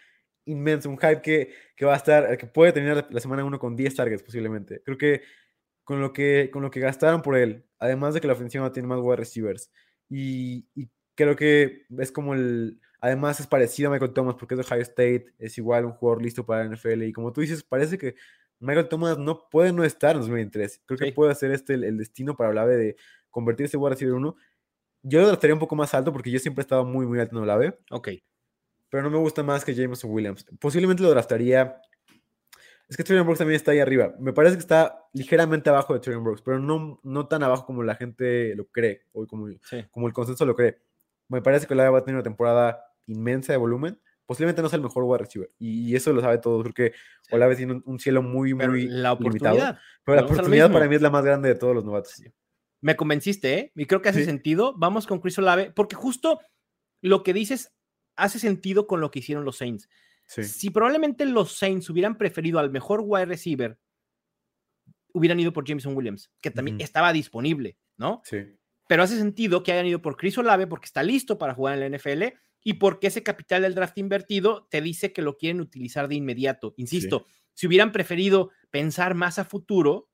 inmenso, 0.45 0.89
un 0.89 0.97
hype 0.97 1.21
que, 1.21 1.53
que 1.75 1.85
va 1.85 1.93
a 1.93 1.97
estar, 1.97 2.37
que 2.37 2.47
puede 2.47 2.73
terminar 2.73 3.07
la 3.09 3.19
semana 3.19 3.43
1 3.43 3.59
con 3.59 3.75
10 3.75 3.95
targets 3.95 4.23
posiblemente. 4.23 4.81
Creo 4.83 4.97
que 4.97 5.21
con 5.83 6.01
lo 6.01 6.13
que, 6.13 6.49
con 6.51 6.61
lo 6.61 6.71
que 6.71 6.79
gastaron 6.79 7.21
por 7.21 7.35
él, 7.35 7.65
además 7.79 8.13
de 8.13 8.21
que 8.21 8.27
la 8.27 8.33
ofensiva 8.33 8.71
tiene 8.71 8.87
más 8.87 8.99
wide 9.01 9.17
receivers, 9.17 9.71
y, 10.09 10.67
y 10.75 10.89
creo 11.15 11.35
que 11.35 11.85
es 11.97 12.11
como 12.11 12.33
el, 12.33 12.79
además 13.01 13.39
es 13.39 13.47
parecido 13.47 13.89
a 13.89 13.93
Michael 13.93 14.13
Thomas 14.13 14.35
porque 14.35 14.55
es 14.55 14.59
de 14.59 14.65
Ohio 14.65 14.81
State, 14.83 15.25
es 15.39 15.57
igual 15.57 15.85
un 15.85 15.91
jugador 15.91 16.21
listo 16.21 16.45
para 16.45 16.63
la 16.63 16.75
NFL, 16.75 17.03
y 17.03 17.13
como 17.13 17.33
tú 17.33 17.41
dices, 17.41 17.63
parece 17.63 17.97
que 17.97 18.15
Michael 18.63 18.87
Thomas 18.89 19.17
no 19.17 19.47
puede 19.49 19.71
no 19.73 19.83
estar 19.83 20.11
en 20.15 20.21
2023. 20.21 20.81
Creo 20.85 20.97
que 20.97 21.05
Sí. 21.05 21.11
puede 21.11 21.35
ser 21.35 21.51
este 21.51 21.73
el, 21.75 21.83
el 21.83 21.97
destino 21.97 22.35
para 22.35 22.49
Olave 22.51 22.75
de 22.77 22.95
convertirse 23.29 23.77
en 23.77 23.83
wide 23.83 23.91
receiver 23.91 24.13
1. 24.15 24.35
Yo 25.03 25.19
lo 25.21 25.27
draftaría 25.27 25.53
un 25.53 25.59
poco 25.59 25.75
más 25.75 25.93
alto 25.93 26.13
porque 26.13 26.31
yo 26.31 26.39
siempre 26.39 26.61
he 26.61 26.63
estado 26.63 26.85
muy, 26.85 27.05
muy 27.05 27.19
alto 27.19 27.35
en 27.35 27.43
Olave, 27.43 27.77
Ok. 27.91 28.09
pero 28.89 29.03
no 29.03 29.09
me 29.09 29.17
gusta 29.17 29.43
más 29.43 29.65
que 29.65 29.73
Jameson 29.75 30.09
Williams. 30.11 30.45
Posiblemente 30.59 31.03
lo 31.03 31.09
draftaría. 31.09 31.77
Es 32.87 32.97
que 32.97 33.03
Trevor 33.03 33.23
Brooks 33.25 33.39
también 33.39 33.55
está 33.55 33.71
ahí 33.71 33.79
arriba. 33.79 34.13
Me 34.19 34.33
parece 34.33 34.55
que 34.55 34.59
está 34.61 35.03
ligeramente 35.13 35.69
abajo 35.69 35.93
de 35.93 35.99
Trevor 35.99 36.23
Brooks, 36.23 36.41
pero 36.41 36.59
no, 36.59 36.99
no 37.03 37.27
tan 37.27 37.41
abajo 37.43 37.65
como 37.65 37.81
la 37.83 37.95
gente 37.95 38.55
lo 38.55 38.65
cree 38.67 39.03
o 39.13 39.25
como, 39.25 39.47
Sí. 39.63 39.85
como 39.91 40.07
el 40.07 40.13
consenso 40.13 40.45
lo 40.45 40.55
cree. 40.55 40.79
Me 41.29 41.41
parece 41.41 41.65
que 41.65 41.73
Olave 41.73 41.89
va 41.89 41.99
a 41.99 42.03
tener 42.03 42.15
una 42.17 42.23
temporada 42.23 42.83
inmensa 43.07 43.51
de 43.53 43.57
volumen. 43.57 43.99
Posiblemente 44.25 44.61
no 44.61 44.69
sea 44.69 44.77
el 44.77 44.83
mejor 44.83 45.03
wide 45.03 45.19
receiver. 45.19 45.49
Y, 45.59 45.95
eso 45.95 46.13
lo 46.13 46.21
sabe 46.21 46.37
todo. 46.37 46.61
Creo 46.63 46.73
que 46.73 46.93
Sí. 47.21 47.35
Olave 47.35 47.55
tiene 47.55 47.73
un, 47.73 47.83
un 47.85 47.99
cielo 47.99 48.21
muy, 48.21 48.53
Pero 48.53 48.71
muy 48.71 48.87
la 48.87 49.15
limitado. 49.19 49.77
Pero 50.05 50.15
la 50.15 50.23
oportunidad 50.23 50.71
para 50.71 50.87
mí 50.87 50.95
es 50.95 51.01
la 51.01 51.09
más 51.09 51.23
grande 51.25 51.49
de 51.49 51.55
todos 51.55 51.75
los 51.75 51.83
novatos. 51.85 52.21
Me 52.81 52.95
convenciste, 52.95 53.53
¿eh? 53.53 53.71
Y 53.75 53.85
creo 53.85 54.01
que 54.01 54.09
hace 54.09 54.19
Sí. 54.19 54.25
sentido. 54.25 54.73
Vamos 54.77 55.07
con 55.07 55.19
Chris 55.19 55.37
Olave, 55.39 55.71
porque 55.75 55.95
justo 55.95 56.39
lo 57.01 57.23
que 57.23 57.33
dices 57.33 57.73
hace 58.15 58.39
sentido 58.39 58.87
con 58.87 59.01
lo 59.01 59.09
que 59.11 59.19
hicieron 59.19 59.43
los 59.45 59.57
Saints. 59.57 59.89
Sí. 60.27 60.43
Si 60.43 60.69
probablemente 60.69 61.25
los 61.25 61.57
Saints 61.57 61.89
hubieran 61.89 62.17
preferido 62.17 62.59
al 62.59 62.71
mejor 62.71 63.01
wide 63.03 63.25
receiver, 63.25 63.77
hubieran 65.13 65.39
ido 65.39 65.53
por 65.53 65.65
Jameson 65.65 65.95
Williams, 65.95 66.31
que 66.41 66.51
también 66.51 66.81
estaba 66.81 67.13
disponible, 67.13 67.77
¿no? 67.97 68.21
Sí. 68.25 68.37
Pero 68.87 69.03
hace 69.03 69.17
sentido 69.17 69.63
que 69.63 69.71
hayan 69.71 69.85
ido 69.85 70.01
por 70.01 70.17
Chris 70.17 70.37
Olave 70.37 70.67
porque 70.67 70.85
está 70.85 71.03
listo 71.03 71.37
para 71.37 71.53
jugar 71.53 71.75
en 71.75 71.79
la 71.79 71.85
NFL 71.97 72.33
y 72.63 72.73
porque 72.75 73.07
ese 73.07 73.23
capital 73.23 73.61
del 73.63 73.75
draft 73.75 73.97
invertido 73.97 74.67
te 74.69 74.81
dice 74.81 75.11
que 75.13 75.21
lo 75.21 75.37
quieren 75.37 75.59
utilizar 75.61 76.07
de 76.07 76.15
inmediato. 76.15 76.73
Insisto, 76.77 77.25
si 77.53 77.67
hubieran 77.67 77.91
preferido 77.91 78.51
pensar 78.71 79.15
más 79.15 79.37
a 79.39 79.45
futuro, 79.45 80.09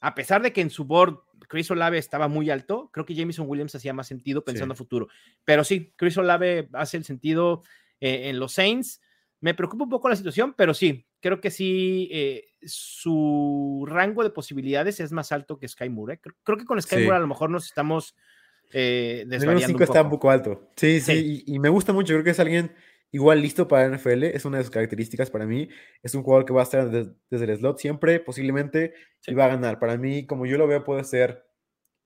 a 0.00 0.14
pesar 0.14 0.40
de 0.42 0.52
que 0.52 0.60
en 0.60 0.70
su 0.70 0.84
board 0.84 1.18
Chris 1.48 1.70
Olave 1.70 1.98
estaba 1.98 2.28
muy 2.28 2.48
alto, 2.48 2.90
creo 2.92 3.04
que 3.04 3.14
Jameson 3.14 3.46
Williams 3.48 3.74
hacía 3.74 3.92
más 3.92 4.06
sentido 4.06 4.44
pensando 4.44 4.74
Sí. 4.74 4.76
a 4.76 4.78
futuro. 4.78 5.08
Pero 5.44 5.64
sí, 5.64 5.92
Chris 5.96 6.16
Olave 6.16 6.68
hace 6.72 6.96
el 6.96 7.04
sentido 7.04 7.62
eh, 8.00 8.30
en 8.30 8.38
los 8.38 8.52
Saints. 8.52 9.00
Me 9.40 9.52
preocupa 9.54 9.84
un 9.84 9.90
poco 9.90 10.08
la 10.08 10.16
situación, 10.16 10.54
pero 10.56 10.72
sí, 10.74 11.06
creo 11.20 11.40
que 11.40 11.50
sí, 11.50 12.08
eh, 12.12 12.46
su 12.62 13.84
rango 13.88 14.22
de 14.22 14.30
posibilidades 14.30 15.00
es 15.00 15.12
más 15.12 15.32
alto 15.32 15.58
que 15.58 15.66
Sky 15.68 15.88
Moore. 15.88 16.14
¿eh? 16.14 16.20
Creo, 16.22 16.36
creo 16.42 16.58
que 16.58 16.64
con 16.64 16.80
Sky 16.80 16.96
Sí. 16.96 17.02
Moore 17.02 17.16
a 17.16 17.20
lo 17.20 17.26
mejor 17.26 17.50
nos 17.50 17.66
estamos 17.66 18.14
eh, 18.72 19.24
desvariando 19.26 19.66
5 19.66 19.76
un 19.78 19.82
está 19.82 20.02
un 20.02 20.10
poco. 20.10 20.30
alto. 20.30 20.70
Sí, 20.76 21.00
sí, 21.00 21.12
Sí. 21.12 21.42
Y, 21.46 21.54
y 21.54 21.58
me 21.58 21.68
gusta 21.68 21.92
mucho. 21.92 22.12
Creo 22.14 22.24
que 22.24 22.30
es 22.30 22.40
alguien 22.40 22.72
igual 23.12 23.40
listo 23.42 23.66
para 23.66 23.88
la 23.88 23.96
NFL. 23.96 24.24
Es 24.34 24.44
una 24.44 24.58
de 24.58 24.64
sus 24.64 24.70
características 24.70 25.30
para 25.30 25.46
mí. 25.46 25.68
Es 26.02 26.14
un 26.14 26.22
jugador 26.22 26.44
que 26.44 26.52
va 26.52 26.60
a 26.60 26.64
estar 26.64 26.90
des- 26.90 27.10
desde, 27.30 27.44
el 27.52 27.58
slot 27.58 27.78
siempre, 27.78 28.20
posiblemente, 28.20 28.94
Sí. 29.20 29.32
y 29.32 29.34
va 29.34 29.46
a 29.46 29.48
ganar. 29.48 29.78
Para 29.78 29.96
mí, 29.96 30.26
como 30.26 30.46
yo 30.46 30.56
lo 30.58 30.66
veo, 30.66 30.84
puede 30.84 31.04
ser. 31.04 31.44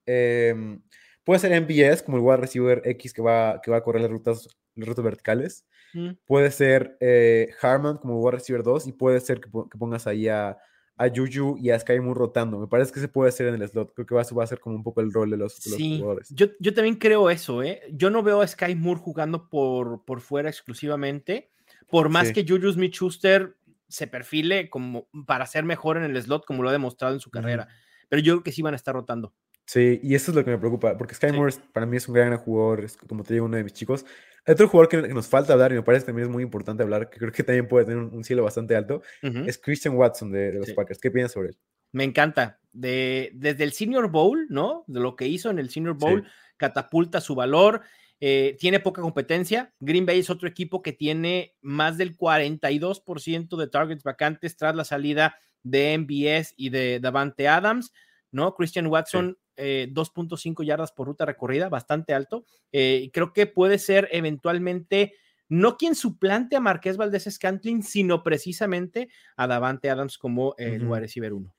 em, 0.06 0.82
puede 1.24 1.40
ser 1.40 1.52
MBS, 1.52 2.02
como 2.04 2.18
el 2.18 2.22
wide 2.22 2.36
receiver 2.38 2.82
X 2.84 3.12
que 3.14 3.22
va, 3.22 3.60
que 3.62 3.70
va 3.70 3.78
a 3.78 3.82
correr 3.82 4.02
las 4.02 4.10
rutas, 4.10 4.48
las 4.74 4.88
rutas 4.88 5.04
verticales. 5.04 5.66
Mm, 5.94 6.10
Puede 6.26 6.50
ser 6.50 6.96
eh, 7.00 7.50
Harman 7.62 7.96
como 7.98 8.20
wide 8.20 8.32
receiver 8.38 8.62
2 8.62 8.86
y 8.86 8.92
puede 8.92 9.20
ser 9.20 9.40
que, 9.40 9.48
que 9.50 9.78
pongas 9.78 10.06
ahí 10.06 10.28
a, 10.28 10.58
a 10.96 11.08
Juju 11.08 11.56
y 11.58 11.70
a 11.70 11.78
Sky 11.78 11.98
Moore 12.00 12.18
rotando. 12.18 12.58
Me 12.58 12.66
parece 12.68 12.92
que 12.92 13.00
se 13.00 13.08
puede 13.08 13.28
hacer 13.28 13.48
en 13.48 13.60
el 13.60 13.68
slot. 13.68 13.92
Creo 13.94 14.06
que 14.06 14.14
va, 14.14 14.22
a- 14.22 14.34
va 14.34 14.44
a 14.44 14.46
ser 14.46 14.60
como 14.60 14.76
un 14.76 14.82
poco 14.82 15.00
el 15.00 15.12
rol 15.12 15.30
de 15.30 15.36
los, 15.36 15.60
de 15.62 15.70
los 15.70 15.76
Sí, 15.76 15.98
jugadores. 15.98 16.28
yo, 16.30 16.46
yo 16.60 16.72
también 16.72 16.94
creo 16.96 17.30
eso, 17.30 17.62
¿eh? 17.62 17.82
Yo 17.92 18.10
no 18.10 18.22
veo 18.22 18.40
a 18.40 18.46
Sky 18.46 18.74
Moore 18.76 19.00
jugando 19.00 19.48
por, 19.48 20.04
por 20.04 20.20
fuera 20.20 20.48
exclusivamente, 20.48 21.50
por 21.88 22.08
más 22.08 22.28
Sí. 22.28 22.32
que 22.34 22.46
Juju 22.48 22.72
Smith-Schuster 22.72 23.56
se 23.88 24.06
perfile 24.06 24.70
como 24.70 25.08
para 25.26 25.46
ser 25.46 25.64
mejor 25.64 25.96
en 25.96 26.04
el 26.04 26.20
slot, 26.22 26.44
como 26.46 26.62
lo 26.62 26.68
ha 26.68 26.72
demostrado 26.72 27.14
en 27.14 27.20
su 27.20 27.30
carrera. 27.30 27.68
Pero 28.08 28.22
yo 28.22 28.34
creo 28.34 28.42
que 28.44 28.52
sí 28.52 28.62
van 28.62 28.74
a 28.74 28.76
estar 28.76 28.94
rotando. 28.94 29.32
Sí, 29.66 29.98
y 30.02 30.14
eso 30.14 30.30
es 30.30 30.36
lo 30.36 30.44
que 30.44 30.50
me 30.50 30.58
preocupa, 30.58 30.96
porque 30.98 31.14
Sky 31.14 31.28
Sí. 31.30 31.32
Moore 31.36 31.54
para 31.72 31.86
mí 31.86 31.96
es 31.96 32.06
un 32.06 32.14
gran 32.14 32.36
jugador, 32.36 32.84
es 32.84 32.96
como 32.96 33.22
te 33.24 33.34
digo, 33.34 33.46
uno 33.46 33.56
de 33.56 33.64
mis 33.64 33.72
chicos. 33.72 34.04
Otro 34.46 34.68
jugador 34.68 34.88
que, 34.88 35.08
nos 35.08 35.26
falta 35.26 35.52
hablar 35.54 35.72
y 35.72 35.76
me 35.76 35.82
parece 35.82 36.04
que 36.04 36.08
también 36.08 36.28
es 36.28 36.32
muy 36.32 36.42
importante 36.42 36.82
hablar, 36.82 37.08
que 37.08 37.18
creo 37.18 37.32
que 37.32 37.42
también 37.42 37.66
puede 37.66 37.86
tener 37.86 37.98
un, 37.98 38.24
cielo 38.24 38.44
bastante 38.44 38.76
alto, 38.76 39.02
es 39.22 39.58
Christian 39.58 39.96
Watson 39.96 40.30
de, 40.30 40.52
de 40.52 40.58
los 40.58 40.66
Sí. 40.66 40.74
Packers. 40.74 41.00
¿Qué 41.00 41.10
piensas 41.10 41.32
sobre 41.32 41.48
él? 41.50 41.58
Me 41.92 42.04
encanta. 42.04 42.60
De, 42.72 43.30
desde 43.34 43.62
el 43.64 43.72
Senior 43.72 44.10
Bowl, 44.10 44.46
¿no? 44.50 44.84
De 44.88 45.00
lo 45.00 45.14
que 45.14 45.28
hizo 45.28 45.48
en 45.50 45.58
el 45.60 45.70
Senior 45.70 45.96
Bowl, 45.96 46.26
catapulta 46.56 47.20
su 47.20 47.34
valor. 47.34 47.82
eh, 48.20 48.56
tiene 48.58 48.80
poca 48.80 49.02
competencia. 49.02 49.72
Green 49.80 50.06
Bay 50.06 50.20
es 50.20 50.30
otro 50.30 50.48
equipo 50.48 50.82
que 50.82 50.92
tiene 50.92 51.54
más 51.60 51.98
del 51.98 52.16
42% 52.16 53.56
de 53.56 53.66
targets 53.68 54.02
vacantes 54.02 54.56
tras 54.56 54.74
la 54.74 54.84
salida 54.84 55.36
de 55.62 55.98
MBS 55.98 56.54
y 56.56 56.70
de 56.70 57.00
Davante 57.00 57.48
Adams, 57.48 57.92
¿no? 58.30 58.54
Christian 58.54 58.86
Watson, 58.86 59.36
eh, 59.56 59.88
2.5 59.92 60.64
yardas 60.64 60.92
por 60.92 61.06
ruta 61.06 61.24
recorrida, 61.26 61.68
bastante 61.68 62.14
alto. 62.14 62.44
eh, 62.72 63.10
creo 63.12 63.32
que 63.32 63.46
puede 63.46 63.78
ser 63.78 64.08
eventualmente 64.12 65.14
no 65.48 65.76
quien 65.76 65.94
suplante 65.94 66.56
a 66.56 66.60
Marqués 66.60 66.96
Valdés 66.96 67.28
Scantling, 67.30 67.82
sino 67.82 68.22
precisamente 68.22 69.08
a 69.36 69.46
Davante 69.46 69.90
Adams 69.90 70.16
como 70.18 70.54
eh, 70.58 70.74
el 70.74 70.82
Ujú. 70.84 70.92
wide 70.92 71.00
receiver 71.02 71.32
1. 71.34 71.54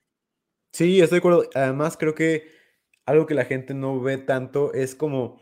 Sí, 0.72 1.00
estoy 1.00 1.16
de 1.16 1.20
acuerdo. 1.20 1.48
Además, 1.54 1.96
creo 1.96 2.14
que 2.14 2.50
algo 3.06 3.26
que 3.26 3.34
la 3.34 3.44
gente 3.44 3.72
no 3.74 4.00
ve 4.00 4.18
tanto 4.18 4.74
es 4.74 4.94
como 4.94 5.40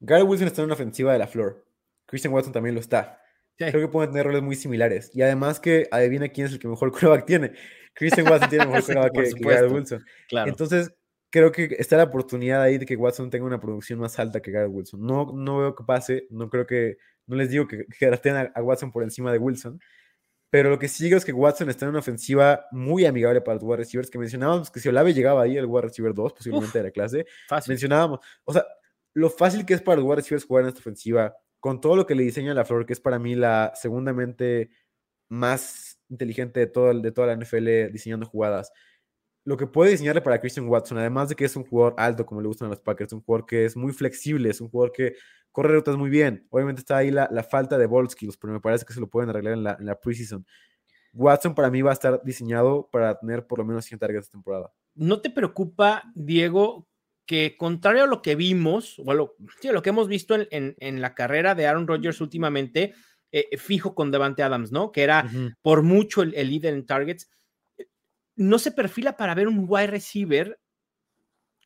Gary 0.00 0.22
Wilson 0.22 0.46
está 0.46 0.62
en 0.62 0.66
una 0.66 0.74
ofensiva 0.74 1.12
de 1.12 1.18
la 1.18 1.26
flor. 1.26 1.66
Christian 2.06 2.32
Watson 2.32 2.52
también 2.52 2.74
lo 2.74 2.80
está. 2.80 3.20
Sí. 3.58 3.66
Creo 3.66 3.80
que 3.80 3.88
pueden 3.92 4.10
tener 4.12 4.26
roles 4.26 4.42
muy 4.42 4.54
similares. 4.56 5.10
Y 5.12 5.22
además 5.22 5.60
que 5.60 5.88
adivina 5.90 6.28
quién 6.28 6.46
es 6.46 6.52
el 6.54 6.58
que 6.58 6.68
mejor 6.68 6.90
quarterback 6.92 7.26
tiene. 7.26 7.52
Christian 7.94 8.26
Watson 8.28 8.48
tiene 8.48 8.66
mejor 8.66 8.82
Sí, 8.82 8.92
por 8.94 9.12
que, 9.12 9.30
que 9.34 9.44
Gary. 9.44 9.68
Wilson. 9.68 10.04
Claro. 10.28 10.48
Entonces, 10.48 10.94
creo 11.32 11.50
que 11.50 11.74
está 11.78 11.96
la 11.96 12.04
oportunidad 12.04 12.62
ahí 12.62 12.78
de 12.78 12.86
que 12.86 12.94
Watson 12.94 13.30
tenga 13.30 13.46
una 13.46 13.58
producción 13.58 13.98
más 13.98 14.18
alta 14.18 14.40
que 14.42 14.52
Garrett 14.52 14.70
Wilson. 14.70 15.00
No, 15.00 15.32
no 15.34 15.58
veo 15.58 15.74
que 15.74 15.82
pase, 15.82 16.26
no 16.30 16.50
creo 16.50 16.66
que, 16.66 16.98
no 17.26 17.36
les 17.36 17.50
digo 17.50 17.66
que, 17.66 17.86
que 17.86 18.06
a, 18.06 18.52
a 18.54 18.62
Watson 18.62 18.92
por 18.92 19.02
encima 19.02 19.32
de 19.32 19.38
Wilson, 19.38 19.80
Pero 20.50 20.70
lo 20.70 20.78
que 20.78 20.88
sigue 20.88 21.16
es 21.16 21.24
que 21.24 21.32
Watson 21.32 21.70
está 21.70 21.86
en 21.86 21.90
una 21.90 22.00
ofensiva 22.00 22.66
muy 22.70 23.06
amigable 23.06 23.40
para 23.40 23.54
los 23.54 23.64
wide 23.64 23.78
receivers, 23.78 24.10
que 24.10 24.18
mencionábamos 24.18 24.70
que 24.70 24.78
si 24.78 24.88
Olave 24.90 25.14
llegaba 25.14 25.42
ahí, 25.42 25.56
el 25.56 25.66
wide 25.66 25.82
receiver 25.82 26.14
2, 26.14 26.34
posiblemente 26.34 26.78
de 26.78 26.84
la 26.84 26.90
clase, 26.90 27.26
Fácil. 27.48 27.72
mencionábamos, 27.72 28.20
o 28.44 28.52
sea, 28.52 28.66
lo 29.14 29.30
fácil 29.30 29.64
que 29.64 29.74
es 29.74 29.82
para 29.82 29.96
los 29.96 30.04
wide 30.04 30.16
receivers 30.16 30.44
jugar 30.44 30.64
en 30.64 30.68
esta 30.68 30.80
ofensiva, 30.80 31.34
con 31.60 31.80
todo 31.80 31.96
lo 31.96 32.06
que 32.06 32.14
le 32.14 32.24
diseña 32.24 32.52
la 32.52 32.66
Flor, 32.66 32.84
que 32.84 32.92
es 32.92 33.00
para 33.00 33.18
mí 33.18 33.34
la 33.36 33.72
segundamente 33.74 34.70
más 35.30 35.98
inteligente 36.10 36.60
de, 36.60 36.66
todo, 36.66 36.92
de 36.92 37.12
toda 37.12 37.28
la 37.28 37.36
NFL 37.36 37.90
diseñando 37.90 38.26
jugadas. 38.26 38.70
Lo 39.44 39.56
que 39.56 39.66
puede 39.66 39.90
diseñarle 39.90 40.20
para 40.22 40.40
Christian 40.40 40.68
Watson, 40.68 40.98
además 40.98 41.28
de 41.28 41.34
que 41.34 41.44
es 41.44 41.56
un 41.56 41.64
jugador 41.64 41.94
alto, 41.98 42.24
como 42.24 42.40
le 42.40 42.46
gustan 42.48 42.66
a 42.66 42.70
los 42.70 42.80
Packers, 42.80 43.12
un 43.12 43.22
jugador 43.22 43.46
que 43.46 43.64
es 43.64 43.76
muy 43.76 43.92
flexible, 43.92 44.48
es 44.50 44.60
un 44.60 44.68
jugador 44.68 44.92
que 44.92 45.14
corre 45.50 45.74
rutas 45.74 45.96
muy 45.96 46.10
bien. 46.10 46.46
Obviamente 46.50 46.80
está 46.80 46.96
ahí 46.98 47.10
la, 47.10 47.28
la 47.30 47.42
falta 47.42 47.76
de 47.76 47.86
ball 47.86 48.08
skills, 48.08 48.36
pero 48.36 48.52
me 48.52 48.60
parece 48.60 48.84
que 48.84 48.92
se 48.92 49.00
lo 49.00 49.08
pueden 49.08 49.30
arreglar 49.30 49.54
en 49.54 49.64
la, 49.64 49.76
en 49.78 49.86
la 49.86 49.98
preseason. 50.00 50.46
Watson 51.12 51.54
para 51.54 51.70
mí 51.70 51.82
va 51.82 51.90
a 51.90 51.94
estar 51.94 52.22
diseñado 52.24 52.88
para 52.90 53.18
tener 53.18 53.46
por 53.46 53.58
lo 53.58 53.64
menos 53.64 53.84
100 53.84 53.98
targets 53.98 54.26
esta 54.26 54.36
temporada. 54.38 54.72
¿No 54.94 55.20
te 55.20 55.28
preocupa, 55.30 56.04
Diego, 56.14 56.88
que 57.26 57.56
contrario 57.58 58.04
a 58.04 58.06
lo 58.06 58.22
que 58.22 58.34
vimos, 58.34 58.98
o 58.98 59.10
a 59.10 59.14
lo, 59.14 59.34
sí, 59.60 59.68
a 59.68 59.72
lo 59.72 59.82
que 59.82 59.90
hemos 59.90 60.08
visto 60.08 60.34
en, 60.34 60.48
en- 60.50 60.74
en 60.78 61.00
la 61.02 61.14
carrera 61.14 61.54
de 61.54 61.66
Aaron 61.66 61.86
Rodgers 61.86 62.20
últimamente, 62.20 62.94
eh, 63.30 63.56
fijo 63.58 63.94
con 63.94 64.10
Devante 64.10 64.42
Adams, 64.42 64.72
¿no? 64.72 64.92
Que 64.92 65.02
era 65.02 65.30
por 65.62 65.82
mucho 65.82 66.22
el, 66.22 66.34
el 66.34 66.48
líder 66.50 66.74
en 66.74 66.86
targets, 66.86 67.30
no 68.36 68.58
se 68.58 68.72
perfila 68.72 69.16
para 69.16 69.34
ver 69.34 69.48
un 69.48 69.64
wide 69.68 69.88
receiver 69.88 70.58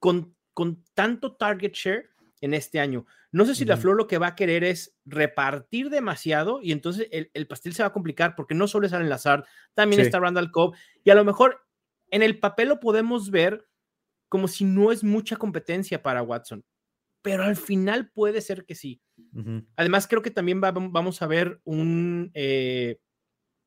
con, 0.01 0.37
con 0.53 0.85
tanto 0.95 1.37
target 1.37 1.73
share 1.73 2.11
en 2.41 2.55
este 2.55 2.81
año. 2.81 3.07
No 3.33 3.45
sé 3.45 3.55
si 3.55 3.65
la. 3.65 3.77
Flor 3.77 3.97
lo 3.97 4.07
que 4.07 4.19
va 4.19 4.29
a 4.29 4.35
querer 4.37 4.65
es 4.65 4.97
repartir 5.05 5.91
demasiado 5.91 6.61
y 6.63 6.73
entonces 6.73 7.09
el, 7.11 7.31
el 7.35 7.47
pastel 7.47 7.75
se 7.75 7.83
va 7.83 7.89
a 7.89 7.93
complicar 7.93 8.35
porque 8.37 8.55
no 8.55 8.69
solo 8.69 8.87
es 8.87 8.93
Allen 8.93 9.09
Lazard, 9.09 9.45
también 9.75 10.01
Sí. 10.01 10.07
está 10.07 10.19
Randall 10.21 10.51
Cobb 10.51 10.75
y 11.05 11.11
a 11.11 11.15
lo 11.15 11.25
mejor 11.25 11.61
en 12.11 12.23
el 12.23 12.39
papel 12.39 12.69
lo 12.69 12.81
podemos 12.81 13.31
ver 13.31 13.67
como 14.29 14.49
si 14.49 14.65
no 14.65 14.93
es 14.93 15.03
mucha 15.05 15.37
competencia 15.37 16.03
para 16.03 16.23
Watson, 16.23 16.65
pero 17.23 17.43
al 17.45 17.57
final 17.57 18.11
puede 18.11 18.41
ser 18.41 18.65
que 18.65 18.75
sí. 18.75 19.01
Además, 19.77 20.07
creo 20.07 20.21
que 20.23 20.31
también 20.31 20.61
va- 20.63 20.73
vamos 20.73 21.23
a 21.23 21.27
ver 21.27 21.61
un, 21.65 22.31
eh, 22.35 22.99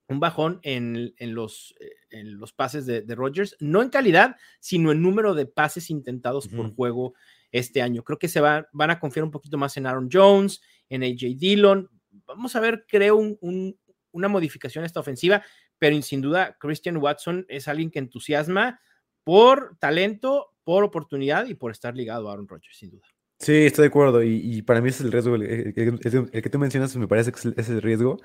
un 0.10 0.20
bajón 0.20 0.60
en, 0.64 1.14
en 1.18 1.34
los, 1.36 1.74
eh, 1.80 1.92
en 2.10 2.38
los 2.40 2.52
pases 2.52 2.86
de, 2.86 3.02
de 3.04 3.16
Rodgers, 3.16 3.56
no 3.60 3.82
en 3.82 3.90
calidad, 3.90 4.36
sino 4.60 4.92
en 4.92 5.02
número 5.02 5.34
de 5.36 5.46
pases 5.46 5.90
intentados 5.90 6.48
por 6.48 6.74
juego 6.76 7.14
este 7.52 7.82
año. 7.82 8.04
Creo 8.04 8.18
que 8.20 8.28
se 8.28 8.42
va- 8.42 8.68
van 8.74 8.90
a 8.92 9.00
confiar 9.00 9.24
un 9.24 9.32
poquito 9.32 9.58
más 9.58 9.78
en 9.78 9.86
Aaron 9.86 10.10
Jones, 10.12 10.62
en 10.90 11.04
AJ 11.04 11.36
Dillon. 11.38 11.90
Vamos 12.26 12.56
a 12.56 12.60
ver, 12.60 12.86
creo, 12.88 13.16
un- 13.18 13.38
un- 13.42 13.80
una 14.12 14.28
modificación 14.28 14.84
a 14.84 14.88
esta 14.88 15.00
ofensiva, 15.00 15.44
pero 15.78 16.00
sin 16.02 16.22
duda, 16.22 16.58
Christian 16.60 16.98
Watson 16.98 17.46
es 17.48 17.68
alguien 17.68 17.92
que 17.92 18.00
entusiasma 18.00 18.80
por 19.24 19.78
talento, 19.80 20.48
por 20.64 20.84
oportunidad 20.84 21.48
y 21.48 21.54
por 21.54 21.72
estar 21.72 21.96
ligado 21.96 22.30
a 22.30 22.34
Aaron 22.34 22.48
Rodgers, 22.48 22.76
sin 22.78 22.90
duda. 22.90 23.06
Sí, 23.40 23.54
estoy 23.54 23.84
de 23.84 23.88
acuerdo. 23.90 24.22
Y, 24.24 24.36
y 24.58 24.62
para 24.64 24.82
mí 24.82 24.90
ese 24.90 25.00
es 25.04 25.06
el 25.06 25.12
riesgo. 25.12 25.36
El, 25.36 25.44
el- 25.44 25.74
el- 25.76 26.00
el- 26.04 26.30
el 26.34 26.42
que 26.42 26.50
tú 26.50 26.60
mencionas 26.60 26.96
me 26.98 27.08
parece 27.08 27.32
que 27.32 27.54
es 27.56 27.70
el 27.70 27.82
riesgo. 27.82 28.20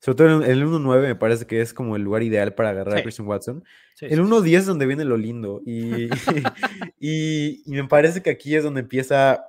Sobre 0.00 0.16
todo 0.16 0.44
en 0.44 0.50
el 0.50 0.64
1-9 0.64 1.02
me 1.02 1.16
parece 1.16 1.46
que 1.46 1.60
es 1.60 1.74
como 1.74 1.96
el 1.96 2.02
lugar 2.02 2.22
ideal 2.22 2.54
para 2.54 2.70
agarrar 2.70 2.98
a. 2.98 3.02
Christian 3.02 3.26
Watson. 3.26 3.64
Sí, 3.94 4.06
El 4.06 4.10
sí, 4.12 4.16
sí. 4.16 4.22
1-10 4.22 4.58
es 4.58 4.66
donde 4.66 4.86
viene 4.86 5.04
lo 5.04 5.16
lindo. 5.16 5.60
Y, 5.66 6.08
y, 7.00 7.62
y 7.66 7.72
me 7.76 7.88
parece 7.88 8.22
que 8.22 8.30
aquí 8.30 8.54
es 8.54 8.62
donde 8.62 8.80
empieza 8.80 9.44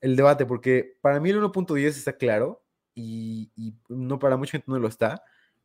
el 0.00 0.16
debate, 0.16 0.46
porque 0.46 0.98
para 1.00 1.20
mí 1.20 1.30
el 1.30 1.40
1.10 1.40 1.86
está 1.86 2.16
claro 2.16 2.64
y, 2.94 3.50
y 3.56 3.74
no 3.88 4.18
para 4.18 4.36
mucha 4.36 4.52
gente 4.52 4.66
no 4.68 4.78
lo 4.78 4.88
está. 4.88 5.22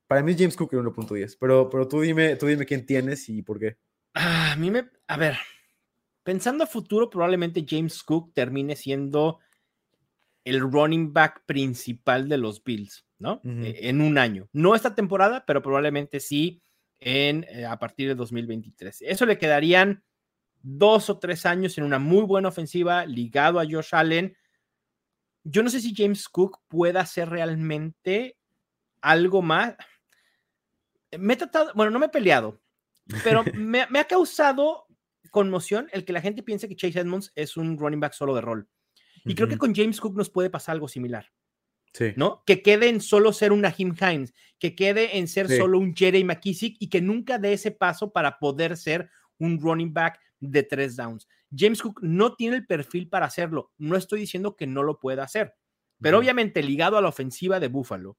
Para 0.07 0.23
mí 0.23 0.31
es 0.31 0.37
James 0.37 0.55
Cook 0.55 0.73
el 0.73 0.79
1.10, 0.79 1.37
pero, 1.39 1.69
pero 1.69 1.87
tú, 1.87 2.01
dime, 2.01 2.35
tú 2.37 2.45
dime 2.45 2.65
quién 2.65 2.85
tienes 2.85 3.27
y 3.29 3.41
por 3.41 3.59
qué. 3.59 3.77
Ah, 4.13 4.53
a 4.53 4.55
mí 4.55 4.71
me. 4.71 4.89
A 5.07 5.17
ver, 5.17 5.37
pensando 6.23 6.63
a 6.63 6.67
futuro, 6.67 7.09
probablemente 7.09 7.65
James 7.67 8.01
Cook 8.03 8.31
termine 8.33 8.75
siendo 8.75 9.39
el 10.47 10.61
running 10.61 11.13
back 11.13 11.43
principal 11.45 12.29
de 12.29 12.37
los 12.37 12.63
Bills, 12.63 13.05
¿no? 13.19 13.41
Eh, 13.43 13.79
En 13.83 14.01
un 14.01 14.17
año. 14.17 14.49
No 14.53 14.75
esta 14.75 14.95
temporada, 14.95 15.43
pero 15.45 15.61
probablemente 15.61 16.19
sí 16.19 16.61
en, 16.99 17.45
eh, 17.49 17.65
a 17.65 17.77
partir 17.77 18.07
de 18.07 18.15
2023. 18.15 19.01
Eso 19.01 19.25
le 19.25 19.37
quedarían 19.37 20.03
dos 20.61 21.09
o 21.09 21.19
tres 21.19 21.45
años 21.45 21.77
en 21.77 21.83
una 21.83 21.99
muy 21.99 22.23
buena 22.23 22.49
ofensiva 22.49 23.05
ligado 23.05 23.59
a 23.59 23.65
Josh 23.65 23.89
Allen. 23.93 24.35
Yo 25.43 25.63
no 25.63 25.69
sé 25.69 25.81
si 25.81 25.93
James 25.95 26.27
Cook 26.29 26.59
pueda 26.67 27.01
hacer 27.01 27.29
realmente 27.29 28.37
algo 29.01 29.41
más. 29.41 29.75
Me 31.17 31.33
he 31.33 31.37
tratado, 31.37 31.71
bueno, 31.75 31.91
no 31.91 31.99
me 31.99 32.07
he 32.07 32.09
peleado, 32.09 32.59
pero 33.23 33.43
me, 33.53 33.85
me 33.89 33.99
ha 33.99 34.05
causado 34.05 34.87
conmoción 35.29 35.89
el 35.91 36.05
que 36.05 36.13
la 36.13 36.21
gente 36.21 36.43
piense 36.43 36.67
que 36.67 36.75
Chase 36.75 36.99
Edmonds 36.99 37.31
es 37.35 37.57
un 37.57 37.77
running 37.77 37.99
back 37.99 38.13
solo 38.13 38.33
de 38.33 38.41
rol. 38.41 38.67
Y 39.25 39.35
creo 39.35 39.47
que 39.47 39.57
con 39.57 39.73
James 39.75 39.99
Cook 39.99 40.15
nos 40.15 40.29
puede 40.29 40.49
pasar 40.49 40.73
algo 40.73 40.87
similar, 40.87 41.31
Sí. 41.93 42.13
¿no? 42.15 42.43
Que 42.45 42.61
quede 42.61 42.89
en 42.89 43.01
solo 43.01 43.33
ser 43.33 43.51
un 43.51 43.61
Naheem 43.61 43.95
Hines, 43.99 44.33
que 44.59 44.75
quede 44.75 45.17
en 45.17 45.27
ser 45.27 45.47
Sí. 45.47 45.57
solo 45.57 45.79
un 45.79 45.95
Jerry 45.95 46.23
McKissick 46.23 46.77
y 46.79 46.89
que 46.89 47.01
nunca 47.01 47.39
dé 47.39 47.53
ese 47.53 47.71
paso 47.71 48.11
para 48.11 48.39
poder 48.39 48.77
ser 48.77 49.09
un 49.39 49.59
running 49.59 49.93
back 49.93 50.19
de 50.39 50.63
tres 50.63 50.95
downs. 50.95 51.27
James 51.55 51.81
Cook 51.81 52.01
no 52.01 52.35
tiene 52.35 52.57
el 52.57 52.65
perfil 52.67 53.07
para 53.09 53.25
hacerlo. 53.25 53.71
No 53.77 53.95
estoy 53.95 54.19
diciendo 54.19 54.55
que 54.55 54.67
no 54.67 54.83
lo 54.83 54.99
pueda 54.99 55.23
hacer, 55.23 55.55
pero 56.01 56.19
obviamente 56.19 56.61
ligado 56.61 56.97
a 56.97 57.01
la 57.01 57.07
ofensiva 57.09 57.59
de 57.59 57.67
Buffalo, 57.69 58.17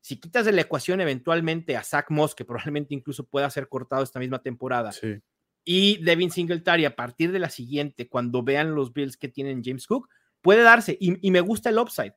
si 0.00 0.16
quitas 0.18 0.46
de 0.46 0.52
la 0.52 0.62
ecuación 0.62 1.00
eventualmente 1.02 1.76
a 1.76 1.82
Zach 1.82 2.06
Moss, 2.10 2.34
que 2.34 2.44
probablemente 2.46 2.94
incluso 2.94 3.26
pueda 3.28 3.50
ser 3.50 3.68
cortado 3.68 4.02
esta 4.02 4.18
misma 4.18 4.40
temporada, 4.42 4.92
Sí. 4.92 5.18
y 5.64 6.02
Devin 6.02 6.30
Singletary 6.30 6.86
a 6.86 6.96
partir 6.96 7.32
de 7.32 7.38
la 7.38 7.50
siguiente, 7.50 8.08
cuando 8.08 8.42
vean 8.42 8.74
los 8.74 8.94
Bills 8.94 9.18
que 9.18 9.28
tienen 9.28 9.62
James 9.62 9.86
Cook, 9.86 10.08
puede 10.42 10.62
darse 10.62 10.96
y, 11.00 11.26
y 11.26 11.30
me 11.30 11.40
gusta 11.40 11.70
el 11.70 11.78
upside. 11.78 12.14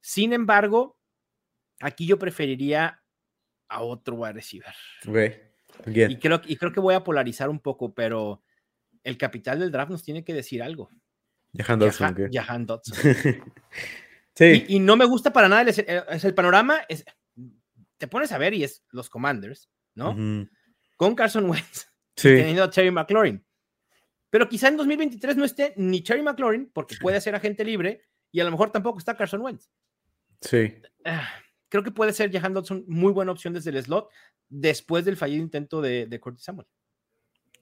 Sin 0.00 0.32
embargo, 0.32 0.98
aquí 1.80 2.06
yo 2.06 2.18
preferiría 2.18 3.02
a 3.68 3.82
otro 3.82 4.16
wide 4.16 4.32
receiver. 4.34 4.74
Y 6.10 6.16
creo, 6.16 6.40
y 6.46 6.56
creo 6.56 6.72
que 6.72 6.80
voy 6.80 6.94
a 6.94 7.04
polarizar 7.04 7.48
un 7.48 7.60
poco, 7.60 7.94
pero 7.94 8.42
el 9.04 9.16
capital 9.16 9.58
del 9.60 9.70
draft 9.70 9.90
nos 9.90 10.02
tiene 10.02 10.24
que 10.24 10.34
decir 10.34 10.62
algo. 10.62 10.90
Jahan 11.56 11.78
Dodson, 11.78 12.14
Jahan, 12.14 12.24
ok. 12.26 12.30
Jahan 12.34 12.66
Dotson. 12.66 12.96
sí. 14.34 14.66
Y, 14.68 14.76
y 14.76 14.78
no 14.80 14.96
me 14.96 15.04
gusta 15.04 15.32
para 15.32 15.48
nada 15.48 15.62
el, 15.62 15.68
es- 15.68 15.78
es 15.78 16.24
el 16.24 16.34
panorama. 16.34 16.80
Es, 16.88 17.04
te 17.96 18.08
pones 18.08 18.32
a 18.32 18.38
ver 18.38 18.54
y 18.54 18.64
es 18.64 18.84
los 18.90 19.08
Commanders, 19.10 19.70
¿no? 19.94 20.14
Con 20.96 21.14
Carson 21.14 21.48
Wentz. 21.48 21.86
Sí. 22.16 22.28
teniendo 22.28 22.64
a 22.64 22.70
Terry 22.70 22.90
McLaurin. 22.90 23.44
Pero 24.30 24.48
quizá 24.48 24.68
en 24.68 24.76
2023 24.76 25.36
no 25.36 25.44
esté 25.44 25.74
ni 25.76 26.02
Terry 26.02 26.22
McLaurin, 26.22 26.70
porque 26.72 26.96
puede 27.00 27.20
ser 27.20 27.34
agente 27.34 27.64
libre, 27.64 28.02
y 28.32 28.40
a 28.40 28.44
lo 28.44 28.50
mejor 28.50 28.70
tampoco 28.70 28.98
está 28.98 29.16
Carson 29.16 29.42
Wentz. 29.42 29.68
Sí. 30.40 30.72
Ah, 31.04 31.28
creo 31.68 31.82
que 31.82 31.90
puede 31.90 32.12
ser 32.12 32.32
Jahan 32.32 32.54
Dodson 32.54 32.84
muy 32.86 33.12
buena 33.12 33.32
opción 33.32 33.52
desde 33.52 33.70
el 33.70 33.82
slot, 33.82 34.08
después 34.48 35.04
del 35.04 35.16
fallido 35.16 35.42
intento 35.42 35.80
de, 35.82 36.06
de 36.06 36.20
Curtis 36.20 36.44
Samuel. 36.44 36.66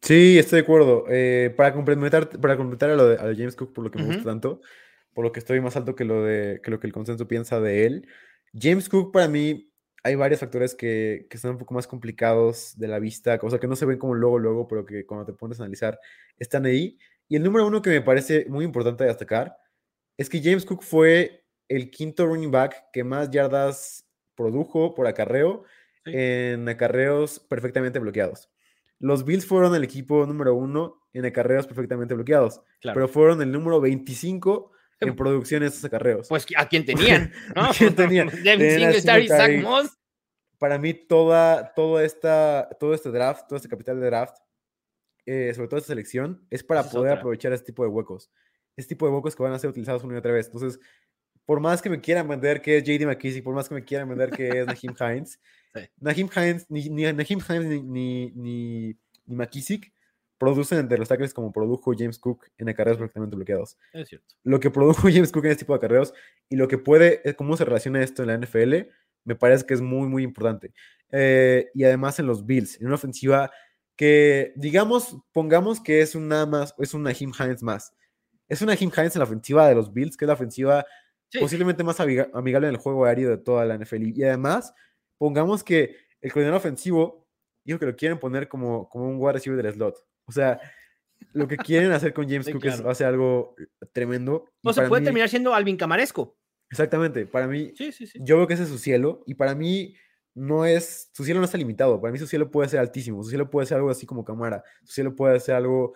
Sí, 0.02 0.38
estoy 0.38 0.59
de 0.59 0.62
acuerdo. 0.62 1.04
Eh, 1.09 1.52
para 1.57 1.72
complementar, 1.72 2.28
para 2.28 2.57
complementar 2.57 2.90
a 2.90 2.96
lo 2.96 3.09
de, 3.09 3.14
a 3.16 3.35
James 3.35 3.57
Cook, 3.57 3.72
por 3.72 3.85
lo 3.85 3.90
que 3.90 3.98
me 3.98 4.07
gusta 4.07 4.24
tanto, 4.24 4.61
por 5.12 5.24
lo 5.24 5.33
que 5.33 5.40
estoy 5.40 5.61
más 5.61 5.76
alto 5.76 5.96
que 5.96 6.04
lo 6.04 6.22
de 6.22 6.61
que 6.62 6.70
lo 6.70 6.78
que 6.78 6.87
el 6.87 6.92
consenso 6.92 7.26
piensa 7.26 7.61
de 7.61 7.87
él. 7.87 8.09
James 8.54 8.88
Cook, 8.88 9.12
para 9.12 9.28
mí, 9.28 9.72
hay 10.09 10.14
varios 10.16 10.40
factores 10.40 10.75
que, 10.75 11.27
que 11.31 11.37
están 11.37 11.53
un 11.53 11.59
poco 11.59 11.75
más 11.75 11.87
complicados 11.87 12.75
de 12.79 12.88
la 12.88 12.99
vista, 12.99 13.38
o 13.42 13.51
sea, 13.51 13.59
que 13.59 13.66
no 13.68 13.77
se 13.77 13.87
ven 13.87 13.99
como 13.99 14.14
luego, 14.14 14.38
luego, 14.38 14.66
pero 14.68 14.85
que 14.85 15.05
cuando 15.07 15.27
te 15.27 15.33
pones 15.33 15.61
a 15.61 15.64
analizar 15.64 15.99
están 16.38 16.66
ahí. 16.66 16.99
Y 17.29 17.37
el 17.37 17.42
número 17.42 17.66
uno 17.66 17.83
que 17.83 17.90
me 17.90 18.01
parece 18.01 18.47
muy 18.49 18.64
importante 18.64 19.05
destacar 19.05 19.57
es 20.16 20.29
que 20.29 20.40
James 20.42 20.64
Cook 20.64 20.83
fue 20.83 21.44
el 21.68 21.90
quinto 21.90 22.27
running 22.27 22.51
back 22.51 22.87
que 22.92 23.05
más 23.05 23.31
yardas 23.31 24.07
produjo 24.35 24.94
por 24.94 25.07
acarreo 25.07 25.64
Sí. 26.05 26.12
en 26.14 26.68
acarreos 26.68 27.38
perfectamente 27.40 27.99
bloqueados. 27.99 28.49
Los 28.99 29.25
Bills 29.27 29.44
fueron 29.44 29.75
el 29.75 29.85
equipo 29.85 30.25
número 30.27 30.55
uno 30.55 31.03
en 31.12 31.27
acarreos 31.27 31.66
perfectamente 31.66 32.14
bloqueados, 32.14 32.62
Claro. 32.81 32.94
pero 32.94 33.09
fueron 33.09 33.42
el 33.42 33.53
número 33.53 33.81
25 33.81 34.71
en 35.01 35.14
producción 35.14 35.61
de 35.61 35.66
esos 35.68 35.85
acarreos. 35.85 36.29
pues 36.29 36.46
a 36.56 36.67
quien 36.69 36.85
tenían, 36.87 37.33
¿no? 37.54 37.69
quién 37.77 37.94
tenían? 37.94 38.29
Devin 38.42 38.71
Singletary, 38.71 39.29
Zach. 39.29 39.63
Moss. 39.63 39.98
Para 40.59 40.79
mí, 40.79 40.94
toda, 40.94 41.73
toda 41.75 42.04
esta, 42.04 42.69
todo 42.81 42.94
este 42.94 43.11
draft, 43.11 43.46
todo 43.48 43.56
este 43.56 43.69
capital 43.69 44.00
de 44.00 44.06
draft, 44.06 44.37
eh, 45.27 45.52
sobre 45.54 45.69
todo 45.69 45.79
esta 45.79 45.88
selección, 45.88 46.44
es 46.50 46.65
para 46.65 46.81
es 46.81 46.88
poder 46.88 47.13
otra. 47.13 47.21
aprovechar 47.21 47.52
este 47.52 47.67
tipo 47.67 47.83
de 47.85 47.90
huecos. 47.90 48.31
Este 48.77 48.94
tipo 48.94 49.06
de 49.06 49.13
huecos 49.13 49.37
que 49.37 49.42
van 49.42 49.52
a 49.52 49.59
ser 49.59 49.71
utilizados 49.71 50.02
una 50.04 50.15
y 50.15 50.19
otra 50.19 50.33
vez. 50.33 50.46
Entonces, 50.46 50.81
por 51.44 51.61
más 51.61 51.81
que 51.81 51.90
me 51.90 52.00
quieran 52.00 52.29
vender 52.29 52.61
que 52.61 52.79
es 52.79 52.85
JD 52.85 53.06
McKissick, 53.06 53.44
por 53.44 53.54
más 53.54 53.69
que 53.69 53.75
me 53.75 53.85
quieran 53.85 54.09
vender 54.09 54.31
que 54.31 54.48
es 54.48 54.67
Naheem 54.67 54.94
Hines, 54.98 55.40
Sí. 55.75 55.81
Naheem 56.00 56.29
Hines, 56.35 56.71
ni, 56.71 56.88
ni 56.88 57.02
Naheem 57.13 57.40
Hines 57.46 57.67
ni, 57.67 57.83
ni, 57.83 58.31
ni, 58.35 58.96
ni 59.27 59.37
McKissick 59.37 59.92
producen 60.38 60.79
entre 60.79 60.96
los 60.98 61.09
tackles 61.09 61.35
como 61.35 61.52
produjo 61.52 61.92
James 61.96 62.19
Cook 62.19 62.46
en 62.56 62.69
acarreos 62.69 62.96
perfectamente 62.96 63.37
bloqueados. 63.37 63.77
Es 63.92 64.09
cierto. 64.09 64.35
Lo 64.44 64.61
que 64.61 64.71
produjo 64.71 65.02
James 65.13 65.31
Cook 65.31 65.44
en 65.44 65.50
este 65.50 65.65
tipo 65.65 65.75
de 65.75 65.79
acarreos 65.79 66.15
y 66.48 66.56
lo 66.56 66.69
que 66.69 66.79
puede, 66.79 67.29
eh, 67.29 67.35
cómo 67.35 67.56
se 67.56 67.65
relaciona 67.65 68.02
esto 68.02 68.23
en 68.23 68.29
la 68.29 68.38
NFL, 68.38 68.88
me 69.29 69.37
parece 69.37 69.64
que 69.66 69.74
es 69.74 69.81
muy, 69.81 70.08
muy 70.08 70.22
importante. 70.24 70.72
Eh, 71.12 71.68
y 71.74 71.85
además 71.85 72.18
en 72.18 72.26
los 72.26 72.44
Bills, 72.46 72.81
en 72.81 72.87
una 72.87 72.96
ofensiva 72.96 73.50
que, 73.96 74.52
digamos, 74.56 75.16
pongamos 75.33 75.81
que 75.81 76.00
es 76.00 76.14
un 76.14 76.29
nada 76.29 76.46
más, 76.46 76.74
es 76.79 76.94
una 76.94 77.12
Jim 77.12 77.33
Hines 77.38 77.62
más. 77.62 77.92
Es 78.48 78.62
una 78.62 78.74
Jim 78.74 78.90
Hines 78.96 79.14
en 79.14 79.20
la 79.20 79.24
ofensiva 79.26 79.68
de 79.68 79.74
los 79.74 79.92
Bills, 79.92 80.16
que 80.16 80.24
es 80.24 80.29
la 80.29 80.35
ofensiva 80.35 80.87
Sí. 81.31 81.40
posiblemente 81.40 81.85
más 81.85 82.00
amiga- 82.00 82.31
amigable 82.33 82.68
en 82.68 82.74
el 82.74 82.81
juego 82.81 83.04
aéreo 83.04 83.29
de 83.29 83.37
toda 83.37 83.66
la 83.66 83.74
NFL. 83.74 84.12
Y 84.16 84.24
además, 84.24 84.72
pongamos 85.18 85.62
que 85.62 85.94
el 86.22 86.33
coordinador 86.33 86.56
ofensivo 86.58 87.29
dijo 87.64 87.79
que 87.79 87.85
lo 87.85 87.94
quieren 87.96 88.18
poner 88.18 88.48
como, 88.48 88.88
como 88.88 89.10
un 89.10 89.16
wide 89.18 89.35
receiver 89.35 89.62
del 89.62 89.74
slot. 89.74 89.94
O 90.24 90.33
sea, 90.33 90.58
lo 91.35 91.46
que 91.46 91.58
quieren 91.58 91.92
hacer 91.92 92.14
con 92.14 92.26
James 92.31 92.46
Sí, 92.46 92.52
Cook 92.52 92.64
es 92.64 93.00
algo 93.02 93.54
tremendo. 93.92 94.46
O 94.64 94.72
se 94.72 94.76
para 94.81 94.88
puede 94.88 95.00
mí- 95.02 95.04
terminar 95.04 95.29
siendo 95.29 95.52
Alvin 95.54 95.76
Camaresco. 95.76 96.38
Exactamente, 96.71 97.27
para 97.27 97.46
mí, 97.46 97.73
Sí, 97.77 97.92
sí, 97.92 98.06
sí. 98.06 98.19
yo 98.23 98.37
veo 98.37 98.46
que 98.46 98.54
ese 98.54 98.64
es 98.64 98.69
su 98.69 98.79
cielo 98.79 99.23
y 99.27 99.35
para 99.35 99.54
mí 99.54 99.94
no 100.35 100.64
es, 100.66 101.10
su 101.14 101.25
cielo 101.25 101.40
no 101.40 101.46
está 101.46 101.56
limitado, 101.58 102.00
para 102.00 102.12
mí 102.12 102.19
su 102.19 102.27
cielo 102.27 102.50
puede 102.50 102.69
ser 102.69 102.79
altísimo, 102.81 103.23
su 103.23 103.31
cielo 103.31 103.50
puede 103.50 103.66
ser 103.66 103.79
algo 103.79 103.90
así 103.90 104.06
como 104.06 104.25
Camara, 104.25 104.62
su 104.85 104.92
cielo 104.92 105.16
puede 105.16 105.40
ser 105.40 105.54
algo, 105.54 105.94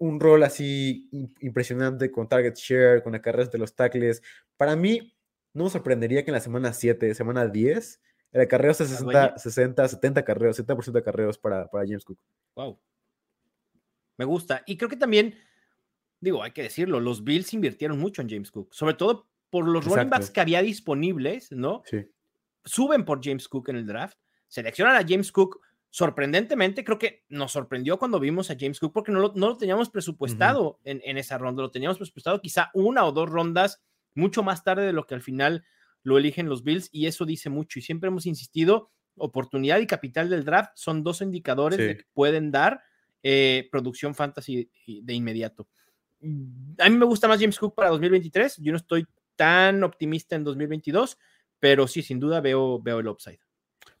un 0.00 0.20
rol 0.20 0.42
así 0.42 1.08
im- 1.12 1.32
impresionante 1.40 2.10
con 2.10 2.28
target 2.28 2.54
share, 2.56 3.02
con 3.02 3.12
las 3.12 3.22
carreras 3.22 3.50
de 3.50 3.58
los 3.58 3.74
tackles. 3.74 4.20
Para 4.58 4.76
mí, 4.76 5.14
no 5.54 5.64
me 5.64 5.70
sorprendería 5.70 6.22
que 6.24 6.30
en 6.30 6.34
la 6.34 6.40
semana 6.40 6.72
7, 6.74 7.14
semana 7.14 7.46
10, 7.46 8.00
el 8.32 8.40
acarreo 8.42 8.74
sea 8.74 8.86
60, 8.86 9.04
dueña? 9.04 9.38
60, 9.38 9.88
70 9.88 10.24
carreos, 10.24 10.56
70% 10.58 10.92
de 10.92 11.02
carreos 11.02 11.38
para, 11.38 11.66
para 11.68 11.84
James 11.86 12.04
Cook. 12.04 12.18
Wow. 12.56 12.78
Me 14.18 14.24
gusta. 14.26 14.62
Y 14.66 14.76
creo 14.76 14.90
que 14.90 14.96
también, 14.96 15.34
digo, 16.20 16.42
hay 16.42 16.50
que 16.50 16.62
decirlo, 16.62 17.00
los 17.00 17.24
Bills 17.24 17.54
invirtieron 17.54 17.98
mucho 17.98 18.20
en 18.20 18.28
James 18.28 18.50
Cook, 18.50 18.68
sobre 18.74 18.94
todo 18.94 19.28
por 19.50 19.68
los 19.68 19.84
running 19.84 20.08
backs 20.08 20.30
que 20.30 20.40
había 20.40 20.62
disponibles, 20.62 21.52
¿no? 21.52 21.82
Sí. 21.84 22.06
Suben 22.64 23.04
por 23.04 23.20
James 23.22 23.48
Cook 23.48 23.68
en 23.68 23.76
el 23.76 23.86
draft, 23.86 24.18
seleccionan 24.48 24.96
a 24.96 25.06
James 25.06 25.32
Cook. 25.32 25.60
Sorprendentemente, 25.92 26.84
creo 26.84 26.98
que 26.98 27.24
nos 27.28 27.50
sorprendió 27.52 27.98
cuando 27.98 28.20
vimos 28.20 28.50
a 28.50 28.56
James 28.58 28.78
Cook 28.78 28.92
porque 28.92 29.10
no 29.10 29.18
lo, 29.18 29.32
no 29.34 29.48
lo 29.48 29.56
teníamos 29.56 29.90
presupuestado 29.90 30.78
en, 30.84 31.02
en 31.04 31.18
esa 31.18 31.36
ronda, 31.36 31.62
lo 31.62 31.72
teníamos 31.72 31.98
presupuestado 31.98 32.40
quizá 32.40 32.70
una 32.74 33.04
o 33.04 33.12
dos 33.12 33.28
rondas 33.28 33.82
mucho 34.14 34.42
más 34.42 34.62
tarde 34.62 34.86
de 34.86 34.92
lo 34.92 35.06
que 35.06 35.14
al 35.14 35.22
final 35.22 35.64
lo 36.02 36.18
eligen 36.18 36.48
los 36.48 36.62
Bills 36.62 36.88
y 36.92 37.06
eso 37.06 37.24
dice 37.24 37.50
mucho 37.50 37.78
y 37.78 37.82
siempre 37.82 38.08
hemos 38.08 38.26
insistido, 38.26 38.90
oportunidad 39.16 39.80
y 39.80 39.86
capital 39.86 40.30
del 40.30 40.44
draft 40.44 40.72
son 40.74 41.02
dos 41.02 41.20
indicadores 41.20 41.78
de 41.78 41.96
que 41.98 42.04
pueden 42.14 42.50
dar 42.50 42.82
eh, 43.22 43.68
producción 43.70 44.14
fantasy 44.14 44.70
de 44.86 45.12
inmediato. 45.12 45.68
A 46.78 46.88
mí 46.88 46.96
me 46.96 47.06
gusta 47.06 47.28
más 47.28 47.40
James 47.40 47.58
Cook 47.58 47.74
para 47.74 47.90
2023, 47.90 48.58
yo 48.58 48.72
no 48.72 48.78
estoy 48.78 49.06
tan 49.40 49.82
optimista 49.84 50.36
en 50.36 50.44
2022, 50.44 51.16
pero 51.58 51.88
sí, 51.88 52.02
sin 52.02 52.20
duda 52.20 52.42
veo, 52.42 52.78
veo 52.82 52.98
el 52.98 53.08
upside. 53.08 53.40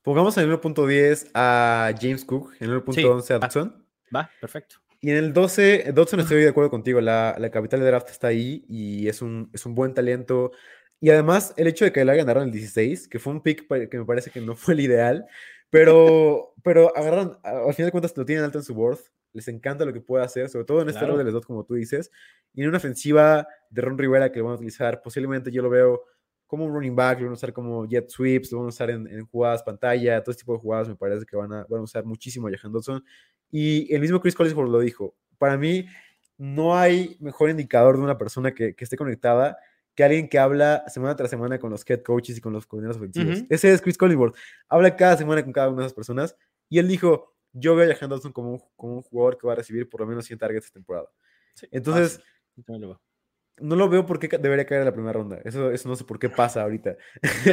Pongamos 0.02 0.36
en 0.36 0.44
el 0.50 0.60
1.10 0.60 1.30
a 1.32 1.92
James 1.98 2.26
Cook, 2.26 2.52
en 2.60 2.70
el 2.70 2.84
1.11 2.84 3.30
a 3.30 3.38
va. 3.38 3.46
Dodson. 3.46 3.86
Va, 4.14 4.30
perfecto. 4.38 4.76
Y 5.00 5.10
en 5.12 5.16
el 5.16 5.32
12, 5.32 5.92
Dodson 5.94 6.20
estoy 6.20 6.42
de 6.42 6.50
acuerdo 6.50 6.68
contigo, 6.68 7.00
la, 7.00 7.34
la 7.38 7.50
capital 7.50 7.80
de 7.80 7.86
draft 7.86 8.10
está 8.10 8.26
ahí 8.26 8.66
y 8.68 9.08
es 9.08 9.22
un, 9.22 9.48
es 9.54 9.64
un 9.64 9.74
buen 9.74 9.94
talento. 9.94 10.52
Y 11.00 11.08
además, 11.08 11.54
el 11.56 11.68
hecho 11.68 11.86
de 11.86 11.92
que 11.92 12.02
agarrado 12.02 12.42
en 12.42 12.48
el 12.48 12.52
16, 12.52 13.08
que 13.08 13.18
fue 13.18 13.32
un 13.32 13.40
pick 13.42 13.66
que 13.88 13.98
me 13.98 14.04
parece 14.04 14.30
que 14.30 14.42
no 14.42 14.54
fue 14.56 14.74
el 14.74 14.80
ideal, 14.80 15.26
pero, 15.70 16.52
pero 16.62 16.94
agarran, 16.94 17.38
a- 17.42 17.60
al 17.66 17.72
final 17.72 17.86
de 17.86 17.92
cuentas 17.92 18.14
lo 18.14 18.26
tienen 18.26 18.44
alto 18.44 18.58
en 18.58 18.64
su 18.64 18.74
board, 18.74 18.98
les 19.32 19.48
encanta 19.48 19.84
lo 19.84 19.92
que 19.92 20.00
puede 20.00 20.24
hacer, 20.24 20.48
sobre 20.48 20.64
todo 20.64 20.82
en 20.82 20.88
este 20.88 20.98
Claro. 21.00 21.12
rol 21.14 21.18
de 21.18 21.24
los 21.24 21.32
dos, 21.34 21.46
como 21.46 21.64
tú 21.64 21.74
dices, 21.74 22.10
y 22.54 22.62
en 22.62 22.68
una 22.68 22.78
ofensiva 22.78 23.46
de 23.70 23.82
Ron 23.82 23.96
Rivera 23.98 24.30
que 24.32 24.38
lo 24.40 24.46
van 24.46 24.52
a 24.52 24.56
utilizar, 24.56 25.00
posiblemente 25.02 25.50
yo 25.50 25.62
lo 25.62 25.70
veo 25.70 26.04
como 26.46 26.64
un 26.64 26.72
running 26.74 26.96
back, 26.96 27.18
lo 27.20 27.26
van 27.26 27.30
a 27.32 27.34
usar 27.34 27.52
como 27.52 27.86
jet 27.86 28.08
sweeps, 28.08 28.50
lo 28.50 28.58
van 28.58 28.66
a 28.66 28.68
usar 28.70 28.90
en, 28.90 29.06
en 29.06 29.24
jugadas 29.26 29.62
pantalla, 29.62 30.20
todo 30.22 30.32
este 30.32 30.42
tipo 30.42 30.54
de 30.54 30.58
jugadas 30.58 30.88
me 30.88 30.96
parece 30.96 31.24
que 31.24 31.36
van 31.36 31.52
a, 31.52 31.64
van 31.68 31.80
a 31.80 31.82
usar 31.84 32.04
muchísimo 32.04 32.48
a 32.48 32.50
Jahan 32.50 32.72
Dodson. 32.72 33.04
Y 33.52 33.92
el 33.94 34.00
mismo 34.00 34.20
Chris 34.20 34.34
Collinsworth 34.34 34.68
lo 34.70 34.80
dijo, 34.80 35.14
para 35.38 35.56
mí 35.56 35.86
no 36.36 36.76
hay 36.76 37.16
mejor 37.20 37.50
indicador 37.50 37.96
de 37.96 38.02
una 38.02 38.18
persona 38.18 38.52
que, 38.52 38.74
que 38.74 38.82
esté 38.84 38.96
conectada 38.96 39.58
que 39.94 40.04
alguien 40.04 40.28
que 40.28 40.38
habla 40.38 40.84
semana 40.88 41.14
tras 41.14 41.30
semana 41.30 41.58
con 41.58 41.70
los 41.70 41.88
head 41.88 42.02
coaches 42.02 42.38
y 42.38 42.40
con 42.40 42.52
los 42.52 42.66
coordinadores 42.66 42.96
ofensivos. 43.00 43.38
Ujú. 43.40 43.46
Ese 43.50 43.72
es 43.72 43.82
Chris 43.82 43.98
Collinsworth. 43.98 44.34
Habla 44.68 44.96
cada 44.96 45.16
semana 45.16 45.42
con 45.42 45.52
cada 45.52 45.68
una 45.68 45.82
de 45.82 45.86
esas 45.86 45.94
personas 45.94 46.36
y 46.68 46.78
él 46.78 46.88
dijo, 46.88 47.34
yo 47.52 47.74
veo 47.76 47.90
a 47.90 47.94
Jahan 47.94 48.10
Dodson 48.10 48.32
como 48.32 48.52
un, 48.52 48.62
como 48.76 48.94
un 48.96 49.02
jugador 49.02 49.38
que 49.38 49.46
va 49.46 49.52
a 49.54 49.56
recibir 49.56 49.88
por 49.88 50.00
lo 50.00 50.06
menos 50.06 50.24
100 50.26 50.38
targets 50.38 50.66
esta 50.66 50.74
temporada. 50.78 51.08
Entonces, 51.70 52.20
lo 52.66 52.78
veo. 52.88 53.02
no 53.58 53.76
lo 53.76 53.88
veo 53.88 54.06
por 54.06 54.18
qué 54.18 54.28
debería 54.38 54.64
caer 54.66 54.80
en 54.82 54.86
la 54.86 54.92
primera 54.92 55.12
ronda. 55.12 55.40
Eso, 55.44 55.70
eso 55.70 55.88
no 55.88 55.96
sé 55.96 56.04
por 56.04 56.18
qué 56.18 56.28
pasa 56.30 56.62
ahorita. 56.62 56.96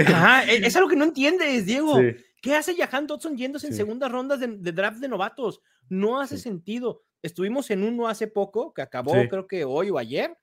Ajá, 0.08 0.46
e- 0.46 0.66
es 0.68 0.76
algo 0.76 0.90
que 0.90 0.96
no 0.96 1.06
entiendes, 1.06 1.66
Diego. 1.66 1.98
Sí. 2.00 2.16
¿Qué 2.42 2.56
hace 2.56 2.76
Jahan 2.76 3.08
Dodson 3.08 3.36
yéndose 3.36 3.68
en 3.68 3.74
Sí. 3.74 3.78
segundas 3.78 4.12
rondas 4.12 4.40
de, 4.40 4.48
de 4.48 4.72
draft 4.72 5.00
de 5.00 5.08
novatos? 5.08 5.62
No 5.90 6.22
hace 6.22 6.38
Sí. 6.38 6.44
sentido. 6.44 7.04
Estuvimos 7.24 7.70
en 7.72 7.84
uno 7.84 8.08
hace 8.08 8.28
poco, 8.28 8.74
que 8.74 8.84
acabó 8.84 9.14
Sí. 9.14 9.28
creo 9.28 9.48
que 9.48 9.66
hoy 9.66 9.90
o 9.90 9.98
ayer. 9.98 10.38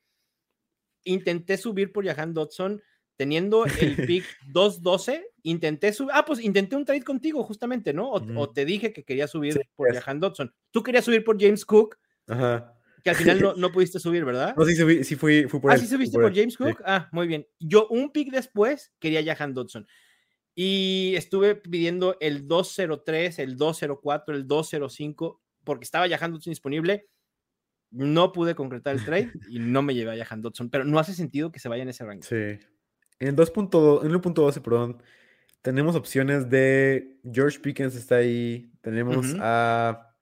Intenté 1.04 1.56
subir 1.58 1.92
por 1.92 2.04
Jahan 2.06 2.32
Dodson 2.34 2.82
teniendo 3.16 3.64
el 3.66 3.96
pick 4.22 4.24
2-12. 4.52 5.22
Intenté 5.42 5.92
subir. 5.92 6.12
Ah, 6.14 6.24
pues 6.24 6.40
intenté 6.40 6.74
un 6.76 6.84
trade 6.84 7.02
contigo, 7.02 7.42
justamente, 7.44 7.92
¿no? 7.92 8.10
O, 8.10 8.20
Ujú. 8.22 8.38
o 8.40 8.50
te 8.50 8.64
dije 8.64 8.92
que 8.92 9.04
quería 9.04 9.26
subir 9.28 9.52
Sí, 9.52 9.60
por 9.76 9.88
es. 9.94 10.00
Jahan 10.02 10.20
Dodson. 10.20 10.52
Tú 10.70 10.82
querías 10.82 11.04
subir 11.04 11.22
por 11.24 11.40
James 11.40 11.64
Cook, 11.66 11.96
Ajá. 12.28 12.74
que 13.02 13.10
al 13.10 13.16
final 13.16 13.40
no, 13.40 13.54
no 13.56 13.70
pudiste 13.72 13.98
subir, 14.00 14.24
¿verdad? 14.24 14.54
No, 14.56 14.64
sí, 14.64 14.72
subí- 14.74 15.02
sí 15.04 15.16
fui, 15.16 15.44
fui 15.48 15.60
por 15.60 15.70
Ah, 15.70 15.74
él. 15.74 15.80
sí 15.80 15.86
subiste 15.86 16.16
por 16.16 16.24
por 16.24 16.34
James 16.34 16.54
sí. 16.54 16.64
Cook. 16.64 16.82
Ah, 16.86 17.08
muy 17.12 17.26
bien. 17.26 17.46
Yo 17.60 17.86
un 17.88 18.10
pick 18.10 18.30
después 18.30 18.92
quería 18.98 19.22
Jahan 19.24 19.52
Dodson. 19.54 19.86
Y 20.56 21.14
estuve 21.16 21.56
pidiendo 21.56 22.16
el 22.20 22.46
203, 22.46 23.38
el 23.40 23.56
204, 23.56 24.34
el 24.36 24.46
205, 24.46 25.42
porque 25.64 25.84
estaba 25.84 26.08
Jahan 26.08 26.32
Dodson 26.32 26.52
disponible. 26.52 27.08
No 27.90 28.32
pude 28.32 28.54
concretar 28.54 28.94
el 28.96 29.04
trade 29.04 29.30
y 29.50 29.58
no 29.58 29.82
me 29.82 29.94
llevé 29.94 30.12
a 30.20 30.24
Jahan 30.24 30.40
Dodson, 30.42 30.70
pero 30.70 30.84
no 30.84 30.98
hace 30.98 31.12
sentido 31.12 31.52
que 31.52 31.58
se 31.60 31.68
vaya 31.68 31.82
en 31.82 31.88
ese 31.90 32.04
rango. 32.04 32.22
Sí. 32.22 32.58
En 33.20 33.28
el 33.28 33.36
2.2, 33.36 34.04
en 34.04 34.10
el 34.10 34.20
1.12, 34.20 34.60
perdón, 34.62 35.02
tenemos 35.62 35.94
opciones 35.96 36.50
de 36.50 37.16
George 37.32 37.58
Pickens 37.60 37.94
está 37.94 38.16
ahí, 38.16 38.70
tenemos 38.82 39.34
a 39.40 40.14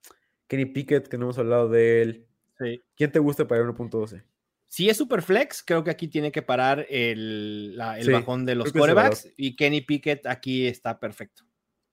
Kenny 0.47 0.67
Pickett, 0.67 1.09
que 1.09 1.19
no 1.19 1.25
hemos 1.25 1.39
hablado 1.39 1.69
de 1.69 2.03
él. 2.03 2.27
Sí. 2.59 2.81
¿Quién 2.97 3.11
te 3.11 3.19
gusta 3.19 3.47
para 3.49 3.63
el 3.63 3.69
1.12? 3.69 4.23
Si 4.69 4.89
es 4.89 4.97
super 4.97 5.21
flex, 5.21 5.63
creo 5.63 5.83
que 5.85 5.91
aquí 5.91 6.09
tiene 6.09 6.31
que 6.33 6.43
parar 6.43 6.87
el, 6.89 7.77
la- 7.77 7.99
el 7.99 8.07
Sí, 8.07 8.13
bajón 8.13 8.47
de 8.47 8.55
los 8.55 8.73
corebacks 8.73 9.29
y 9.37 9.55
Kenny 9.57 9.81
Pickett 9.83 10.27
aquí 10.27 10.67
está 10.67 10.99
perfecto. 10.99 11.43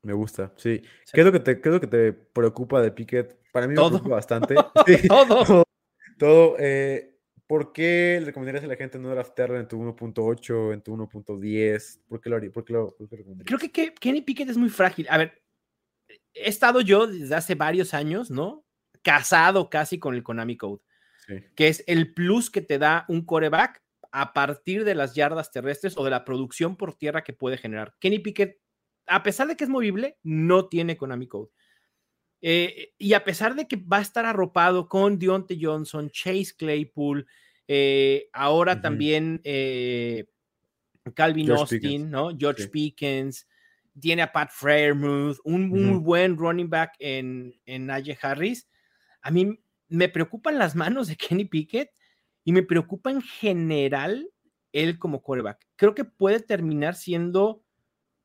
Me 0.01 0.13
gusta, 0.13 0.53
sí. 0.55 0.81
Sí. 1.03 1.11
¿Qué 1.13 1.19
es 1.21 1.25
lo 1.25 1.31
que 1.33 1.39
te, 1.41 1.59
qué 1.59 1.69
es 1.69 1.73
lo 1.75 1.81
que 1.81 1.87
te 1.87 2.13
preocupa 2.13 2.81
de 2.81 2.91
Pickett? 2.91 3.37
Para 3.51 3.67
mí 3.67 3.71
me 3.71 3.75
Todo. 3.75 3.89
preocupa 3.89 4.15
bastante. 4.15 4.55
Sí, 4.85 4.95
Todo. 5.09 5.63
todo. 6.17 6.55
eh, 6.59 7.08
¿Por 7.49 7.73
qué 7.73 8.17
le 8.19 8.27
recomendarías 8.27 8.63
a 8.63 8.67
la 8.67 8.75
gente 8.75 8.99
no 8.99 9.09
draftearlo 9.09 9.59
en 9.59 9.67
tu 9.67 9.79
1.8, 9.81 10.71
en 10.71 10.83
tu 10.83 10.95
1.10? 10.95 12.01
¿Por 12.07 12.21
qué 12.21 12.29
lo 12.29 12.35
haría? 12.35 12.51
¿Por 12.51 12.63
qué 12.63 12.73
lo, 12.73 12.95
por 12.95 13.09
qué 13.09 13.17
lo? 13.17 13.23
Creo 13.43 13.57
que, 13.57 13.71
que 13.71 13.91
Kenny 13.95 14.21
Pickett 14.21 14.49
es 14.49 14.57
muy 14.57 14.69
frágil. 14.69 15.07
A 15.09 15.17
ver, 15.17 15.41
he 16.07 16.47
estado 16.47 16.81
yo 16.81 17.07
desde 17.07 17.33
hace 17.33 17.55
varios 17.55 17.95
años, 17.95 18.29
¿no? 18.29 18.67
Casado 19.01 19.67
casi 19.71 19.97
con 19.97 20.13
el 20.13 20.21
Konami 20.21 20.57
Code, 20.57 20.83
Sí. 21.25 21.37
que 21.55 21.69
es 21.69 21.83
el 21.87 22.13
plus 22.13 22.51
que 22.51 22.61
te 22.61 22.77
da 22.77 23.05
un 23.07 23.25
coreback 23.25 23.81
a 24.11 24.31
partir 24.33 24.83
de 24.83 24.93
las 24.93 25.15
yardas 25.15 25.51
terrestres 25.51 25.97
o 25.97 26.03
de 26.03 26.11
la 26.11 26.25
producción 26.25 26.77
por 26.77 26.93
tierra 26.93 27.23
que 27.23 27.33
puede 27.33 27.57
generar. 27.57 27.95
Kenny 27.99 28.19
Pickett, 28.19 28.59
a 29.07 29.23
pesar 29.23 29.47
de 29.47 29.55
que 29.57 29.63
es 29.63 29.71
movible, 29.71 30.19
no 30.21 30.67
tiene 30.69 30.97
Konami 30.97 31.27
Code. 31.27 31.49
Eh, 32.41 32.93
y 32.97 33.13
a 33.13 33.23
pesar 33.23 33.55
de 33.55 33.67
que 33.67 33.75
va 33.75 33.97
a 33.97 34.01
estar 34.01 34.25
arropado 34.25 34.87
con 34.87 35.19
Deontay 35.19 35.59
Johnson, 35.61 36.09
Chase 36.09 36.53
Claypool, 36.57 37.27
eh, 37.67 38.29
ahora 38.33 38.81
también 38.81 39.41
eh, 39.43 40.25
Calvin 41.15 41.47
George 41.47 41.61
Austin, 41.61 41.79
Pickens. 41.81 42.09
¿no? 42.09 42.37
George 42.37 42.63
Sí. 42.63 42.69
Pickens, 42.69 43.47
tiene 43.99 44.21
a 44.21 44.31
Pat 44.31 44.49
Fairmouth, 44.51 45.37
un 45.43 45.67
muy 45.69 45.99
buen 45.99 46.37
running 46.37 46.69
back 46.69 46.95
en, 46.99 47.53
en 47.65 47.85
Najee 47.87 48.17
Harris. 48.21 48.67
A 49.21 49.31
mí 49.31 49.59
me 49.89 50.07
preocupan 50.07 50.57
las 50.57 50.75
manos 50.75 51.07
de 51.07 51.17
Kenny 51.17 51.45
Pickett 51.45 51.91
y 52.45 52.53
me 52.53 52.63
preocupa 52.63 53.11
en 53.11 53.21
general 53.21 54.29
él 54.71 54.97
como 54.97 55.21
quarterback. 55.21 55.67
Creo 55.75 55.93
que 55.93 56.05
puede 56.05 56.39
terminar 56.39 56.95
siendo 56.95 57.63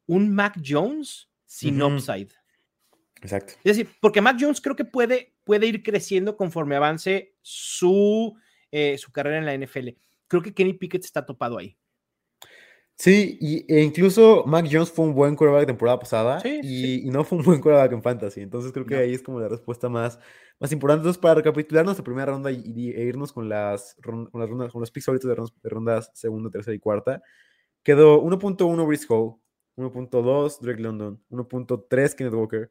un 0.07 0.33
Mac 0.33 0.61
Jones 0.65 1.29
sin 1.47 1.83
upside. 1.83 2.31
Exacto. 3.25 3.55
Es 3.64 3.77
decir, 3.77 3.89
porque 4.01 4.20
Mac 4.20 4.37
Jones 4.39 4.61
creo 4.61 4.77
que 4.77 4.85
puede, 4.85 5.35
puede 5.43 5.66
ir 5.66 5.83
creciendo 5.83 6.37
conforme 6.37 6.77
avance 6.77 7.35
su, 7.43 8.37
eh, 8.70 8.97
su 8.99 9.11
carrera 9.11 9.39
en 9.39 9.47
la 9.47 9.55
NFL. 9.55 9.97
Creo 10.29 10.43
que 10.43 10.55
Kenny 10.55 10.75
Pickett 10.75 11.05
está 11.05 11.25
topado 11.27 11.59
ahí. 11.59 11.77
Sí, 12.97 13.39
y, 13.41 13.64
e 13.75 13.83
incluso 13.83 14.45
Mac 14.47 14.68
Jones 14.70 14.91
fue 14.93 15.05
un 15.07 15.14
buen 15.14 15.35
quarterback 15.35 15.66
temporada 15.66 15.99
pasada 15.99 16.39
Sí, 16.41 16.61
y, 16.62 16.83
sí. 16.83 17.03
y 17.07 17.11
no 17.11 17.25
fue 17.25 17.39
un 17.39 17.45
buen 17.45 17.61
quarterback 17.61 17.93
en 17.93 18.03
fantasy. 18.03 18.41
Entonces 18.43 18.70
creo 18.72 18.87
que 18.87 18.95
No. 18.95 19.01
ahí 19.01 19.14
es 19.14 19.22
como 19.22 19.41
la 19.41 19.49
respuesta 19.49 19.89
más, 19.89 20.18
más 20.61 20.70
importante. 20.70 21.01
Entonces, 21.01 21.20
para 21.20 21.35
recapitular 21.35 21.85
nuestra 21.85 22.05
primera 22.05 22.27
ronda 22.31 22.53
y, 22.53 22.62
y- 22.64 22.91
e 22.91 23.03
irnos 23.03 23.33
con 23.33 23.49
las, 23.49 23.97
con 24.03 24.31
las 24.35 24.49
rondas, 24.49 24.70
con 24.70 24.81
los 24.81 24.93
picks 24.93 25.07
favoritos 25.07 25.29
de, 25.29 25.35
rondas- 25.35 25.61
de 25.62 25.68
rondas 25.70 26.11
segunda, 26.14 26.51
tercera 26.51 26.75
y 26.75 26.79
cuarta, 26.79 27.20
quedó 27.83 28.22
1.1 28.22 28.87
Brice 28.87 29.07
Hall, 29.09 29.35
1.2 29.77 30.61
Drake 30.61 30.81
London, 30.81 31.20
1.3 31.31 32.14
Kenneth 32.14 32.35
Walker, 32.35 32.70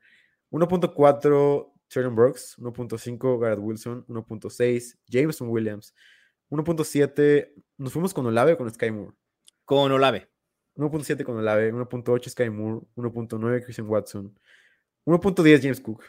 1.4 0.53 1.73
Trevor 1.89 2.13
Brooks, 2.13 2.55
1.5 2.59 3.39
Garrett 3.39 3.59
Wilson, 3.59 4.05
1.6 4.07 4.97
Jameson 5.07 5.49
Williams, 5.49 5.93
1.7 6.49 7.53
nos 7.77 7.91
fuimos 7.93 8.13
con 8.13 8.25
Olave 8.25 8.53
o 8.53 8.57
con 8.57 8.69
Sky 8.71 8.91
Moore. 8.91 9.13
Con 9.65 9.91
Olave. 9.91 10.29
1.7 10.75 11.23
con 11.23 11.37
Olave, 11.37 11.71
1.8 11.73 12.29
Sky 12.29 12.49
Moore, 12.49 12.85
1.9 12.95 13.63
Christian 13.63 13.87
Watson, 13.87 14.39
1.10 15.05 15.61
James 15.61 15.79
Cook, 15.81 16.03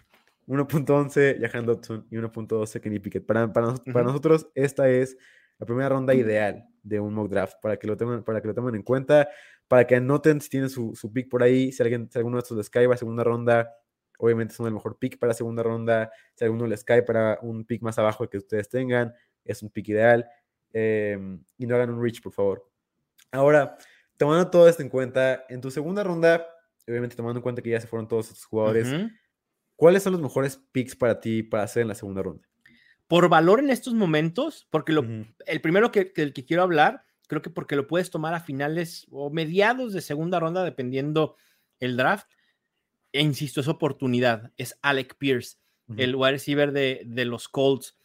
1.11 0.47 1.39
Jahan 1.41 1.67
Dodson 1.67 2.07
y 2.11 2.17
1.12 2.17 2.81
Kenny 2.81 2.99
Pickett. 2.99 3.27
Para, 3.27 3.53
para, 3.53 3.67
nos- 3.67 3.81
para 3.81 4.05
nosotros, 4.05 4.49
esta 4.55 4.89
es 4.89 5.17
la 5.59 5.67
primera 5.67 5.89
ronda 5.91 6.15
ideal 6.15 6.65
de 6.83 6.99
un 7.01 7.13
mock 7.15 7.29
draft, 7.31 7.57
para 7.61 7.77
que 7.79 7.87
lo 7.87 7.97
tengan, 7.97 8.25
para 8.25 8.41
que 8.41 8.49
lo 8.49 8.55
tomen 8.55 8.75
en 8.75 8.83
cuenta, 8.83 9.29
para 9.69 9.87
que 9.87 9.97
anoten 9.97 10.41
si 10.41 10.49
tienen 10.49 10.71
su, 10.71 10.95
su 10.95 11.13
pick 11.13 11.29
por 11.29 11.43
ahí, 11.43 11.71
si, 11.73 11.83
alguien, 11.83 12.11
si 12.11 12.19
alguno 12.19 12.37
de 12.37 12.41
estos 12.43 12.57
les 12.57 12.71
cae 12.71 12.87
para 12.87 12.97
segunda 12.97 13.23
ronda, 13.25 13.71
obviamente 14.19 14.55
son 14.55 14.67
el 14.67 14.73
mejor 14.75 14.99
pick 14.99 15.19
para 15.19 15.35
segunda 15.35 15.63
ronda, 15.63 16.11
si 16.35 16.45
alguno 16.45 16.67
les 16.67 16.85
cae 16.85 17.03
para 17.03 17.39
un 17.43 17.65
pick 17.65 17.83
más 17.83 17.99
abajo 17.99 18.29
que 18.29 18.39
ustedes 18.39 18.69
tengan, 18.69 19.13
es 19.45 19.63
un 19.63 19.71
pick 19.71 19.89
ideal, 19.89 20.27
em, 20.73 21.43
y 21.59 21.67
no 21.67 21.75
hagan 21.75 21.91
un 21.91 22.03
reach, 22.03 22.21
por 22.23 22.33
favor. 22.33 22.71
Ahora, 23.33 23.77
tomando 24.17 24.51
todo 24.51 24.69
esto 24.69 24.83
en 24.83 24.89
cuenta, 24.89 25.45
en 25.49 25.61
tu 25.61 25.71
segunda 25.71 26.03
ronda, 26.05 26.47
obviamente 26.87 27.17
tomando 27.17 27.39
en 27.39 27.43
cuenta 27.43 27.63
que 27.63 27.71
ya 27.71 27.81
se 27.81 27.87
fueron 27.87 28.09
todos 28.09 28.29
estos 28.29 28.45
jugadores. 28.45 28.89
¿cuáles 29.77 30.05
son 30.05 30.13
los 30.13 30.23
mejores 30.23 30.61
picks 30.71 30.95
para 30.95 31.19
ti 31.21 31.43
para 31.43 31.65
hacer 31.65 31.83
en 31.83 31.89
la 31.89 31.95
segunda 31.97 32.23
ronda? 32.23 32.47
Por 33.09 33.29
valor 33.29 33.59
en 33.59 33.71
estos 33.71 33.93
momentos, 33.93 34.69
porque 34.71 34.93
lo, 34.93 35.03
el 35.47 35.61
primero 35.61 35.91
que, 35.91 36.13
que- 36.13 36.23
del 36.23 36.33
que 36.33 36.45
quiero 36.45 36.63
hablar, 36.63 37.05
creo 37.27 37.43
que 37.43 37.51
porque 37.51 37.75
lo 37.77 37.87
puedes 37.89 38.11
tomar 38.11 38.35
a 38.35 38.41
finales 38.41 39.07
o 39.11 39.31
mediados 39.31 39.93
de 39.93 40.01
segunda 40.01 40.39
ronda, 40.39 40.63
dependiendo 40.63 41.37
el 41.81 41.97
draft. 41.97 42.31
E 43.15 43.23
insisto, 43.23 43.61
es 43.61 43.69
oportunidad. 43.69 44.53
Es 44.57 44.77
Alec 44.83 45.17
Pierce, 45.17 45.57
el 45.97 46.17
wide 46.17 46.33
receiver 46.33 46.73
de, 46.73 47.03
de 47.07 47.25
los 47.25 47.49
Colts. 47.49 47.97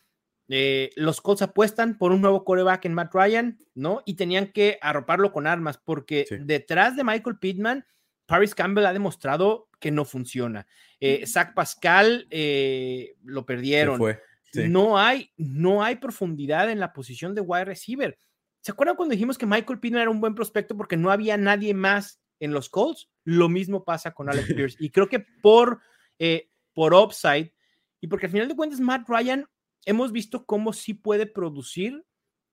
Eh, 0.49 0.91
los 0.95 1.20
Colts 1.20 1.41
apuestan 1.41 1.97
por 1.97 2.12
un 2.12 2.22
nuevo 2.22 2.43
coreback 2.45 2.86
en 2.86 2.93
Matt 2.93 3.14
Ryan, 3.14 3.57
¿no? 3.74 4.01
Y 4.05 4.14
tenían 4.14 4.51
que 4.51 4.78
arroparlo 4.82 5.32
con 5.32 5.47
armas, 5.47 5.80
porque 5.84 6.26
Sí. 6.30 6.36
detrás 6.41 6.95
de 6.95 7.03
Michael 7.03 7.39
Pittman, 7.39 7.86
Paris 8.28 8.53
Campbell 8.53 8.86
ha 8.86 8.93
demostrado 8.93 9.68
que 9.80 9.89
no 9.89 10.05
funciona. 10.05 10.68
Eh, 10.99 11.26
Zach 11.26 11.55
Pascal 11.55 12.28
eh, 12.30 13.16
lo 13.24 13.45
perdieron. 13.47 13.97
fue. 13.97 14.22
Sí. 14.51 14.68
No 14.70 14.99
hay, 14.99 15.32
no 15.38 15.84
hay 15.84 15.95
profundidad 15.95 16.70
en 16.70 16.80
la 16.80 16.93
posición 16.93 17.34
de 17.34 17.41
wide 17.41 17.66
receiver. 17.66 18.18
¿Se 18.62 18.72
acuerdan 18.72 18.95
cuando 18.95 19.14
dijimos 19.14 19.38
que 19.39 19.45
Michael 19.47 19.80
Pittman 19.80 20.01
era 20.01 20.12
un 20.12 20.22
buen 20.22 20.36
prospecto 20.36 20.76
porque 20.78 20.97
no 20.97 21.10
había 21.12 21.38
nadie 21.38 21.74
más 21.74 22.18
en 22.39 22.53
los 22.53 22.69
Colts? 22.69 23.09
Lo 23.23 23.49
mismo 23.49 23.83
pasa 23.83 24.11
con 24.13 24.29
Alex 24.29 24.53
Pierce. 24.53 24.77
Y 24.79 24.89
creo 24.91 25.07
que 25.09 25.19
por, 25.41 25.81
eh, 26.19 26.49
por 26.73 26.93
upside 26.93 27.53
y 28.01 28.07
porque 28.07 28.27
al 28.27 28.31
final 28.31 28.47
de 28.47 28.55
cuentas 28.55 28.79
Matt 28.79 29.07
Ryan 29.09 29.45
hemos 29.85 30.11
visto 30.11 30.45
cómo 30.45 30.73
sí 30.73 30.93
puede 30.93 31.25
producir 31.25 32.05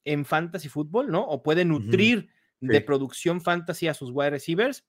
en 0.05 0.25
fantasy 0.25 0.69
fútbol, 0.69 1.11
¿no? 1.11 1.23
O 1.27 1.43
puede 1.43 1.65
nutrir 1.65 2.29
de 2.61 2.79
Sí. 2.79 2.85
producción 2.85 3.41
fantasy 3.41 3.89
a 3.89 3.95
sus 3.95 4.11
wide 4.13 4.31
receivers. 4.31 4.85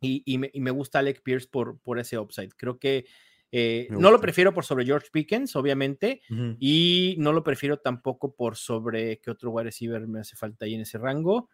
Y, 0.00 0.22
y 0.26 0.38
me, 0.38 0.50
y 0.52 0.60
me 0.60 0.70
gusta 0.70 0.98
Alec 0.98 1.22
Pierce 1.22 1.48
por, 1.50 1.78
por 1.80 1.98
ese 1.98 2.18
upside. 2.18 2.50
Creo 2.56 2.78
que 2.78 3.06
eh, 3.52 3.86
no 3.90 4.10
lo 4.10 4.20
prefiero 4.20 4.52
por 4.52 4.64
sobre 4.64 4.84
George 4.84 5.08
Pickens, 5.12 5.54
obviamente, 5.56 6.20
y 6.58 7.14
no 7.18 7.32
lo 7.32 7.44
prefiero 7.44 7.78
tampoco 7.78 8.34
por 8.34 8.56
sobre 8.56 9.20
qué 9.20 9.30
otro 9.30 9.50
wide 9.52 9.64
receiver 9.66 10.06
me 10.08 10.20
hace 10.20 10.34
falta 10.36 10.64
ahí 10.66 10.74
en 10.74 10.80
ese 10.80 10.98
rango. 10.98 11.48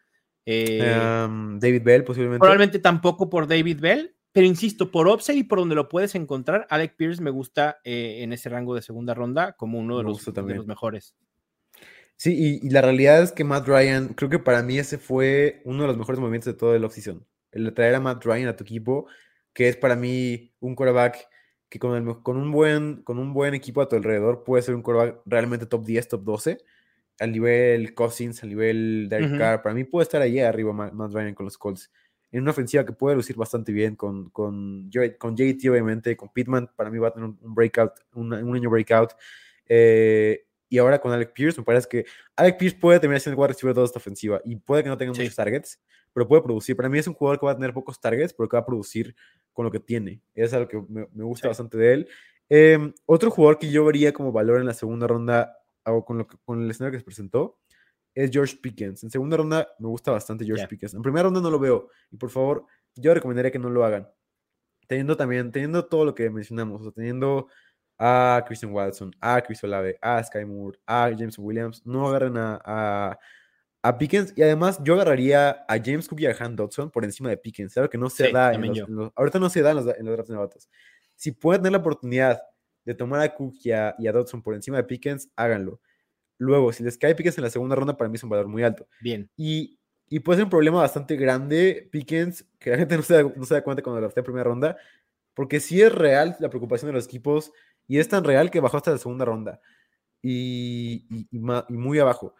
Eh, 0.50 1.24
Em, 1.24 1.58
David 1.58 1.82
Bell, 1.84 2.04
posiblemente. 2.04 2.40
probablemente 2.40 2.78
tampoco 2.78 3.30
por 3.30 3.46
David 3.46 3.80
Bell, 3.80 4.16
pero 4.32 4.46
insisto, 4.46 4.90
por 4.90 5.06
upside 5.08 5.38
y 5.38 5.44
por 5.44 5.58
donde 5.58 5.74
lo 5.74 5.88
puedes 5.88 6.14
encontrar, 6.14 6.66
Alec 6.70 6.96
Pierce 6.96 7.22
me 7.22 7.30
gusta 7.30 7.78
eh, 7.84 8.18
en 8.22 8.32
ese 8.32 8.48
rango 8.48 8.74
de 8.74 8.82
segunda 8.82 9.14
ronda 9.14 9.52
como 9.52 9.78
uno 9.78 9.98
de 9.98 10.04
los, 10.04 10.24
de 10.24 10.64
mejores. 10.64 11.14
Sí, 12.16 12.34
y, 12.62 12.66
y 12.66 12.70
la 12.70 12.82
realidad 12.82 13.22
es 13.22 13.32
que 13.32 13.44
Matt 13.44 13.66
Ryan, 13.66 14.08
creo 14.08 14.28
que 14.28 14.38
para 14.38 14.62
mí 14.62 14.78
ese 14.78 14.98
fue 14.98 15.62
uno 15.64 15.82
de 15.82 15.88
los 15.88 15.96
mejores 15.96 16.20
movimientos 16.20 16.52
de 16.52 16.58
todo 16.58 16.74
el 16.74 16.84
offseason. 16.84 17.24
El 17.50 17.64
de 17.64 17.72
traer 17.72 17.94
a 17.94 18.00
Matt 18.00 18.24
Ryan 18.24 18.48
a 18.48 18.56
tu 18.56 18.64
equipo, 18.64 19.06
que 19.52 19.68
es 19.68 19.76
para 19.76 19.96
mí 19.96 20.52
un 20.60 20.74
quarterback 20.74 21.28
que 21.68 21.78
con, 21.78 21.96
el 21.96 22.02
me- 22.02 22.22
con, 22.22 22.36
un 22.36 22.52
buen, 22.52 23.02
con 23.04 23.18
un 23.18 23.32
buen 23.32 23.54
equipo 23.54 23.80
a 23.80 23.88
tu 23.88 23.96
alrededor 23.96 24.44
puede 24.44 24.62
ser 24.62 24.74
un 24.74 24.82
quarterback 24.82 25.22
realmente 25.24 25.66
top 25.66 25.84
10, 25.84 26.08
top 26.08 26.22
12, 26.24 26.58
al 27.20 27.30
nivel 27.32 27.94
Cousins, 27.94 28.42
al 28.42 28.48
nivel 28.48 29.06
Derek 29.08 29.28
Ujú. 29.30 29.38
Carr. 29.38 29.62
Para 29.62 29.74
mí 29.74 29.84
puede 29.84 30.02
estar 30.04 30.20
allí 30.20 30.40
arriba 30.40 30.72
Ma- 30.72 30.90
Matt 30.90 31.12
Ryan 31.12 31.34
con 31.34 31.44
los 31.44 31.56
Colts. 31.56 31.92
En 32.32 32.42
una 32.42 32.50
ofensiva 32.52 32.84
que 32.84 32.92
puede 32.92 33.14
lucir 33.16 33.36
bastante 33.36 33.70
bien 33.72 33.94
con, 33.96 34.30
con, 34.30 34.90
con 35.18 35.36
JT, 35.36 35.68
obviamente, 35.70 36.16
con 36.16 36.32
Pittman, 36.32 36.70
para 36.76 36.90
mí 36.90 36.98
va 36.98 37.08
a 37.08 37.12
tener 37.12 37.28
un, 37.28 37.38
breakout, 37.54 37.92
un, 38.14 38.32
un 38.32 38.54
año 38.56 38.70
breakout. 38.70 39.12
Eh, 39.66 40.46
y 40.68 40.78
ahora 40.78 41.00
con 41.00 41.12
Alec 41.12 41.32
Pierce, 41.32 41.58
me 41.60 41.64
parece 41.64 41.88
que 41.88 42.04
Alec 42.36 42.56
Pierce 42.58 42.78
puede 42.78 43.00
terminar 43.00 43.20
siendo 43.20 43.34
el 43.34 43.40
wide 43.40 43.48
receiver 43.48 43.70
de 43.72 43.74
toda 43.74 43.86
esta 43.86 43.98
ofensiva 43.98 44.40
y 44.44 44.56
puede 44.56 44.82
que 44.84 44.88
no 44.88 44.96
tenga 44.96 45.12
Sí. 45.14 45.22
muchos 45.22 45.34
targets, 45.36 45.80
pero 46.12 46.28
puede 46.28 46.42
producir. 46.42 46.76
Para 46.76 46.88
mí 46.88 46.98
es 46.98 47.06
un 47.08 47.14
jugador 47.14 47.40
que 47.40 47.46
va 47.46 47.52
a 47.52 47.56
tener 47.56 47.72
pocos 47.74 48.00
targets, 48.00 48.32
pero 48.32 48.48
que 48.48 48.56
va 48.56 48.60
a 48.62 48.66
producir 48.66 49.14
con 49.52 49.64
lo 49.64 49.70
que 49.72 49.80
tiene. 49.80 50.20
Es 50.34 50.52
algo 50.54 50.68
que 50.68 50.80
me, 50.88 51.08
me 51.12 51.24
gusta 51.24 51.46
Sí. 51.46 51.48
bastante 51.48 51.76
de 51.76 51.92
él. 51.92 52.08
Em, 52.48 52.92
otro 53.06 53.30
jugador 53.30 53.58
que 53.58 53.70
yo 53.70 53.84
vería 53.84 54.12
como 54.12 54.30
valor 54.32 54.60
en 54.60 54.66
la 54.66 54.74
segunda 54.74 55.06
ronda, 55.08 55.56
o 55.86 56.04
con, 56.04 56.18
lo 56.18 56.26
que- 56.26 56.36
con 56.44 56.62
el 56.62 56.70
escenario 56.70 56.92
que 56.96 57.00
se 57.00 57.04
presentó, 57.04 57.58
es 58.14 58.30
George 58.30 58.56
Pickens. 58.60 59.04
En 59.04 59.10
segunda 59.10 59.36
ronda 59.36 59.68
me 59.78 59.88
gusta 59.88 60.10
bastante 60.10 60.44
George. 60.44 60.66
Pickens. 60.68 60.94
En 60.94 61.02
primera 61.02 61.24
ronda 61.24 61.40
no 61.40 61.50
lo 61.50 61.58
veo. 61.58 61.88
Y 62.10 62.16
por 62.16 62.30
favor, 62.30 62.66
yo 62.96 63.14
recomendaría 63.14 63.50
que 63.52 63.58
no 63.58 63.70
lo 63.70 63.84
hagan. 63.84 64.08
Teniendo 64.88 65.16
también, 65.16 65.52
teniendo 65.52 65.86
todo 65.86 66.04
lo 66.04 66.14
que 66.14 66.28
mencionamos, 66.30 66.80
o 66.80 66.84
sea, 66.84 66.92
teniendo 66.92 67.46
a 67.98 68.42
Christian 68.46 68.72
Watson, 68.72 69.12
a 69.20 69.40
Chris 69.42 69.62
Olave, 69.62 69.96
a 70.02 70.22
Sky 70.24 70.44
Moore, 70.44 70.78
a 70.86 71.10
James 71.16 71.38
Williams, 71.38 71.86
no 71.86 72.08
agarren 72.08 72.36
a, 72.38 72.60
a, 72.64 73.18
a 73.82 73.98
Pickens. 73.98 74.32
Y 74.36 74.42
además, 74.42 74.80
yo 74.82 74.94
agarraría 74.94 75.50
a 75.68 75.76
James 75.84 76.08
Cook 76.08 76.20
y 76.20 76.26
a 76.26 76.34
Han 76.40 76.56
Dodson 76.56 76.90
por 76.90 77.04
encima 77.04 77.28
de 77.30 77.36
Pickens. 77.36 77.76
Algo 77.76 77.88
que 77.90 77.98
no 77.98 78.10
se 78.10 78.26
Sí, 78.26 78.32
da 78.32 78.48
en 78.48 78.52
también 78.54 78.70
los, 78.72 78.78
yo. 78.78 78.84
en 78.86 78.94
los- 78.96 79.12
ahorita 79.14 79.38
no 79.38 79.48
se 79.50 79.62
da 79.62 79.70
en 79.70 79.76
los, 79.76 79.86
en 79.86 80.04
los 80.06 80.12
drafts 80.14 80.28
de 80.30 80.34
novatos. 80.34 80.68
Si 81.14 81.30
pueden 81.32 81.62
tener 81.62 81.72
la 81.72 81.78
oportunidad 81.78 82.42
de 82.92 82.94
tomar 82.96 83.20
a 83.20 83.34
Cook 83.34 83.54
y 83.62 83.70
a, 83.72 83.94
y 83.98 84.06
a 84.06 84.12
Dodson 84.12 84.42
por 84.42 84.54
encima 84.54 84.76
de 84.78 84.84
Pickens, 84.84 85.30
háganlo. 85.36 85.80
Luego, 86.38 86.72
si 86.72 86.82
les 86.82 86.98
cae 86.98 87.14
Pickens 87.14 87.38
en 87.38 87.44
la 87.44 87.50
segunda 87.50 87.76
ronda, 87.76 87.96
para 87.96 88.08
mí 88.08 88.16
es 88.16 88.22
un 88.24 88.30
valor 88.30 88.48
muy 88.48 88.62
alto. 88.62 88.88
Bien. 89.00 89.30
Y, 89.36 89.78
y 90.08 90.20
puede 90.20 90.38
ser 90.38 90.44
un 90.44 90.50
problema 90.50 90.78
bastante 90.78 91.16
grande, 91.16 91.88
Pickens, 91.92 92.46
que 92.58 92.70
la 92.70 92.78
gente 92.78 92.96
no 92.96 93.02
se 93.02 93.14
da, 93.14 93.22
no 93.22 93.44
se 93.44 93.54
da 93.54 93.62
cuenta 93.62 93.82
cuando 93.82 94.00
lo 94.00 94.12
en 94.14 94.24
primera 94.24 94.44
ronda, 94.44 94.76
porque 95.34 95.60
sí 95.60 95.80
es 95.80 95.92
real 95.94 96.36
la 96.40 96.48
preocupación 96.50 96.88
de 96.88 96.94
los 96.94 97.04
equipos 97.06 97.52
y 97.86 97.98
es 97.98 98.08
tan 98.08 98.24
real 98.24 98.50
que 98.50 98.60
bajó 98.60 98.76
hasta 98.78 98.90
la 98.90 98.98
segunda 98.98 99.24
ronda 99.24 99.60
y, 100.22 101.06
y- 101.10 101.28
y 101.30 101.38
ma- 101.38 101.66
y 101.68 101.74
muy 101.74 101.98
abajo. 101.98 102.34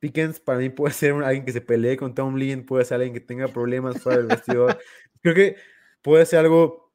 Pickens 0.00 0.40
para 0.40 0.58
mí 0.58 0.68
puede 0.68 0.94
ser 0.94 1.12
un- 1.12 1.22
alguien 1.24 1.44
que 1.44 1.52
se 1.52 1.60
pelee 1.60 1.96
con 1.96 2.14
Tomlin, 2.14 2.66
puede 2.66 2.84
ser 2.84 2.96
alguien 2.96 3.14
que 3.14 3.20
tenga 3.20 3.48
problemas 3.48 4.02
fuera 4.02 4.18
del 4.18 4.26
vestidor. 4.28 4.78
Creo 5.22 5.34
que 5.34 5.56
puede 6.02 6.26
ser 6.26 6.40
algo 6.40 6.91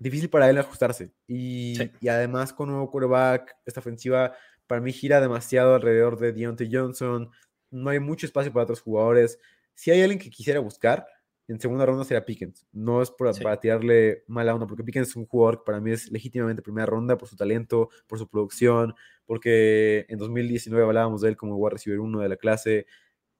difícil 0.00 0.28
para 0.30 0.50
él 0.50 0.58
ajustarse. 0.58 1.12
Y, 1.28 1.76
Sí. 1.76 1.90
y 2.00 2.08
además 2.08 2.52
con 2.52 2.68
un 2.68 2.74
nuevo 2.76 2.90
quarterback, 2.90 3.54
esta 3.64 3.80
ofensiva 3.80 4.34
para 4.66 4.80
mí 4.80 4.92
gira 4.92 5.20
demasiado 5.20 5.74
alrededor 5.74 6.18
de 6.18 6.32
Deontay 6.32 6.68
Johnson. 6.72 7.30
No 7.70 7.90
hay 7.90 8.00
mucho 8.00 8.26
espacio 8.26 8.52
para 8.52 8.64
otros 8.64 8.80
jugadores. 8.80 9.38
Si 9.74 9.90
hay 9.90 10.00
alguien 10.02 10.18
que 10.18 10.30
quisiera 10.30 10.58
buscar, 10.60 11.06
en 11.48 11.58
segunda 11.60 11.84
ronda 11.84 12.04
sería 12.04 12.24
Pickens. 12.24 12.64
No 12.72 13.02
es 13.02 13.10
por- 13.10 13.34
Sí. 13.34 13.42
para 13.42 13.58
tirarle 13.58 14.22
mala 14.28 14.54
onda, 14.54 14.66
porque 14.66 14.84
Pickens 14.84 15.08
es 15.08 15.16
un 15.16 15.26
jugador 15.26 15.58
que 15.58 15.64
para 15.66 15.80
mí 15.80 15.90
es 15.92 16.10
legítimamente 16.10 16.62
primera 16.62 16.86
ronda 16.86 17.18
por 17.18 17.28
su 17.28 17.36
talento, 17.36 17.88
por 18.06 18.18
su 18.18 18.28
producción, 18.28 18.94
porque 19.26 20.06
en 20.08 20.18
2019 20.18 20.84
hablábamos 20.86 21.20
de 21.22 21.28
él 21.30 21.36
como 21.36 21.56
wide 21.56 21.74
receiver 21.74 22.00
uno 22.00 22.20
de 22.20 22.28
la 22.28 22.36
clase. 22.36 22.86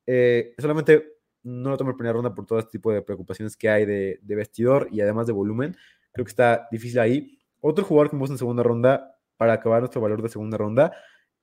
Eh, 0.07 0.55
solamente 0.59 1.15
no 1.45 1.71
lo 1.71 1.77
tomo 1.77 1.91
en 1.93 1.97
primera 1.97 2.13
ronda 2.15 2.35
por 2.35 2.45
todo 2.47 2.59
este 2.59 2.73
tipo 2.73 2.93
de 2.93 3.01
preocupaciones 3.03 3.57
que 3.57 3.69
hay 3.69 3.85
de, 3.87 4.19
de 4.23 4.35
vestidor 4.35 4.89
y 4.91 5.01
además 5.01 5.27
de 5.29 5.33
volumen. 5.33 5.77
Creo 6.13 6.25
que 6.25 6.31
está 6.31 6.69
difícil 6.71 6.99
ahí. 6.99 7.39
Otro 7.61 7.85
jugador 7.85 8.11
que 8.11 8.17
me 8.17 8.21
gusta 8.21 8.35
en 8.35 8.39
segunda 8.39 8.63
ronda, 8.63 9.15
para 9.37 9.53
acabar 9.55 9.81
nuestro 9.81 10.01
valor 10.01 10.23
de 10.23 10.29
segunda 10.29 10.57
ronda, 10.59 10.93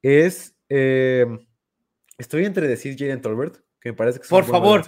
es. 0.01 0.55
eh, 0.69 1.25
estoy 2.17 2.45
entre 2.45 2.67
decir 2.67 2.95
Jalen 2.97 3.21
Tolbert, 3.21 3.57
que 3.79 3.91
me 3.91 3.95
parece 3.95 4.19
que 4.19 4.25
es 4.25 4.31
un 4.31 4.37
Por 4.39 4.45
favor. 4.45 4.81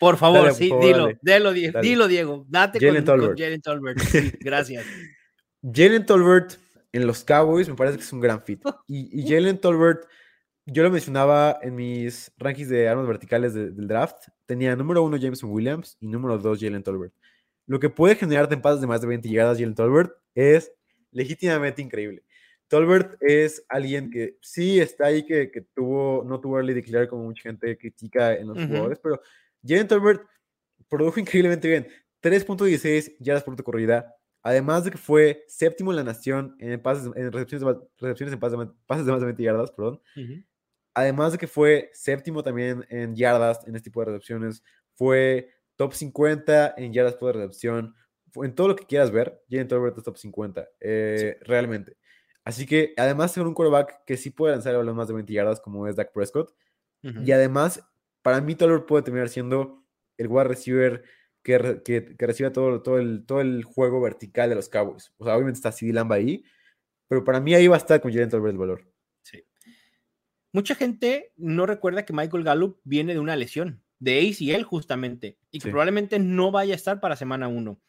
Por 0.00 0.16
favor, 0.16 0.38
Dale, 0.40 0.48
por 0.50 0.56
sí, 0.58 0.68
favor, 0.70 0.84
dilo, 0.86 0.98
dale. 0.98 1.18
dilo, 1.52 1.72
Dale. 1.72 1.88
dilo, 1.88 2.08
Diego. 2.08 2.46
Date 2.48 2.78
Jalen 2.80 3.04
con, 3.04 3.04
con 3.04 3.20
Tolbert. 3.20 3.38
Jalen 3.40 3.60
Tolbert. 3.62 3.98
Sí, 4.00 4.32
gracias. 4.40 4.84
Jalen 5.62 6.06
Tolbert 6.06 6.54
en 6.92 7.06
los 7.06 7.24
Cowboys 7.24 7.68
me 7.68 7.74
parece 7.74 7.98
que 7.98 8.04
es 8.04 8.12
un 8.12 8.20
gran 8.20 8.42
fit. 8.42 8.62
Y, 8.88 9.20
y 9.20 9.26
Jalen 9.28 9.58
Tolbert, 9.60 10.04
yo 10.66 10.82
lo 10.82 10.90
mencionaba 10.90 11.58
en 11.62 11.74
mis 11.74 12.32
rankings 12.38 12.68
de 12.68 12.88
armas 12.88 13.06
verticales 13.06 13.54
de- 13.54 13.70
del 13.70 13.86
draft, 13.88 14.28
tenía 14.46 14.74
número 14.76 15.02
uno 15.02 15.16
Jameson 15.16 15.50
Williams 15.50 15.96
y 16.00 16.08
número 16.08 16.38
dos 16.38 16.58
Jalen 16.60 16.82
Tolbert. 16.82 17.12
Lo 17.72 17.80
que 17.80 17.88
puede 17.88 18.16
generarte 18.16 18.54
en 18.54 18.60
pases 18.60 18.82
de 18.82 18.86
más 18.86 19.00
de 19.00 19.06
20 19.06 19.26
llegadas 19.30 19.56
Jalen 19.56 19.74
Tolbert 19.74 20.12
es 20.34 20.70
legítimamente 21.10 21.80
increíble. 21.80 22.22
Tolbert 22.68 23.16
es 23.22 23.64
alguien 23.66 24.10
que 24.10 24.36
sí 24.42 24.78
está 24.78 25.06
ahí, 25.06 25.24
que, 25.24 25.50
que 25.50 25.62
tuvo, 25.62 26.22
no 26.22 26.38
tuvo 26.38 26.58
early 26.58 26.74
declare 26.74 27.08
como 27.08 27.24
mucha 27.24 27.44
gente 27.44 27.78
critica 27.78 28.34
en 28.34 28.48
los 28.48 28.58
Ujú. 28.58 28.66
jugadores, 28.66 28.98
pero 29.02 29.22
Jalen 29.66 29.88
Tolbert 29.88 30.20
produjo 30.86 31.18
increíblemente 31.18 31.66
bien. 31.66 31.88
3.16 32.22 33.16
yardas 33.20 33.42
por 33.42 33.64
corrida, 33.64 34.16
además 34.42 34.84
de 34.84 34.90
que 34.90 34.98
fue 34.98 35.42
séptimo 35.48 35.92
en 35.92 35.96
la 35.96 36.04
nación 36.04 36.54
en, 36.58 36.78
pases, 36.78 37.10
en 37.16 37.32
recepciones, 37.32 37.66
de, 37.66 37.80
recepciones 37.96 38.34
en 38.34 38.38
pases 38.38 38.58
de, 38.58 38.66
pases 38.84 39.06
de 39.06 39.12
más 39.12 39.20
de 39.22 39.26
20 39.28 39.42
yardas, 39.42 39.70
perdón. 39.70 39.98
Además 40.92 41.32
de 41.32 41.38
que 41.38 41.46
fue 41.46 41.88
séptimo 41.94 42.42
también 42.42 42.84
en 42.90 43.16
yardas 43.16 43.66
en 43.66 43.76
este 43.76 43.88
tipo 43.88 44.00
de 44.00 44.12
recepciones, 44.12 44.62
fue 44.94 45.48
top 45.76 45.94
50 45.94 46.74
en 46.76 46.92
yardas 46.92 47.14
por 47.14 47.34
recepción, 47.34 47.94
en 48.36 48.54
todo 48.54 48.68
lo 48.68 48.76
que 48.76 48.86
quieras 48.86 49.10
ver, 49.10 49.42
Jalen 49.50 49.68
Tolbert 49.68 49.98
es 49.98 50.04
top 50.04 50.16
50, 50.16 50.68
eh, 50.80 51.38
realmente. 51.42 51.96
Así 52.44 52.66
que 52.66 52.94
además 52.96 53.36
es 53.36 53.42
un 53.42 53.54
quarterback 53.54 54.04
que 54.04 54.16
sí 54.16 54.30
puede 54.30 54.54
lanzar 54.54 54.74
a 54.74 54.82
más 54.82 55.08
de 55.08 55.14
20 55.14 55.32
yardas 55.32 55.60
como 55.60 55.86
es 55.86 55.96
Dak 55.96 56.12
Prescott. 56.12 56.54
Y 57.02 57.32
además, 57.32 57.84
para 58.22 58.40
mí 58.40 58.54
Tolbert 58.54 58.86
puede 58.86 59.02
terminar 59.02 59.28
siendo 59.28 59.84
el 60.16 60.28
wide 60.28 60.44
receiver 60.44 61.02
que, 61.42 61.82
que, 61.84 62.26
reciba 62.26 62.52
todo, 62.52 62.80
todo, 62.80 62.98
el, 62.98 63.26
todo 63.26 63.40
el 63.40 63.64
juego 63.64 64.00
vertical 64.00 64.48
de 64.48 64.54
los 64.54 64.68
Cowboys. 64.68 65.12
O 65.18 65.24
sea, 65.24 65.34
obviamente 65.34 65.58
está 65.58 65.72
CD 65.72 65.92
Lamba 65.92 66.14
ahí, 66.16 66.44
pero 67.08 67.24
para 67.24 67.40
mí 67.40 67.54
ahí 67.54 67.66
va 67.66 67.74
a 67.74 67.78
estar 67.78 68.00
con 68.00 68.12
Jalen 68.12 68.30
Tolbert 68.30 68.52
el 68.52 68.58
valor. 68.58 68.88
Sí. 69.22 69.44
Mucha 70.52 70.76
gente 70.76 71.32
no 71.36 71.66
recuerda 71.66 72.04
que 72.04 72.12
Michael 72.12 72.44
Gallup 72.44 72.80
viene 72.84 73.14
de 73.14 73.20
una 73.20 73.34
lesión, 73.34 73.82
de 73.98 74.20
ACL 74.20 74.62
justamente, 74.62 75.38
y 75.52 75.60
que 75.60 75.70
probablemente 75.70 76.18
no 76.18 76.50
vaya 76.50 76.72
a 76.72 76.76
estar 76.76 76.98
para 76.98 77.14
semana 77.14 77.46
1. 77.46 77.80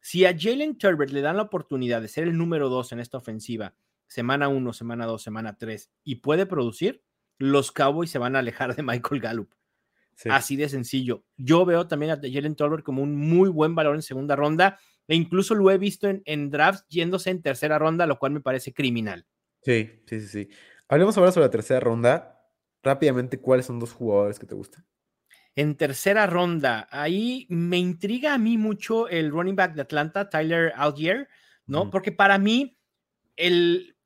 Si 0.00 0.24
a 0.24 0.36
Jalen 0.38 0.78
Turbert 0.78 1.10
le 1.10 1.22
dan 1.22 1.36
la 1.36 1.44
oportunidad 1.44 2.00
de 2.00 2.08
ser 2.08 2.24
el 2.24 2.36
número 2.36 2.68
2 2.68 2.92
en 2.92 3.00
esta 3.00 3.18
ofensiva, 3.18 3.74
semana 4.06 4.48
1, 4.48 4.72
semana 4.72 5.06
2, 5.06 5.20
semana 5.20 5.56
3, 5.56 5.90
y 6.04 6.16
puede 6.16 6.46
producir, 6.46 7.02
los 7.38 7.72
Cowboys 7.72 8.10
se 8.10 8.18
van 8.18 8.36
a 8.36 8.40
alejar 8.40 8.76
de 8.76 8.82
Michael 8.82 9.20
Gallup. 9.20 9.54
Así 10.30 10.56
de 10.56 10.68
sencillo. 10.68 11.24
Yo 11.36 11.64
veo 11.64 11.86
también 11.86 12.12
a 12.12 12.20
Jalen 12.20 12.56
Tolbert 12.56 12.84
como 12.84 13.02
un 13.02 13.16
muy 13.16 13.48
buen 13.48 13.74
valor 13.74 13.94
en 13.94 14.02
segunda 14.02 14.34
ronda 14.34 14.78
e 15.06 15.14
incluso 15.14 15.54
lo 15.54 15.70
he 15.70 15.78
visto 15.78 16.08
en, 16.08 16.22
en, 16.24 16.50
drafts 16.50 16.86
yéndose 16.88 17.30
en 17.30 17.40
tercera 17.40 17.78
ronda, 17.78 18.06
lo 18.06 18.18
cual 18.18 18.32
me 18.32 18.40
parece 18.40 18.74
criminal. 18.74 19.26
Sí, 19.62 19.90
sí, 20.06 20.20
sí, 20.20 20.26
sí. 20.26 20.48
Hablemos 20.88 21.16
ahora 21.16 21.32
sobre 21.32 21.46
la 21.46 21.50
tercera 21.50 21.80
ronda. 21.80 22.34
Rápidamente, 22.82 23.40
¿cuáles 23.40 23.66
son 23.66 23.78
dos 23.78 23.92
jugadores 23.92 24.38
que 24.38 24.46
te 24.46 24.54
gustan? 24.54 24.84
En 25.58 25.74
tercera 25.74 26.24
ronda, 26.28 26.86
ahí 26.88 27.44
me 27.50 27.78
intriga 27.78 28.32
a 28.32 28.38
mí 28.38 28.56
mucho 28.56 29.08
el 29.08 29.32
running 29.32 29.56
back 29.56 29.74
de 29.74 29.82
Atlanta, 29.82 30.30
Tyler 30.30 30.72
Algier, 30.76 31.28
¿no? 31.66 31.90
Porque 31.90 32.12
para 32.12 32.38
mí, 32.38 32.78
el, 33.34 33.96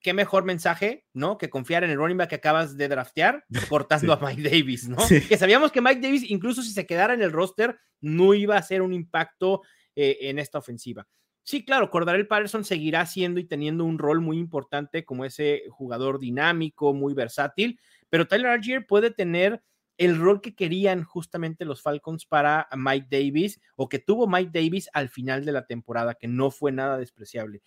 qué 0.00 0.14
mejor 0.14 0.44
mensaje, 0.44 1.04
¿no? 1.12 1.36
Que 1.36 1.50
confiar 1.50 1.84
en 1.84 1.90
el 1.90 1.98
running 1.98 2.16
back 2.16 2.30
que 2.30 2.36
acabas 2.36 2.78
de 2.78 2.88
draftear, 2.88 3.44
cortando 3.68 4.14
a 4.14 4.20
Mike 4.26 4.42
Davis, 4.42 4.88
¿no? 4.88 4.96
Que 5.28 5.36
sabíamos 5.36 5.70
que 5.70 5.82
Mike 5.82 6.00
Davis, 6.00 6.24
incluso 6.30 6.62
si 6.62 6.70
se 6.70 6.86
quedara 6.86 7.12
en 7.12 7.20
el 7.20 7.30
roster, 7.30 7.78
no 8.00 8.32
iba 8.32 8.54
a 8.54 8.60
hacer 8.60 8.80
un 8.80 8.94
impacto 8.94 9.60
eh, 9.94 10.16
en 10.22 10.38
esta 10.38 10.60
ofensiva. 10.60 11.06
Sí, 11.42 11.62
claro, 11.62 11.90
Cordarel 11.90 12.26
Patterson 12.26 12.64
seguirá 12.64 13.04
siendo 13.04 13.38
y 13.38 13.44
teniendo 13.44 13.84
un 13.84 13.98
rol 13.98 14.22
muy 14.22 14.38
importante 14.38 15.04
como 15.04 15.26
ese 15.26 15.64
jugador 15.68 16.18
dinámico, 16.18 16.94
muy 16.94 17.12
versátil, 17.12 17.78
pero 18.08 18.26
Tyler 18.26 18.46
Algier 18.46 18.86
puede 18.86 19.10
tener 19.10 19.62
el 19.98 20.18
rol 20.18 20.40
que 20.40 20.54
querían 20.54 21.04
justamente 21.04 21.64
los 21.64 21.82
Falcons 21.82 22.26
para 22.26 22.68
Mike 22.76 23.08
Davis 23.10 23.60
o 23.76 23.88
que 23.88 23.98
tuvo 23.98 24.26
Mike 24.26 24.50
Davis 24.52 24.88
al 24.92 25.08
final 25.08 25.44
de 25.44 25.52
la 25.52 25.66
temporada, 25.66 26.14
que 26.14 26.28
no 26.28 26.50
fue 26.50 26.72
nada 26.72 26.98
despreciable 26.98 27.62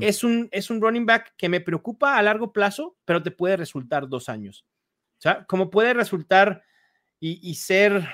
es, 0.00 0.22
un, 0.22 0.48
es 0.52 0.70
un 0.70 0.80
running 0.80 1.06
back 1.06 1.34
que 1.36 1.48
me 1.48 1.60
preocupa 1.60 2.16
a 2.16 2.22
largo 2.22 2.52
plazo, 2.52 2.96
pero 3.04 3.22
te 3.22 3.30
puede 3.30 3.56
resultar 3.56 4.08
dos 4.08 4.28
años. 4.28 4.64
O 5.18 5.22
sea, 5.22 5.44
como 5.46 5.70
puede 5.70 5.94
resultar 5.94 6.62
y, 7.18 7.54
ser 7.54 8.08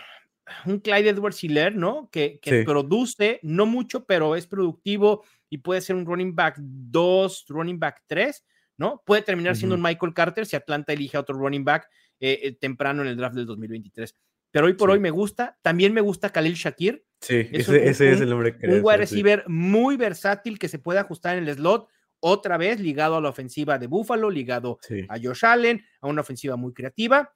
un 0.67 0.81
Clyde 0.81 1.11
Edwards 1.11 1.43
Hiller, 1.43 1.75
¿no? 1.75 2.09
Que, 2.11 2.41
produce, 2.65 3.41
no 3.43 3.67
mucho, 3.67 4.05
pero 4.05 4.37
es 4.37 4.47
productivo 4.47 5.25
y 5.51 5.59
puede 5.59 5.81
ser 5.81 5.97
un 5.97 6.07
running 6.07 6.35
back 6.35 6.57
2, 6.59 7.47
running 7.49 7.79
back 7.79 8.03
3, 8.07 8.45
¿no? 8.77 9.03
Puede 9.05 9.23
terminar 9.23 9.57
siendo 9.57 9.75
un 9.75 9.83
Michael 9.83 10.15
Carter 10.15 10.47
si 10.47 10.57
Atlanta 10.57 10.93
elige 10.93 11.17
a 11.17 11.21
otro 11.21 11.37
running 11.37 11.65
back 11.65 11.89
eh, 12.21 12.41
eh, 12.43 12.53
temprano 12.53 13.03
en 13.03 13.09
el 13.09 13.17
draft 13.17 13.37
del 13.37 13.47
2023 13.47 14.15
pero 14.51 14.67
hoy 14.67 14.75
por 14.75 14.91
hoy 14.91 14.99
me 14.99 15.11
gusta. 15.11 15.59
También 15.63 15.93
me 15.93 16.01
gusta 16.01 16.31
Khalil 16.31 16.55
Shakir. 16.55 17.05
Sí, 17.21 17.49
ese, 17.53 17.89
es 17.89 18.01
el 18.01 18.31
nombre 18.31 18.57
que 18.57 18.69
Un 18.69 18.81
wide 18.83 18.99
receiver 18.99 19.45
muy 19.49 19.97
versátil 19.97 20.59
que 20.59 20.69
se 20.69 20.79
puede 20.79 21.01
ajustar 21.01 21.37
en 21.37 21.49
el 21.49 21.57
slot, 21.57 21.89
otra 22.21 22.57
vez 22.57 22.81
ligado 22.81 23.17
a 23.17 23.21
la 23.21 23.29
ofensiva 23.29 23.79
de 23.79 23.89
Buffalo, 23.89 24.31
ligado 24.31 24.79
a 25.09 25.19
Josh 25.21 25.45
Allen, 25.45 25.85
a 26.01 26.07
una 26.07 26.21
ofensiva 26.21 26.57
muy 26.57 26.73
creativa. 26.73 27.35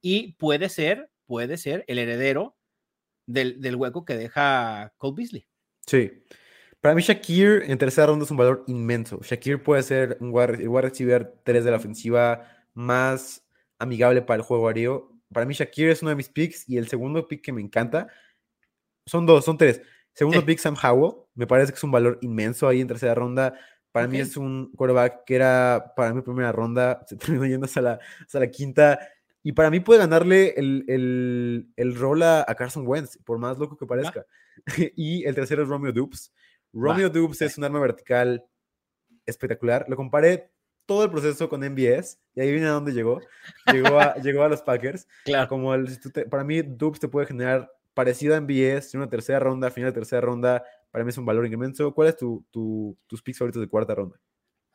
Y 0.00 0.32
puede 0.34 0.68
ser, 0.68 1.10
puede 1.26 1.56
ser 1.56 1.84
el 1.86 1.98
heredero 1.98 2.56
del, 3.26 3.76
hueco 3.76 4.04
que 4.04 4.16
deja 4.16 4.92
Cole 4.96 5.14
Beasley. 5.16 5.46
Sí. 5.86 6.24
Para 6.80 6.94
mí, 6.94 7.02
Shakir 7.02 7.62
en 7.66 7.78
tercera 7.78 8.08
ronda 8.08 8.24
es 8.24 8.30
un 8.30 8.36
valor 8.36 8.64
inmenso. 8.66 9.20
Shakir 9.22 9.62
puede 9.62 9.82
ser 9.82 10.18
un 10.20 10.30
wide, 10.32 10.82
receiver 10.82 11.40
3 11.44 11.64
de 11.64 11.70
la 11.70 11.76
ofensiva 11.76 12.46
más 12.74 13.43
amigable 13.84 14.22
para 14.22 14.38
el 14.38 14.42
juego 14.42 14.68
aéreo 14.68 15.14
para 15.34 15.44
mí 15.44 15.52
Shakir 15.52 15.90
es 15.90 16.00
uno 16.00 16.10
de 16.10 16.16
mis 16.16 16.30
picks 16.30 16.66
y 16.68 16.78
el 16.78 16.88
segundo 16.88 17.26
pick 17.26 17.42
que 17.42 17.52
me 17.52 17.60
encanta, 17.60 18.08
son 19.06 19.26
dos, 19.26 19.44
son 19.44 19.58
tres. 19.58 19.82
Segundo 20.14 20.44
pick 20.46 20.58
Sam 20.58 20.76
Howell, 20.80 21.16
me 21.34 21.46
parece 21.46 21.72
que 21.72 21.76
es 21.76 21.84
un 21.84 21.90
valor 21.90 22.18
inmenso 22.22 22.68
ahí 22.68 22.80
en 22.80 22.88
tercera 22.88 23.14
ronda. 23.14 23.58
Para 23.92 24.08
mí 24.08 24.18
es 24.18 24.36
un 24.36 24.72
quarterback 24.74 25.24
que 25.24 25.34
era 25.36 25.92
para 25.94 26.14
mi 26.14 26.22
primera 26.22 26.52
ronda, 26.52 27.04
se 27.06 27.16
terminó 27.16 27.44
yendo 27.44 27.66
hasta 27.66 27.82
la, 27.82 27.98
hasta 28.20 28.40
la 28.40 28.50
quinta. 28.50 28.98
Y 29.42 29.52
para 29.52 29.70
mí 29.70 29.80
puede 29.80 30.00
ganarle 30.00 30.54
el, 30.56 30.84
el, 30.88 31.68
el 31.76 31.94
rol 31.96 32.22
a, 32.22 32.46
Carson 32.56 32.86
Wentz, 32.86 33.18
por 33.24 33.38
más 33.38 33.58
loco 33.58 33.76
que 33.76 33.86
parezca. 33.86 34.24
y 34.96 35.24
el 35.24 35.34
tercero 35.34 35.64
es 35.64 35.68
Romeo 35.68 35.92
Dupes. 35.92 36.32
Romeo 36.72 37.10
Dupes 37.10 37.42
es 37.42 37.58
un 37.58 37.64
arma 37.64 37.80
vertical 37.80 38.44
espectacular. 39.26 39.84
Lo 39.88 39.96
comparé 39.96 40.53
todo 40.86 41.04
el 41.04 41.10
proceso 41.10 41.48
con 41.48 41.60
MBS 41.60 42.18
y 42.34 42.40
ahí 42.40 42.50
viene 42.50 42.66
a 42.66 42.70
dónde 42.70 42.92
llegó. 42.92 43.20
Llegó 43.72 43.98
a, 43.98 44.14
llegó 44.22 44.42
a 44.42 44.48
los 44.48 44.62
Packers. 44.62 45.06
Claro. 45.24 45.48
Como 45.48 45.74
el, 45.74 45.88
para 46.30 46.44
mí, 46.44 46.62
Dubs 46.62 47.00
te 47.00 47.08
puede 47.08 47.26
generar 47.26 47.70
parecido 47.94 48.34
a 48.34 48.40
MBS 48.40 48.94
en 48.94 49.00
una 49.00 49.08
tercera 49.08 49.38
ronda, 49.38 49.70
final 49.70 49.90
de 49.90 50.00
tercera 50.00 50.20
ronda. 50.20 50.64
Para 50.90 51.04
mí 51.04 51.10
es 51.10 51.18
un 51.18 51.26
valor 51.26 51.46
inmenso. 51.46 51.92
¿Cuál 51.94 52.08
es 52.08 52.16
tu, 52.16 52.44
tu, 52.50 52.96
tus 53.06 53.22
picks 53.22 53.38
favoritos 53.38 53.62
de 53.62 53.68
cuarta 53.68 53.94
ronda? 53.94 54.20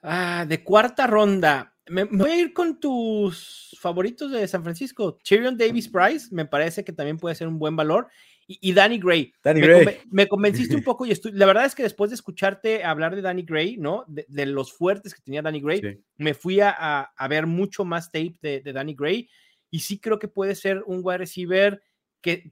Ah, 0.01 0.45
de 0.47 0.63
cuarta 0.63 1.07
ronda. 1.07 1.75
Me, 1.87 2.03
voy 2.05 2.29
a 2.31 2.37
ir 2.37 2.53
con 2.53 2.79
tus 2.79 3.75
favoritos 3.79 4.31
de 4.31 4.47
San 4.47 4.63
Francisco. 4.63 5.17
Chirion 5.23 5.57
Davis 5.57 5.89
Price 5.89 6.27
me 6.31 6.45
parece 6.45 6.83
que 6.83 6.93
también 6.93 7.17
puede 7.17 7.35
ser 7.35 7.47
un 7.47 7.59
buen 7.59 7.75
valor 7.75 8.07
y, 8.51 8.73
Danny 8.73 8.97
Gray. 8.97 9.31
me, 10.09 10.27
convenciste 10.27 10.75
un 10.75 10.83
poco 10.83 11.05
y 11.05 11.13
la 11.33 11.45
verdad 11.45 11.65
es 11.65 11.75
que 11.75 11.83
después 11.83 12.09
de 12.09 12.15
escucharte 12.15 12.83
hablar 12.83 13.15
de 13.15 13.21
Danny 13.21 13.43
Gray, 13.43 13.77
¿no? 13.77 14.05
De, 14.07 14.45
los 14.47 14.73
fuertes 14.73 15.13
que 15.13 15.21
tenía 15.21 15.43
Danny 15.43 15.61
Gray, 15.61 16.01
me 16.17 16.33
fui 16.33 16.59
a, 16.59 16.71
a, 16.71 17.27
ver 17.27 17.45
mucho 17.45 17.85
más 17.85 18.11
tape 18.11 18.33
de, 18.41 18.61
de, 18.61 18.73
Danny 18.73 18.95
Gray 18.95 19.29
y 19.69 19.81
sí 19.81 19.99
creo 19.99 20.17
que 20.17 20.27
puede 20.27 20.55
ser 20.55 20.81
un 20.87 21.01
wide 21.03 21.19
receiver 21.19 21.79
que, 22.21 22.51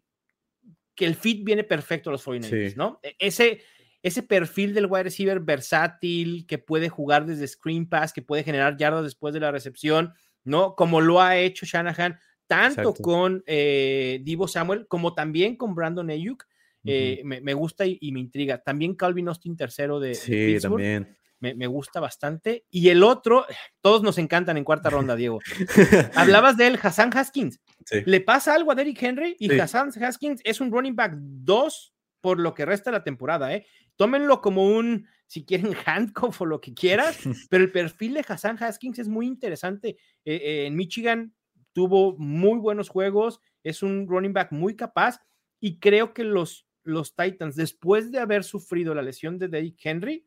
que 0.94 1.06
el 1.06 1.16
fit 1.16 1.44
viene 1.44 1.64
perfecto 1.64 2.12
a 2.12 2.14
los 2.14 2.24
49ers, 2.24 2.76
¿no? 2.76 3.00
E, 3.02 3.16
ese, 3.18 3.64
ese 4.04 4.22
perfil 4.22 4.76
del 4.76 4.86
wide 4.86 5.06
receiver 5.06 5.40
versátil, 5.40 6.46
que 6.46 6.60
puede 6.60 6.90
jugar 6.90 7.26
desde 7.26 7.48
screen 7.48 7.90
pass, 7.90 8.14
que 8.14 8.22
puede 8.22 8.44
generar 8.44 8.78
yardas 8.78 9.04
después 9.04 9.34
de 9.34 9.40
la 9.40 9.52
recepción, 9.52 10.14
¿no? 10.44 10.76
Como 10.76 11.02
lo 11.02 11.24
ha 11.24 11.38
hecho 11.38 11.66
Shanahan 11.66 12.20
tanto 12.48 12.94
con 12.94 13.44
eh, 13.46 14.20
Divo 14.24 14.48
Samuel 14.48 14.88
como 14.88 15.14
también 15.14 15.56
con 15.56 15.76
Brandon 15.76 16.10
Ayuk. 16.10 16.46
Eh, 16.90 17.22
me, 17.26 17.54
gusta 17.54 17.86
y, 17.86 18.12
me 18.14 18.22
intriga. 18.22 18.64
También 18.64 18.96
Calvin 18.96 19.28
Austin, 19.28 19.58
tercero 19.58 20.00
de, 20.00 20.16
sí, 20.16 20.58
también. 20.62 21.18
Me, 21.40 21.68
gusta 21.68 22.00
bastante. 22.00 22.66
Y 22.70 22.90
el 22.90 23.04
otro, 23.04 23.46
todos 23.82 24.02
nos 24.02 24.18
encantan 24.18 24.58
en 24.58 24.64
cuarta 24.64 24.90
ronda, 24.90 25.16
Diego. 25.16 25.40
Hablabas 26.16 26.58
de 26.58 26.68
él, 26.68 26.80
Hassan 26.82 27.12
Haskins. 27.16 27.60
Le 28.06 28.22
pasa 28.22 28.56
algo 28.56 28.72
a 28.72 28.76
Derrick 28.76 29.02
Henry 29.02 29.36
y 29.38 29.52
Hassan 29.60 29.92
Haskins 30.02 30.42
es 30.44 30.62
un 30.62 30.72
running 30.72 30.96
back 30.96 31.14
2 31.16 31.94
por 32.22 32.40
lo 32.40 32.54
que 32.54 32.66
resta 32.66 32.90
de 32.90 32.98
la 32.98 33.04
temporada. 33.04 33.54
¿eh? 33.54 33.66
Tómenlo 33.96 34.42
como 34.42 34.68
un, 34.68 35.08
si 35.28 35.46
quieren, 35.46 35.74
handcuff 35.86 36.42
o 36.42 36.46
lo 36.46 36.60
que 36.60 36.74
quieras, 36.74 37.18
pero 37.50 37.64
el 37.64 37.72
perfil 37.72 38.16
de 38.16 38.26
Hassan 38.28 38.62
Haskins 38.62 39.00
es 39.00 39.08
muy 39.08 39.28
interesante. 39.28 39.98
Eh, 40.26 40.66
en 40.68 40.76
Michigan 40.76 41.34
tuvo 41.78 42.18
muy 42.18 42.58
buenos 42.58 42.90
juegos, 42.90 43.40
es 43.62 43.84
un 43.84 44.08
running 44.08 44.34
back 44.34 44.52
muy 44.52 44.76
capaz 44.76 45.22
y 45.60 45.78
creo 45.78 46.12
que 46.12 46.24
los, 46.24 46.66
los 46.82 47.16
Titans, 47.16 47.56
después 47.56 48.12
de 48.12 48.18
haber 48.18 48.44
sufrido 48.44 48.96
la 48.96 49.04
lesión 49.04 49.38
de 49.38 49.48
Derrick 49.48 49.80
Henry 49.86 50.26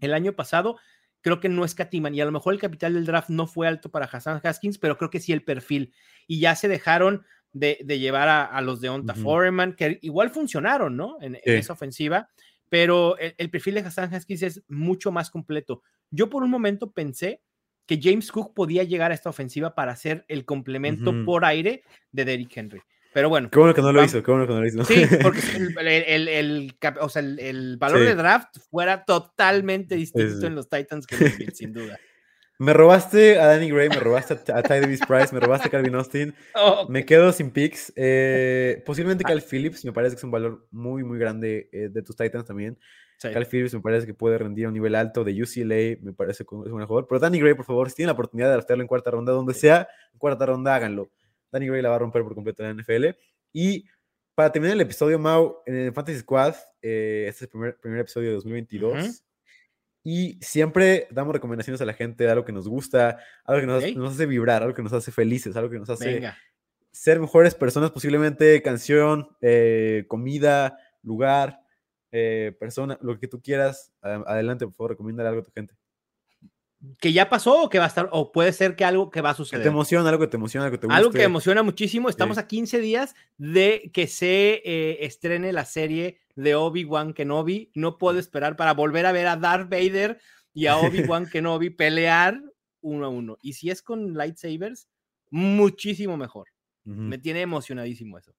el 0.00 0.14
año 0.14 0.32
pasado, 0.36 0.78
creo 1.22 1.40
que 1.40 1.48
no 1.48 1.64
escatiman 1.64 2.14
y 2.14 2.20
a 2.20 2.24
lo 2.24 2.30
mejor 2.30 2.54
el 2.54 2.60
capital 2.60 2.94
del 2.94 3.04
draft 3.04 3.30
no 3.30 3.48
fue 3.48 3.66
alto 3.66 3.90
para 3.90 4.06
Hassan 4.06 4.40
Haskins, 4.44 4.78
pero 4.78 4.96
creo 4.96 5.10
que 5.10 5.18
sí 5.18 5.32
el 5.32 5.42
perfil 5.42 5.92
y 6.28 6.38
ya 6.38 6.54
se 6.54 6.68
dejaron 6.68 7.26
de, 7.50 7.74
llevar 7.98 8.28
a, 8.28 8.60
los 8.60 8.80
de 8.80 8.90
Onta 8.90 9.16
Foreman, 9.16 9.74
que 9.74 9.98
igual 10.02 10.30
funcionaron, 10.30 10.96
¿no? 10.96 11.18
En, 11.20 11.36
esa 11.42 11.72
ofensiva, 11.72 12.30
pero 12.68 13.18
el, 13.18 13.34
el, 13.38 13.50
perfil 13.50 13.74
de 13.74 13.80
Hassan 13.80 14.14
Haskins 14.14 14.42
es 14.42 14.62
mucho 14.68 15.10
más 15.10 15.30
completo. 15.30 15.82
Yo 16.12 16.30
por 16.30 16.44
un 16.44 16.50
momento 16.50 16.92
pensé 16.92 17.42
que 17.90 17.98
James 18.00 18.30
Cook 18.30 18.54
podía 18.54 18.84
llegar 18.84 19.10
a 19.10 19.14
esta 19.14 19.30
ofensiva 19.30 19.74
para 19.74 19.96
ser 19.96 20.24
el 20.28 20.44
complemento 20.44 21.12
por 21.24 21.44
aire 21.44 21.82
de 22.12 22.24
Derrick 22.24 22.56
Henry. 22.56 22.80
Pero 23.12 23.28
bueno. 23.28 23.50
Qué 23.50 23.58
bueno 23.58 23.74
que 23.74 23.82
no 23.82 23.90
lo 23.90 24.04
hizo, 24.04 24.22
qué 24.22 24.30
bueno 24.30 24.46
que 24.46 24.52
no 24.52 24.60
lo 24.60 24.66
hizo. 24.68 24.84
Sí, 24.84 25.02
porque 25.22 25.40
el, 25.56 25.88
el- 25.88 26.28
el- 26.28 26.74
o 27.00 27.08
sea, 27.08 27.20
valor 27.78 27.98
Sí. 27.98 28.04
de 28.04 28.14
draft 28.14 28.56
fuera 28.70 29.04
totalmente 29.04 29.96
distinto 29.96 30.46
en 30.46 30.54
los 30.54 30.68
Titans 30.68 31.04
que 31.08 31.16
en 31.16 31.24
los 31.24 31.36
Bills, 31.36 31.56
sin 31.58 31.72
duda. 31.72 31.98
Me 32.60 32.72
robaste 32.74 33.40
a 33.40 33.46
Danny 33.46 33.70
Gray, 33.70 33.88
me 33.88 33.96
robaste 33.96 34.34
a, 34.52 34.62
Ty 34.62 34.80
Davis 34.80 35.00
Price, 35.08 35.34
me 35.34 35.40
robaste 35.40 35.66
a 35.68 35.70
Calvin 35.70 35.94
Austin. 35.96 36.32
Oh, 36.54 36.86
Me 36.90 37.04
quedo 37.06 37.32
sin 37.32 37.50
picks. 37.50 37.90
Eh, 37.96 38.82
posiblemente 38.86 39.24
Cal 39.24 39.40
Phillips 39.42 39.84
me 39.84 39.92
parece 39.92 40.14
que 40.14 40.18
es 40.18 40.24
un 40.24 40.30
valor 40.30 40.68
muy, 40.70 41.02
muy 41.02 41.18
grande 41.18 41.70
eh, 41.72 41.88
de 41.90 42.02
tus 42.02 42.14
Titans 42.14 42.44
también. 42.44 42.78
Sí. 43.20 43.32
Cal 43.32 43.46
Phillips 43.46 43.74
me 43.74 43.80
parece 43.80 44.06
que 44.06 44.14
puede 44.14 44.38
rendir 44.38 44.64
a 44.64 44.68
un 44.68 44.74
nivel 44.74 44.94
alto 44.94 45.22
de 45.24 45.32
UCLA, 45.42 45.98
me 46.02 46.12
parece 46.12 46.44
que 46.44 46.48
es 46.48 46.66
un 46.66 46.72
buen 46.72 46.86
jugador. 46.86 47.06
Pero 47.08 47.18
Danny 47.18 47.38
Gray, 47.40 47.54
por 47.54 47.64
favor, 47.66 47.88
si 47.90 47.96
tienen 47.96 48.08
la 48.08 48.12
oportunidad 48.14 48.48
de 48.48 48.52
draftearlo 48.54 48.82
en 48.82 48.88
cuarta 48.88 49.10
ronda, 49.10 49.32
donde 49.32 49.54
sea, 49.54 49.88
en 50.12 50.18
cuarta 50.18 50.46
ronda, 50.46 50.74
háganlo. 50.74 51.10
Danny 51.52 51.66
Gray 51.66 51.82
la 51.82 51.90
va 51.90 51.96
a 51.96 51.98
romper 51.98 52.22
por 52.22 52.34
completo 52.34 52.62
en 52.64 52.76
la 52.76 52.82
NFL. 52.82 53.16
Y 53.52 53.84
para 54.34 54.50
terminar 54.52 54.74
el 54.74 54.80
episodio, 54.80 55.18
Mau, 55.18 55.58
en 55.66 55.74
el 55.74 55.92
Fantasy 55.92 56.18
Squad, 56.20 56.54
eh, 56.80 57.26
este 57.28 57.36
es 57.38 57.42
el 57.42 57.48
primer, 57.48 57.76
primer 57.78 58.00
episodio 58.00 58.28
de 58.28 58.34
2022. 58.36 59.04
Ujú. 59.04 59.12
Y 60.02 60.38
siempre 60.40 61.08
damos 61.10 61.34
recomendaciones 61.34 61.80
a 61.82 61.84
la 61.84 61.92
gente 61.92 62.24
de 62.24 62.30
algo 62.30 62.44
que 62.44 62.52
nos 62.52 62.66
gusta, 62.66 63.18
algo 63.44 63.60
que 63.60 63.66
nos, 63.66 63.84
Ok. 63.84 63.96
nos 63.96 64.14
hace 64.14 64.24
vibrar, 64.24 64.62
algo 64.62 64.74
que 64.74 64.82
nos 64.82 64.94
hace 64.94 65.12
felices, 65.12 65.54
algo 65.56 65.68
que 65.68 65.78
nos 65.78 65.90
hace 65.90 66.14
Venga. 66.14 66.38
ser 66.90 67.20
mejores 67.20 67.54
personas, 67.54 67.90
posiblemente 67.90 68.62
canción, 68.62 69.28
eh, 69.42 70.04
comida, 70.08 70.78
lugar, 71.02 71.60
eh, 72.12 72.56
persona, 72.58 72.98
lo 73.02 73.18
que 73.18 73.28
tú 73.28 73.40
quieras. 73.40 73.92
Adelante, 74.02 74.66
por 74.66 74.74
favor, 74.74 74.90
recomienda 74.92 75.26
algo 75.28 75.40
a 75.40 75.44
tu 75.44 75.52
gente. 75.52 75.74
¿Que 76.98 77.12
ya 77.12 77.28
pasó 77.28 77.64
o 77.64 77.68
que 77.68 77.78
va 77.78 77.84
a 77.84 77.88
estar? 77.88 78.08
O 78.10 78.32
puede 78.32 78.52
ser 78.54 78.74
que 78.74 78.84
algo 78.86 79.10
que 79.10 79.20
va 79.20 79.30
a 79.30 79.32
Que 79.34 79.36
suceder. 79.38 79.62
te 79.62 79.68
emociona, 79.68 80.08
algo 80.08 80.22
que 80.22 80.28
te 80.30 80.36
emociona, 80.38 80.64
algo 80.64 80.76
que 80.76 80.80
te 80.80 80.86
guste. 80.86 80.96
Algo 80.98 81.10
que 81.10 81.22
emociona 81.22 81.62
muchísimo. 81.62 82.08
Estamos 82.08 82.36
Sí. 82.38 82.42
a 82.42 82.46
15 82.46 82.80
días 82.80 83.14
de 83.36 83.90
que 83.92 84.06
se 84.06 84.62
eh, 84.64 85.04
estrene 85.04 85.52
la 85.52 85.66
serie 85.66 86.18
de 86.36 86.54
Obi-Wan 86.54 87.12
Kenobi. 87.12 87.70
No 87.74 87.98
puedo 87.98 88.18
esperar 88.18 88.56
para 88.56 88.72
volver 88.72 89.04
a 89.04 89.12
ver 89.12 89.26
a 89.26 89.36
Darth 89.36 89.68
Vader 89.68 90.18
y 90.54 90.66
a 90.66 90.78
Obi-Wan 90.78 91.26
Kenobi 91.32 91.68
pelear 91.68 92.40
uno 92.80 93.04
a 93.04 93.08
uno. 93.10 93.36
Y 93.42 93.52
si 93.52 93.68
es 93.68 93.82
con 93.82 94.14
lightsabers, 94.14 94.88
muchísimo 95.28 96.16
mejor. 96.16 96.48
Me 96.84 97.18
tiene 97.18 97.42
emocionadísimo 97.42 98.16
eso. 98.16 98.32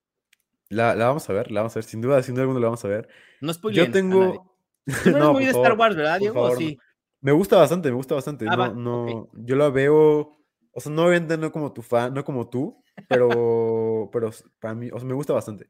La, 0.72 0.94
la 0.94 1.06
vamos 1.06 1.28
a 1.28 1.32
ver, 1.32 1.50
la 1.50 1.60
vamos 1.60 1.76
a 1.76 1.78
ver, 1.80 1.84
sin 1.84 2.00
duda, 2.00 2.22
sin 2.22 2.34
duda 2.34 2.42
alguna 2.42 2.60
la 2.60 2.66
vamos 2.66 2.84
a 2.84 2.88
ver. 2.88 3.08
No 3.40 3.52
Yo 3.70 3.84
a 3.84 3.88
nadie. 3.88 3.92
tengo... 3.92 4.56
Tú 5.04 5.10
no 5.10 5.18
No, 5.18 5.32
muy 5.32 5.44
de 5.44 5.50
Star 5.52 5.78
Wars, 5.78 5.94
¿verdad, 5.94 6.18
Diego? 6.18 6.40
¿O 6.40 6.44
favor, 6.44 6.58
sí. 6.58 6.78
Me 7.20 7.32
gusta 7.32 7.56
bastante, 7.56 7.88
me 7.90 7.96
gusta 7.96 8.14
bastante. 8.16 8.46
Ah, 8.48 8.56
no, 8.56 8.74
no, 8.74 9.04
ok. 9.04 9.30
yo 9.32 9.54
la 9.56 9.70
veo, 9.70 10.36
o 10.72 10.80
sea, 10.80 10.90
no 10.90 11.04
obviamente 11.04 11.38
no 11.38 11.52
como 11.52 11.72
tu 11.72 11.82
fan, 11.82 12.12
no 12.14 12.24
como 12.24 12.48
tú, 12.48 12.82
pero, 13.08 13.28
pero 14.12 14.30
para 14.60 14.74
mí, 14.74 14.90
o 14.92 14.98
sea, 14.98 15.06
me 15.06 15.14
gusta 15.14 15.32
bastante. 15.32 15.68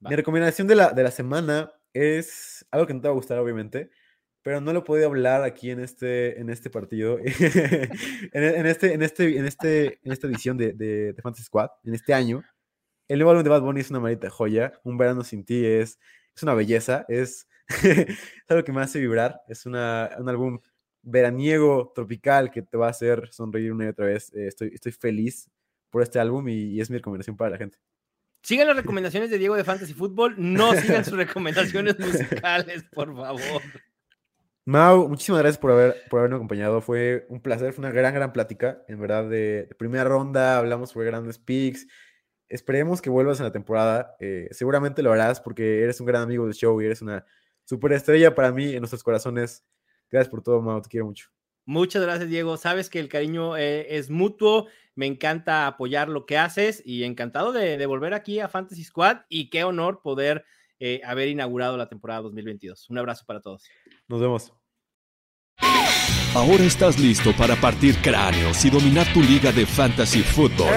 Mi 0.00 0.10
Va. 0.10 0.16
recomendación 0.16 0.68
de 0.68 0.76
la, 0.76 0.90
de 0.92 1.02
la 1.02 1.10
semana 1.10 1.72
es 1.92 2.66
algo 2.70 2.86
que 2.86 2.94
no 2.94 3.00
te 3.00 3.08
va 3.08 3.12
a 3.12 3.16
gustar, 3.16 3.38
obviamente, 3.38 3.90
pero 4.42 4.60
no 4.60 4.72
lo 4.72 4.84
podido 4.84 5.06
hablar 5.08 5.42
aquí 5.44 5.70
en 5.70 5.80
este, 5.80 6.40
en 6.40 6.50
este 6.50 6.70
partido, 6.70 7.18
en, 7.24 7.88
en 8.32 8.66
este, 8.66 8.92
en 8.94 9.02
este, 9.02 9.38
en 9.38 9.46
este, 9.46 10.00
en 10.04 10.12
esta 10.12 10.26
edición 10.28 10.56
de, 10.56 10.72
de, 10.72 11.12
de 11.14 11.22
Fantasy 11.22 11.44
Squad, 11.44 11.70
en 11.84 11.94
este 11.94 12.14
año. 12.14 12.42
El 13.12 13.18
nuevo 13.18 13.32
álbum 13.32 13.44
de 13.44 13.50
Bad 13.50 13.60
Bunny 13.60 13.80
es 13.80 13.90
una 13.90 14.00
maldita 14.00 14.30
joya. 14.30 14.72
Un 14.84 14.96
verano 14.96 15.22
sin 15.22 15.44
ti 15.44 15.66
es, 15.66 15.98
es 16.34 16.42
una 16.42 16.54
belleza, 16.54 17.04
es, 17.08 17.46
es 17.68 18.18
algo 18.48 18.64
que 18.64 18.72
me 18.72 18.80
hace 18.80 19.00
vibrar. 19.00 19.42
Es 19.48 19.66
una, 19.66 20.08
un 20.18 20.30
álbum 20.30 20.60
veraniego, 21.02 21.92
tropical, 21.94 22.50
que 22.50 22.62
te 22.62 22.78
va 22.78 22.86
a 22.86 22.90
hacer 22.90 23.28
sonreír 23.30 23.70
una 23.70 23.84
y 23.84 23.88
otra 23.88 24.06
vez. 24.06 24.32
Eh, 24.32 24.46
estoy, 24.46 24.70
estoy 24.72 24.92
feliz 24.92 25.50
por 25.90 26.00
este 26.00 26.20
álbum 26.20 26.48
y, 26.48 26.54
y 26.54 26.80
es 26.80 26.88
mi 26.88 26.96
recomendación 26.96 27.36
para 27.36 27.50
la 27.50 27.58
gente. 27.58 27.76
Sigan 28.42 28.66
las 28.66 28.76
recomendaciones 28.76 29.28
de 29.28 29.36
Diego 29.36 29.56
de 29.56 29.64
Fantasy 29.64 29.92
Football. 29.92 30.36
No 30.38 30.72
sigan 30.80 31.04
sus 31.04 31.18
recomendaciones 31.18 31.98
musicales, 31.98 32.82
por 32.94 33.14
favor. 33.14 33.60
Mau, 34.64 35.06
muchísimas 35.06 35.42
gracias 35.42 35.60
por, 35.60 35.72
haber, 35.72 36.02
por 36.08 36.20
habernos 36.20 36.38
acompañado. 36.38 36.80
Fue 36.80 37.26
un 37.28 37.42
placer, 37.42 37.74
fue 37.74 37.84
una 37.84 37.92
gran, 37.92 38.14
gran 38.14 38.32
plática. 38.32 38.82
En 38.88 38.98
verdad, 38.98 39.28
de, 39.28 39.66
de 39.66 39.74
primera 39.74 40.04
ronda 40.04 40.56
hablamos 40.56 40.92
sobre 40.92 41.08
grandes 41.08 41.38
picks. 41.38 41.86
Esperemos 42.52 43.00
que 43.00 43.08
vuelvas 43.08 43.40
en 43.40 43.44
la 43.46 43.52
temporada. 43.52 44.14
eh, 44.20 44.48
seguramente 44.50 45.02
lo 45.02 45.10
harás 45.10 45.40
porque 45.40 45.82
eres 45.82 45.98
un 46.00 46.06
gran 46.06 46.22
amigo 46.22 46.44
del 46.44 46.54
show 46.54 46.80
y 46.80 46.84
eres 46.84 47.00
una 47.00 47.24
superestrella 47.64 48.34
para 48.34 48.52
mí 48.52 48.74
en 48.74 48.80
nuestros 48.80 49.02
corazones. 49.02 49.64
Gracias 50.10 50.30
por 50.30 50.42
todo, 50.42 50.60
Mau. 50.60 50.82
Te 50.82 50.90
quiero 50.90 51.06
mucho. 51.06 51.28
Muchas 51.64 52.02
gracias, 52.02 52.28
Diego. 52.28 52.58
Sabes 52.58 52.90
que 52.90 52.98
el 53.00 53.08
cariño 53.08 53.56
eh, 53.56 53.96
es 53.96 54.10
mutuo. 54.10 54.66
Me 54.94 55.06
encanta 55.06 55.66
apoyar 55.66 56.10
lo 56.10 56.26
que 56.26 56.36
haces 56.36 56.82
y 56.84 57.04
encantado 57.04 57.52
de, 57.52 57.78
de 57.78 57.86
volver 57.86 58.12
aquí 58.12 58.40
a 58.40 58.48
Fantasy 58.48 58.84
Squad. 58.84 59.22
Y 59.30 59.48
qué 59.48 59.64
honor 59.64 60.02
poder 60.02 60.44
eh, 60.78 61.00
haber 61.04 61.28
inaugurado 61.28 61.78
la 61.78 61.88
temporada 61.88 62.20
2022. 62.20 62.90
Un 62.90 62.98
abrazo 62.98 63.24
para 63.26 63.40
todos. 63.40 63.64
Nos 64.08 64.20
vemos. 64.20 64.52
Ahora 66.34 66.64
estás 66.64 66.98
listo 66.98 67.34
para 67.36 67.56
partir 67.56 67.94
cráneos 68.02 68.64
y 68.64 68.70
dominar 68.70 69.06
tu 69.12 69.22
liga 69.22 69.52
de 69.52 69.64
fantasy 69.64 70.22
football. 70.22 70.72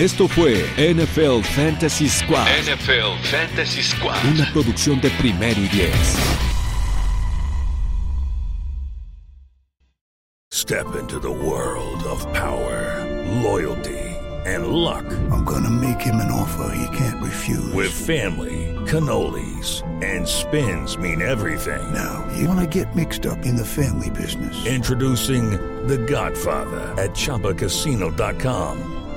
Esto 0.00 0.26
fue 0.28 0.64
NFL 0.78 1.42
Fantasy 1.42 2.08
Squad, 2.08 2.46
NFL 2.62 3.18
Fantasy 3.22 3.82
Squad. 3.82 4.16
una 4.32 4.50
producción 4.50 4.98
de 4.98 5.10
primero 5.10 5.60
y 5.60 5.68
diez. 5.68 6.16
Step 10.50 10.86
into 10.98 11.18
the 11.20 11.30
world 11.30 12.02
of 12.04 12.24
power, 12.32 13.04
loyalty, 13.42 14.16
and 14.46 14.68
luck. 14.68 15.04
I'm 15.30 15.44
gonna 15.44 15.68
make 15.68 16.00
him 16.00 16.14
an 16.16 16.30
offer 16.30 16.74
he 16.74 16.96
can't 16.96 17.22
refuse. 17.22 17.70
With 17.74 17.90
family, 17.92 18.74
cannolis, 18.86 19.82
and 20.02 20.26
spins 20.26 20.96
mean 20.96 21.20
everything. 21.20 21.82
now, 21.92 22.24
you 22.38 22.48
wanna 22.48 22.66
get 22.66 22.96
mixed 22.96 23.26
up 23.26 23.44
in 23.44 23.54
the 23.54 23.66
family 23.66 24.08
business. 24.08 24.64
Introducing 24.64 25.50
The 25.86 25.98
Godfather 25.98 26.94
at 26.96 27.10
ChumbaCasino.com. 27.10 28.99